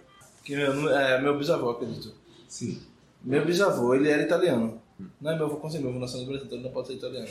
[0.48, 2.10] Que meu, é meu bisavô, acredito.
[2.48, 2.80] Sim.
[3.22, 4.80] Meu bisavô, ele era italiano.
[5.20, 6.94] Não é meu avô, consegui, meu avô nasceu no Brasil, então ele não pode ser
[6.94, 7.28] italiano.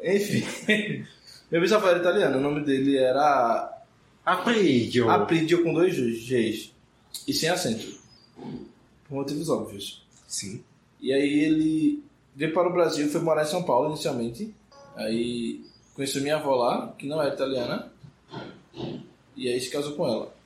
[0.00, 1.04] Enfim.
[1.50, 3.76] meu bisavô era italiano, o nome dele era
[4.24, 5.10] Aprendiu.
[5.10, 6.70] Apridio com dois Gs.
[7.26, 7.98] e sem acento.
[8.36, 10.06] Por motivos óbvios.
[10.28, 10.62] Sim.
[11.00, 12.04] E aí ele
[12.36, 14.54] veio para o Brasil, foi morar em São Paulo inicialmente.
[14.94, 17.90] Aí conheceu minha avó lá, que não é italiana.
[19.36, 20.39] E aí se casou com ela.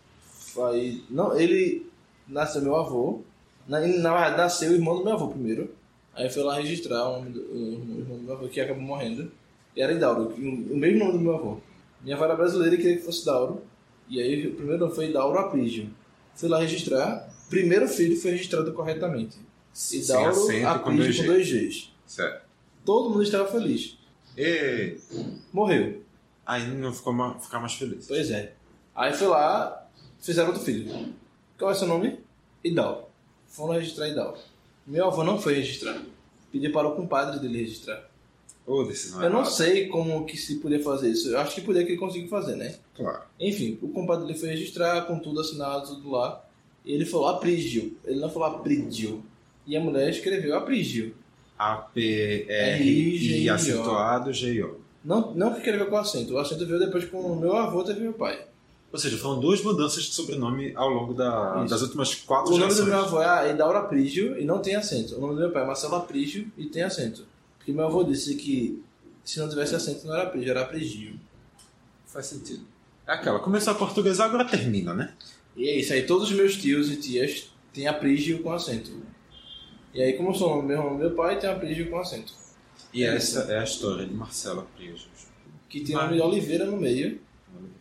[0.59, 1.86] Aí, não, ele
[2.28, 3.20] nasceu meu avô.
[3.66, 5.74] Na, ele, na verdade, nasceu o irmão do meu avô primeiro.
[6.14, 9.31] Aí foi lá registrar o, nome do- o irmão do meu avô, que acabou morrendo.
[9.74, 11.56] E era Idauro, o o mesmo nome do meu avô.
[12.02, 13.62] Minha avó era brasileira e queria que fosse Dauro.
[14.09, 15.89] E aí o primeiro nome foi Dauro Aprígio.
[16.36, 17.28] Fui lá registrar.
[17.48, 19.36] Primeiro filho foi registrado corretamente.
[19.72, 21.89] Sem Idauro acento e com dois Aprígio com dois Gs.
[22.06, 22.44] Certo.
[22.85, 23.98] Todo mundo estava feliz.
[24.36, 24.98] E
[25.52, 26.02] Morreu.
[26.47, 28.06] aí não ficou ma- ficar mais feliz.
[28.06, 28.52] Pois é.
[28.94, 29.84] Aí foi lá,
[30.24, 31.12] fizeram outro filho.
[31.59, 32.18] Qual é seu nome?
[32.62, 33.10] Idal.
[33.46, 34.36] Foram registrar Idal.
[34.86, 36.01] Meu avô não foi registrar.
[36.51, 38.09] Pediu para o compadre dele registrar.
[38.66, 39.55] Ou decisão Eu não errada.
[39.55, 41.28] sei como que se podia fazer isso.
[41.28, 42.74] Eu acho que podia que ele conseguiu fazer, né?
[42.96, 43.22] Claro.
[43.38, 46.42] Enfim, o compadre dele foi registrar com tudo assinado, tudo lá.
[46.84, 47.96] E ele falou Aprígio.
[48.05, 49.22] Ele não falou Aprígio.
[49.66, 51.14] E a mulher escreveu Aprígio.
[51.59, 54.80] A-P-R-I acentuado G-I-O.
[55.05, 56.34] Não, não que escreveu com acento.
[56.34, 58.46] O acento veio depois com o meu avô teve meu pai.
[58.94, 61.70] Ou seja, foram duas mudanças de sobrenome ao longo da- Isso.
[61.70, 63.10] das últimas quatro O nome do gerações.
[63.10, 65.16] meu avô é Edauro Aprígio e não tem acento.
[65.16, 67.26] O nome do meu pai é Marcelo Aprígio e tem acento.
[67.58, 68.80] Porque meu avô disse que
[69.24, 71.18] se não tivesse acento não era Aprígio, era Aprígio.
[72.06, 72.64] Faz sentido.
[73.04, 75.12] É aquela, começou a portuguesar, agora termina, né?
[75.56, 78.92] E é isso aí, todos os meus tios e tias têm Aprígio com acento.
[79.92, 82.32] E aí, como eu sou o nome do meu pai, tem Aprígio com acento.
[82.92, 85.08] E essa é a história de Marcelo Aprígio.
[85.68, 87.20] Que tem o nome de Oliveira no meio,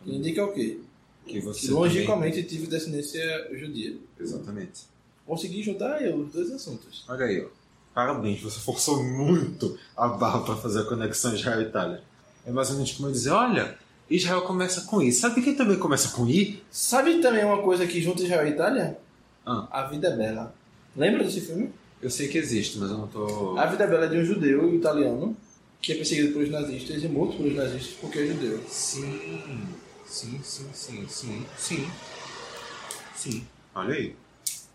[0.02, 0.80] que indica o quê?
[1.26, 3.20] Que você logicamente tive descendência
[3.54, 3.90] judia.
[3.90, 4.82] também- Exatamente.
[5.26, 7.04] Consegui juntar eu, os dois assuntos.
[7.08, 7.48] Olha aí, ó.
[7.94, 12.02] Parabéns, você forçou muito a barra para fazer a conexão Israel-Itália.
[12.44, 13.78] É mais ou menos como eu dizer, olha,
[14.10, 15.12] Israel começa com I.
[15.12, 16.62] Sabe quem também começa com I?
[16.70, 18.98] Sabe também uma coisa que junta Israel e Itália?
[19.46, 19.66] Ah.
[19.70, 20.54] A Vida é Bela.
[20.96, 21.70] Lembra desse filme?
[22.02, 23.56] Eu sei que existe, mas eu não tô...
[23.56, 25.34] A Vida Bela é de um judeu italiano
[25.80, 28.60] que é perseguido pelos nazistas e morto pelos nazistas porque é judeu.
[28.68, 29.68] Sim,
[30.06, 31.90] sim, sim, sim, sim, sim.
[33.16, 33.46] Sim.
[33.74, 34.16] Olha aí.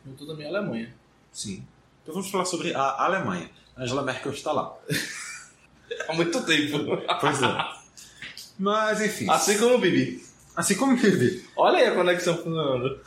[0.05, 0.93] Juntou também a Alemanha.
[1.31, 1.63] Sim.
[2.01, 3.49] Então vamos falar sobre a Alemanha.
[3.77, 4.73] Angela Merkel está lá.
[6.07, 6.77] Há muito tempo.
[7.21, 7.65] Pois é.
[8.57, 9.29] Mas, enfim.
[9.29, 10.23] Assim como o Bibi.
[10.55, 11.47] Assim como vive.
[11.55, 12.99] Olha aí a conexão funcionando.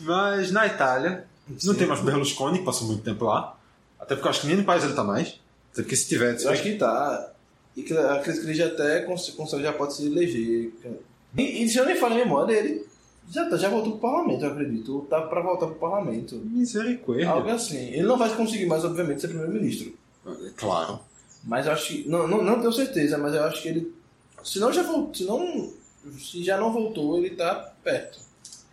[0.00, 1.74] Mas na Itália, não Sim.
[1.74, 3.56] tem mais Berlusconi, que passou muito tempo lá.
[3.98, 5.40] Até porque eu acho que nem no país ele tá mais.
[5.72, 6.40] Até porque se tiver...
[6.40, 7.32] Eu acho que tá.
[7.76, 10.72] E acredito que ele já até cons- consegue, já pode se eleger.
[11.36, 12.86] E, e se eu nem falo em memória, ele
[13.30, 14.94] já, tá- já voltou pro parlamento, eu acredito.
[14.96, 16.36] Ou tá pra voltar pro parlamento.
[16.44, 17.28] Misericórdia.
[17.28, 17.78] Algo assim.
[17.88, 19.92] Ele não vai conseguir mais, obviamente, ser primeiro-ministro.
[20.56, 21.00] Claro.
[21.42, 22.08] Mas eu acho que.
[22.08, 23.94] Não, não, não tenho certeza, mas eu acho que ele.
[24.42, 25.14] Se não já voltou.
[25.14, 25.72] Se não.
[26.18, 28.18] Se já não voltou, ele tá perto.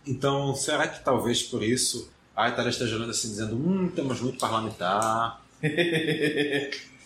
[0.06, 4.38] Então, será que talvez por isso a Itália esteja olhando assim, dizendo: hum, temos muito
[4.38, 5.40] parlamentar.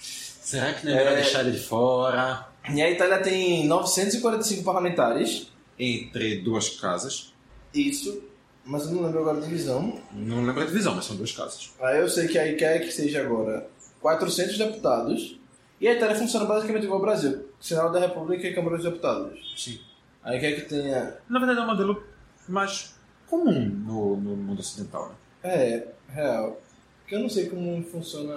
[0.00, 1.16] será que não é melhor É.
[1.16, 2.46] deixar ele de fora?
[2.72, 5.52] E a Itália tem 945 parlamentares.
[5.78, 7.32] Entre duas casas.
[7.72, 8.22] Isso.
[8.64, 10.00] Mas eu não lembro agora a divisão.
[10.12, 11.72] Não lembro a divisão, mas são duas casas.
[11.80, 13.68] Aí eu sei que aí quer que seja agora
[14.00, 15.38] 400 deputados.
[15.80, 17.48] E a Itália funciona basicamente igual ao Brasil.
[17.60, 19.54] Senado da República e Câmara dos Deputados.
[19.56, 19.78] Sim.
[20.22, 21.18] Aí quer que tenha.
[21.28, 22.02] Na verdade, é um modelo
[22.48, 22.94] mais
[23.28, 25.10] comum no, no mundo ocidental.
[25.10, 25.14] Né?
[25.44, 26.60] É, real.
[27.00, 28.34] Porque eu não sei como funciona.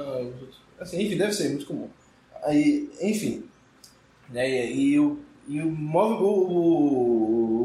[0.80, 1.90] Assim, enfim, deve ser muito comum.
[2.44, 3.49] Aí, enfim.
[4.34, 5.20] Aí, e o.
[5.48, 7.56] E o, o, o,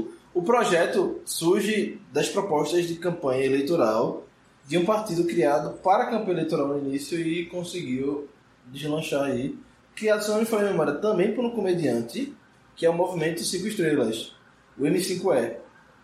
[0.00, 4.24] o, o projeto surge das propostas de campanha eleitoral
[4.66, 8.28] de um partido criado para a campanha eleitoral no início e conseguiu
[8.66, 9.58] deslanchar aí.
[9.94, 12.34] Criado, se não me falha a memória, também por um comediante,
[12.74, 14.34] que é o Movimento Cinco Estrelas,
[14.78, 15.56] o M5E.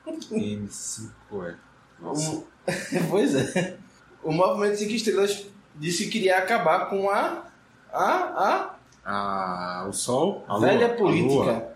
[0.07, 1.57] M5E.
[2.01, 2.45] Nossa.
[3.11, 3.77] Pois é.
[4.23, 7.47] O movimento Cinco Estrelas disse que queria acabar com a.
[7.93, 8.77] a.
[9.13, 10.45] Ah, o Sol?
[10.47, 10.67] a A Lua?
[10.69, 10.97] velha A Lua.
[10.99, 11.69] política.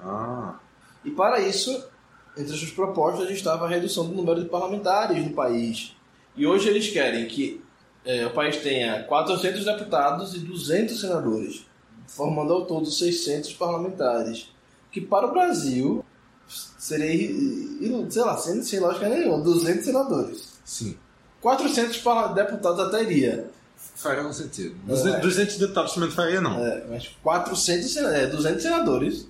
[0.00, 0.54] Ah,
[1.04, 1.70] E para isso,
[2.36, 5.94] entre as suas propostas estava a redução do número de parlamentares no país.
[6.36, 7.62] E hoje eles querem que
[8.04, 11.66] eh, o país tenha 400 deputados e 200 senadores,
[12.06, 14.50] formando ao todo 600 parlamentares.
[14.90, 16.04] Que para o Brasil
[16.78, 17.28] seria,
[18.08, 20.58] sei lá, sem, sem lógica nenhuma, 200 senadores.
[20.64, 20.96] sim.
[21.40, 23.48] 400 parla- deputados até iria.
[23.98, 24.76] Faria um sentido.
[24.86, 24.88] É.
[24.90, 26.64] 200, 200 deputados também não faria, não.
[26.64, 29.28] É, mas 400, sena- é, 200 senadores.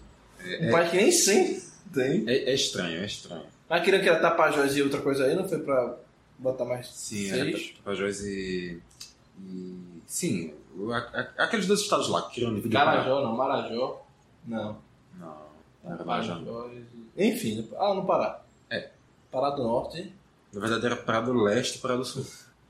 [0.61, 1.63] um país que nem 100
[1.93, 2.25] tem.
[2.29, 3.45] É, é estranho, é estranho.
[3.69, 5.97] Mas queriam que era Tapajós e outra coisa aí, não foi pra
[6.39, 7.73] botar mais Sim, seis?
[7.75, 8.81] é Tapajós e,
[9.41, 10.03] e...
[10.07, 12.77] Sim, o- a- a- aqueles dois estados lá que queriam dividir...
[12.79, 13.37] Carajó, não.
[13.37, 14.05] Marajó.
[14.47, 14.79] Não.
[15.19, 15.37] Não,
[15.85, 16.41] não era Marajó.
[17.17, 18.43] Enfim, ah, no Pará.
[18.71, 18.91] É.
[19.33, 20.13] Pará do Norte.
[20.53, 22.25] Na verdade era Pará do Leste e Pará do Sul.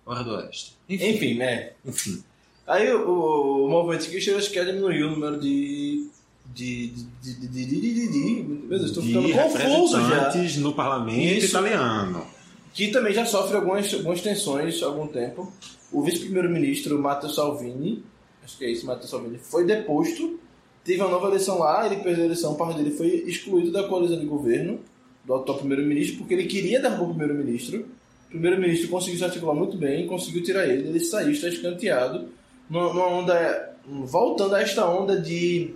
[0.08, 0.74] Pará do Oeste.
[0.88, 1.72] Enfim, né?
[1.84, 2.24] Enfim.
[2.66, 6.08] Aí o, o, o movimento ciclista acho que quer diminuir o número de.
[6.46, 6.86] de.
[6.88, 7.34] de.
[7.34, 7.46] de.
[7.46, 7.66] de.
[7.66, 7.80] de.
[7.80, 10.60] de, de meu Deus, estou De ficando confuso já.
[10.60, 11.48] no parlamento Isso.
[11.48, 12.26] italiano.
[12.72, 15.52] Que também já sofre algumas, algumas tensões há algum tempo.
[15.92, 18.02] O vice-primeiro-ministro Matteo Salvini,
[18.42, 20.40] acho que é isso, Matteo Salvini, foi deposto.
[20.84, 24.18] Teve uma nova eleição lá, ele perdeu a eleição, parte dele foi excluído da coalizão
[24.18, 24.80] de governo
[25.22, 27.97] do atual primeiro-ministro, porque ele queria derrubar o primeiro-ministro.
[28.28, 32.28] O primeiro-ministro conseguiu se articular muito bem, conseguiu tirar ele, ele saiu, está escanteado,
[32.68, 35.74] numa, onda, voltando a esta onda de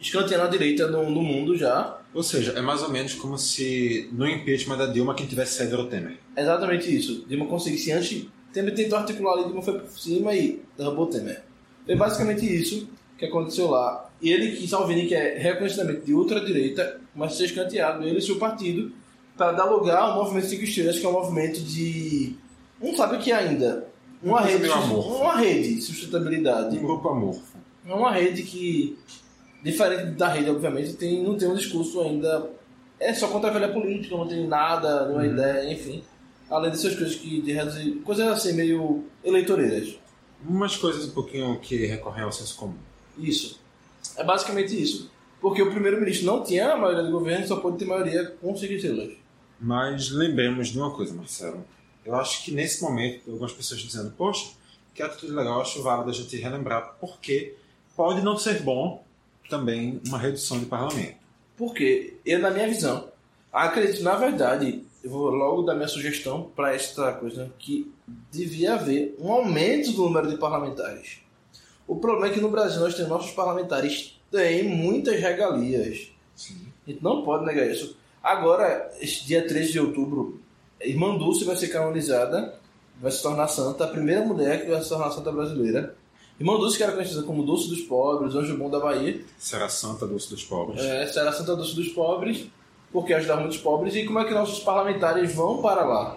[0.00, 1.98] escantear a direita no, no mundo já.
[2.14, 5.74] Ou seja, é mais ou menos como se no impeachment da Dilma quem tivesse saído
[5.74, 6.18] era o Temer.
[6.36, 7.24] Exatamente isso.
[7.28, 8.26] Dilma conseguisse antes.
[8.52, 11.42] Temer tentou articular ali, Dilma foi por cima e derrubou Temer.
[11.84, 12.88] Foi basicamente isso
[13.18, 14.10] que aconteceu lá.
[14.22, 18.36] E ele, que Salvini, que é reconhecidamente de ultradireita, mas ser escanteado, ele e seu
[18.36, 18.92] partido,
[19.36, 22.36] para dar lugar ao movimento Cinco Estrelas, que é um movimento de.
[22.80, 23.88] Não sabe o que é ainda.
[24.22, 26.78] Uma coisa rede, uma rede de sustentabilidade.
[26.78, 27.58] Um grupo amorfo.
[27.86, 28.98] É uma rede que,
[29.62, 32.50] diferente da rede, obviamente, tem, não tem um discurso ainda.
[32.98, 36.02] É só contra a velha política, não tem nada, nenhuma ideia, enfim.
[36.48, 37.96] Além dessas coisas que de reduzir.
[38.04, 39.98] Coisas assim, meio eleitoreiras.
[40.46, 42.78] Umas coisas um pouquinho que recorrem ao senso comum.
[43.18, 43.60] Isso.
[44.16, 45.10] É basicamente isso.
[45.40, 48.72] Porque o primeiro-ministro não tinha a maioria do governo, só pode ter maioria com cinco
[48.72, 49.23] estrelas.
[49.60, 51.64] Mas lembremos de uma coisa, Marcelo.
[52.04, 54.52] Eu acho que nesse momento, algumas pessoas dizendo, poxa,
[54.94, 57.54] que atitude legal, acho válido a gente relembrar, porque
[57.96, 59.02] pode não ser bom
[59.48, 61.16] também uma redução de parlamento.
[61.56, 63.08] Porque, eu, na minha visão,
[63.52, 67.92] acredito, na verdade, eu vou logo dar minha sugestão para esta coisa, que
[68.30, 71.18] devia haver um aumento do número de parlamentares.
[71.86, 76.10] O problema é que no Brasil nós temos nossos parlamentares têm muitas regalias.
[76.34, 76.66] Sim.
[76.86, 77.96] A gente não pode negar isso.
[78.24, 80.40] Agora, este dia 13 de outubro,
[80.80, 82.54] Irmã Dulce vai ser canonizada,
[82.98, 85.94] vai se tornar santa, a primeira mulher que vai se tornar santa brasileira.
[86.40, 90.06] Irmã Dulce, que era conhecida como Dulce dos Pobres, Anjo Bom da Bahia, Será Santa
[90.06, 90.82] Doce dos Pobres.
[90.82, 92.46] é, a Santa Dulce dos Pobres,
[92.90, 93.94] porque ajudava muitos pobres.
[93.94, 96.16] E como é que nossos parlamentares vão para lá?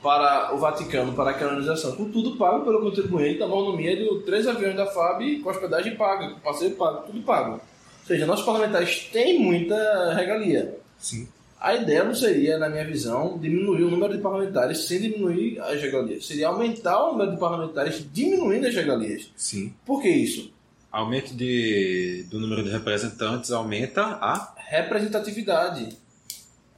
[0.00, 1.96] Para o Vaticano, para a canonização?
[1.96, 6.30] Com tudo pago pelo contribuinte, da mordomia de três aviões da FAB, com hospedagem paga,
[6.30, 7.54] com passeio pago, tudo pago.
[7.54, 10.78] Ou seja, nossos parlamentares têm muita regalia.
[10.98, 11.26] Sim.
[11.60, 15.80] A ideia não seria, na minha visão, diminuir o número de parlamentares sem diminuir as
[15.80, 16.24] regalias.
[16.24, 19.30] Seria aumentar o número de parlamentares diminuindo as regalias.
[19.34, 19.74] Sim.
[19.84, 20.52] Por que isso?
[20.90, 24.54] Aumento de, do número de representantes aumenta a.
[24.68, 25.96] Representatividade.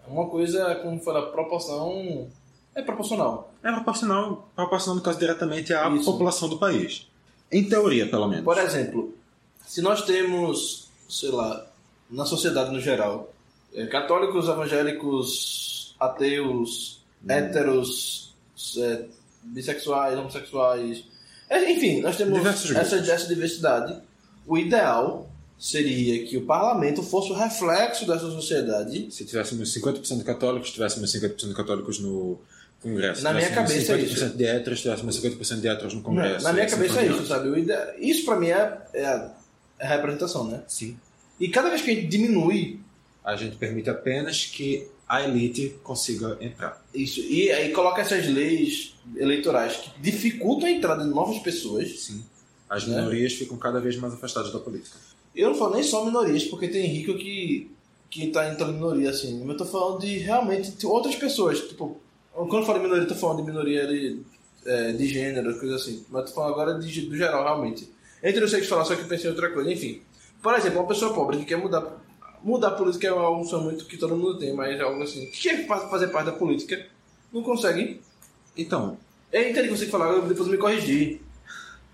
[0.06, 2.28] É uma coisa, como fala, proporção.
[2.74, 3.52] É proporcional.
[3.62, 6.04] É proporcional, proporcional no caso diretamente à Isso.
[6.04, 7.06] população do país.
[7.52, 8.44] Em teoria, pelo menos.
[8.44, 9.14] Por exemplo,
[9.66, 11.66] se nós temos, sei lá,
[12.10, 13.32] na sociedade no geral,
[13.90, 18.34] católicos, evangélicos, ateus, héteros,
[18.78, 19.04] eh,
[19.42, 21.04] bissexuais, homossexuais,
[21.48, 24.00] eh, enfim, nós temos essa, essa diversidade.
[24.46, 29.10] O ideal seria que o parlamento fosse o reflexo dessa sociedade.
[29.10, 32.40] Se tivéssemos 50% católicos, tivéssemos 50% católicos no
[32.80, 33.22] Congresso.
[33.22, 36.44] Na minha cabeça é 50% de héteros, tivéssemos 50% de héteros no Congresso.
[36.44, 37.66] Na minha assim cabeça é isso, sabe?
[37.98, 39.30] Isso pra mim é, é a,
[39.78, 40.62] é a representação, né?
[40.66, 40.96] Sim.
[41.38, 42.80] E cada vez que a gente diminui
[43.30, 46.84] A gente permite apenas que a elite consiga entrar.
[46.92, 52.00] Isso, e aí coloca essas leis eleitorais que dificultam a entrada de novas pessoas.
[52.00, 52.24] Sim.
[52.68, 52.96] As Né?
[52.96, 54.96] minorias ficam cada vez mais afastadas da política.
[55.34, 57.70] Eu não falo nem só minorias, porque tem rico que,
[58.10, 59.38] que tá entrando em minoria, assim.
[59.40, 61.60] Mas eu tô falando de realmente outras pessoas.
[61.60, 62.00] Tipo,
[62.32, 64.20] quando eu falo de minoria, eu tô falando de minoria de,
[64.66, 66.04] é, de gênero, coisa assim.
[66.08, 67.88] Mas eu tô falando agora de, do geral, realmente.
[68.22, 69.70] Entre sei que falar, só que eu pensei em outra coisa.
[69.72, 70.02] Enfim,
[70.42, 71.96] por exemplo, uma pessoa pobre que quer mudar.
[72.42, 75.26] Mudar a política é só muito que todo mundo tem, mas é algo assim.
[75.26, 76.86] Que quer fa- fazer parte da política,
[77.32, 78.00] não consegue.
[78.56, 78.96] Então,
[79.32, 79.86] Eu entendi o que você
[80.26, 81.20] depois eu me corrigir.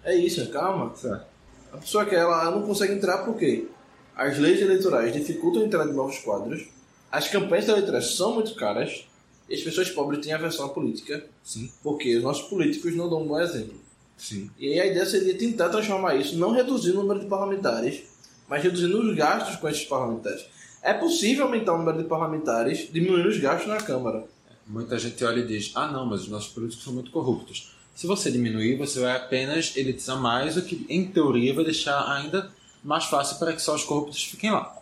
[0.04, 0.94] É isso, calma.
[0.96, 1.26] certo.
[1.72, 3.66] A pessoa que ela ela não consegue entrar porque
[4.14, 6.66] as leis eleitorais dificultam a entrada de novos quadros,
[7.12, 9.04] as campanhas eleitorais são muito caras,
[9.48, 13.22] e as pessoas pobres têm aversão à política, Sim, porque os nossos políticos não dão
[13.22, 13.74] um bom exemplo.
[14.16, 14.50] sim.
[14.58, 18.04] E aí a ideia seria tentar transformar isso, não reduzir o número de parlamentares,
[18.48, 20.44] mas reduzindo os gastos com esses parlamentares.
[20.82, 24.24] É possível aumentar o número de parlamentares, diminuindo os gastos na Câmara.
[24.66, 27.74] Muita gente olha e diz: ah, não, mas os nossos políticos são muito corruptos.
[27.94, 32.50] Se você diminuir, você vai apenas elitizar mais, o que, em teoria, vai deixar ainda
[32.84, 34.76] mais fácil para que só os corruptos fiquem lá.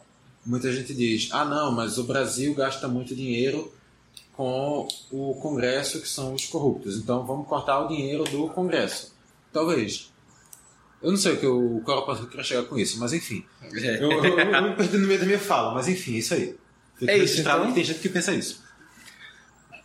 [0.45, 3.73] Muita gente diz: ah, não, mas o Brasil gasta muito dinheiro
[4.36, 9.15] com o Congresso, que são os corruptos, então vamos cortar o dinheiro do Congresso.
[9.53, 10.12] Talvez.
[11.05, 13.44] Eu não sei o que o qual eu posso querer chegar com isso, mas enfim.
[13.62, 16.56] Eu, eu, eu, eu me perdi no meio da minha fala, mas enfim, isso aí.
[17.06, 17.66] É isso, então.
[17.66, 18.62] que tem gente que pensa isso.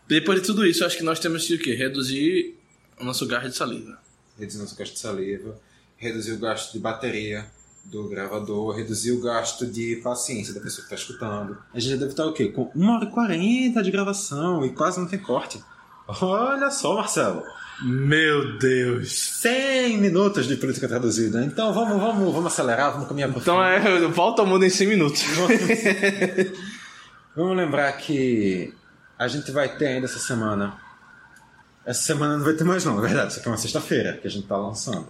[0.07, 1.75] Depois de tudo isso, acho que nós temos que o quê?
[1.75, 2.55] Reduzir
[2.99, 3.99] o nosso gás de saliva.
[4.37, 5.59] reduzir nosso gasto de saliva,
[5.97, 7.45] reduzir o gasto de bateria
[7.83, 11.57] do gravador, reduzir o gasto de paciência da pessoa que está escutando.
[11.73, 12.47] A gente deve estar o quê?
[12.47, 15.61] Com 1 hora e 40 de gravação e quase não tem corte.
[16.21, 17.43] Olha só, Marcelo.
[17.81, 19.11] Meu Deus.
[19.11, 21.43] 100 minutos de política traduzida.
[21.43, 24.87] Então vamos, vamos, vamos acelerar, vamos caminhar para Então é, volta ao mundo em 100
[24.87, 25.23] minutos.
[27.35, 28.73] Vamos lembrar que
[29.17, 30.77] a gente vai ter ainda essa semana.
[31.85, 33.31] Essa semana não vai ter mais, não, na verdade.
[33.31, 35.07] Isso aqui é uma sexta-feira que a gente está lançando.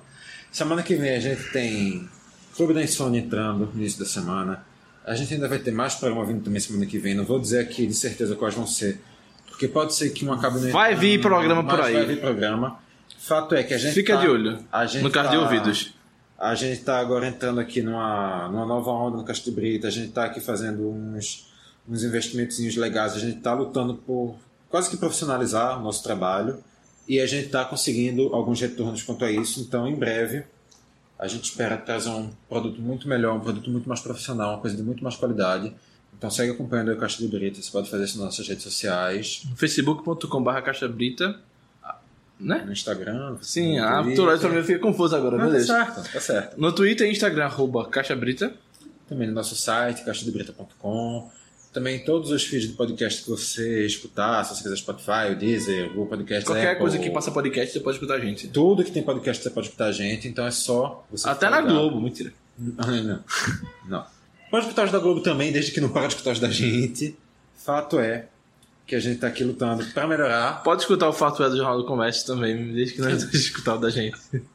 [0.51, 2.07] Semana que vem a gente tem
[2.55, 4.63] Clube da Insônia entrando no início da semana.
[5.05, 7.15] A gente ainda vai ter mais programa vindo também semana que vem.
[7.15, 9.01] Não vou dizer aqui de certeza quais vão ser,
[9.59, 11.93] porque pode ser que um acabe não Vai vir programa por aí.
[11.93, 12.79] Vai vir programa.
[13.17, 14.57] Fato é que a gente Fica tá- de olho.
[14.71, 15.93] A gente No de tá- ouvidos.
[16.37, 19.89] a gente está agora entrando aqui numa, numa nova onda no Castro de Brita.
[19.89, 21.51] A gente está aqui fazendo uns,
[21.89, 23.13] uns investimentos legais.
[23.15, 24.37] A gente está lutando por
[24.69, 26.63] quase que profissionalizar o nosso trabalho.
[27.05, 29.59] E a gente está conseguindo alguns retornos quanto a isso.
[29.59, 30.43] Então, em breve,
[31.19, 34.77] a gente espera trazer um produto muito melhor, um produto muito mais profissional, uma coisa
[34.77, 35.73] de muito mais qualidade.
[36.17, 37.61] Então, segue acompanhando o Castro de Brita.
[37.61, 41.39] Você pode fazer isso nas nossas redes sociais, facebook.com.br caixa brita.
[42.39, 42.63] Né?
[42.65, 43.35] no Instagram.
[43.41, 44.39] Sim, no a Twitter.
[44.39, 45.67] Também fica confuso agora, tá beleza.
[45.67, 46.59] certo, tá certo.
[46.59, 48.53] No Twitter e Instagram, arroba caixa brita.
[49.09, 51.29] também no nosso site, caixadebrita.com.
[51.73, 55.85] Também todos os feeds de podcast que você escutar, se você quiser Spotify, o Deezer,
[55.85, 58.47] o Google Podcast, Qualquer Apple, coisa que passa podcast, você pode escutar a gente.
[58.47, 61.61] Tudo que tem podcast você pode escutar a gente, então é só você Até na.
[61.61, 62.33] Globo, mentira.
[62.57, 63.23] Não,
[63.85, 64.05] não.
[64.49, 67.15] Pode escutar os da Globo também, desde que não para de escutar os da gente.
[67.55, 68.25] Fato é
[68.87, 70.63] que a gente tá aqui lutando para melhorar.
[70.63, 73.77] Pode escutar o Fato é do Jornal do Comércio também, desde que nós escutar o
[73.77, 74.17] da gente.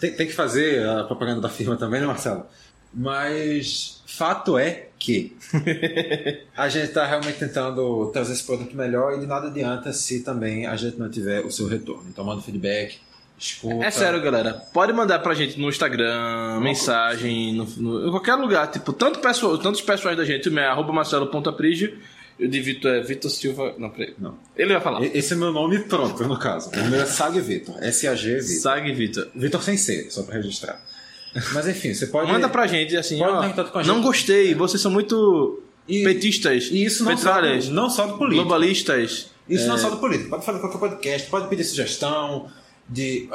[0.00, 2.44] Tem, tem que fazer a propaganda da firma também, né, Marcelo?
[2.92, 5.36] Mas fato é que
[6.56, 10.66] a gente está realmente tentando trazer esse produto melhor e de nada adianta se também
[10.66, 12.04] a gente não tiver o seu retorno.
[12.08, 12.98] Então manda feedback,
[13.38, 13.84] escuta.
[13.84, 14.54] É sério, galera.
[14.72, 18.70] Pode mandar pra gente no Instagram, mensagem, no, no- em qualquer lugar.
[18.70, 21.98] Tipo, tanto pessoal, tantos pessoais da gente, o meu é arroba marcelo.aprigio.
[22.38, 23.74] E o de Vitor é Vitor Silva.
[23.78, 24.12] Não, peraí.
[24.18, 24.34] Não.
[24.54, 25.02] Ele vai falar.
[25.04, 26.68] Esse é meu nome pronto, no caso.
[26.70, 27.74] O meu é Sag Vitor.
[27.82, 28.60] S-A-G Vitor.
[28.60, 29.28] Sag Vitor.
[29.34, 30.78] Vitor sem C, só para registrar.
[31.54, 32.30] Mas enfim, você pode.
[32.30, 34.04] Manda pra gente assim, Pode ó, contato com a não gente.
[34.04, 38.18] gostei, vocês são muito E- petistas, E isso não só, petralhas, do, não só do
[38.18, 38.42] político.
[38.44, 39.30] globalistas.
[39.48, 40.28] Isso não é só do político.
[40.30, 42.48] Pode falar qualquer podcast, pode pedir sugestão,
[42.88, 43.28] de,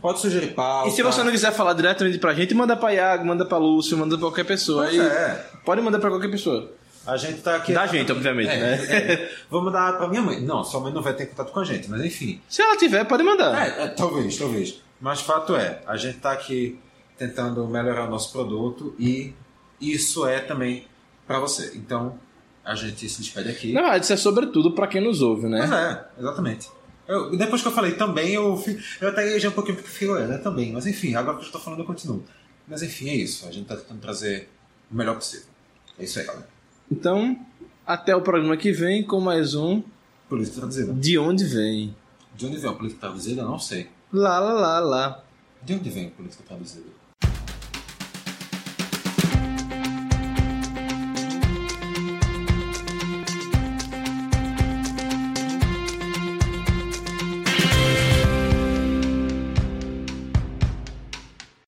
[0.00, 0.88] pode sugerir pauta.
[0.88, 3.96] E se você não quiser falar diretamente pra gente, manda pra Iago, manda pra Lúcio,
[3.96, 4.84] manda pra qualquer pessoa.
[4.84, 5.46] Pois é.
[5.64, 6.70] Pode mandar pra qualquer pessoa.
[7.06, 7.72] A gente tá aqui.
[7.72, 8.74] Da gente, obviamente, É, né?
[8.74, 9.30] é.
[9.50, 10.40] Vou mandar pra minha mãe.
[10.40, 12.40] Não, sua mãe não vai ter contato com a gente, mas enfim.
[12.48, 13.66] Se ela tiver, pode mandar.
[13.66, 14.80] É, é, talvez, talvez.
[15.00, 16.78] Mas fato é, a gente tá aqui
[17.16, 19.32] tentando melhorar o nosso produto e
[19.80, 20.84] isso é também
[21.26, 21.72] pra você.
[21.74, 22.18] Então,
[22.62, 23.72] a gente se despede aqui.
[23.72, 25.60] Na verdade, isso é sobretudo pra quem nos ouve, né?
[26.16, 26.68] É, exatamente.
[27.10, 28.62] Eu- depois que eu falei também, eu,
[29.00, 30.72] eu até já um pouquinho porque fiquei olhando, é também.
[30.72, 32.22] Mas enfim, agora que eu estou falando, eu continuo.
[32.68, 33.46] Mas enfim, é isso.
[33.48, 34.48] A gente tá tentando trazer
[34.90, 35.46] o melhor possível.
[35.98, 36.48] É isso aí, galera.
[36.90, 37.36] Então,
[37.86, 39.82] até o programa que vem com mais um
[40.28, 40.92] Política traduzida.
[40.92, 41.96] De Onde Vem.
[42.36, 43.42] De onde vem a política traduzida?
[43.42, 43.88] Não sei.
[44.12, 45.24] Lá, lá, lá, lá.
[45.62, 46.86] De onde vem a política traduzida?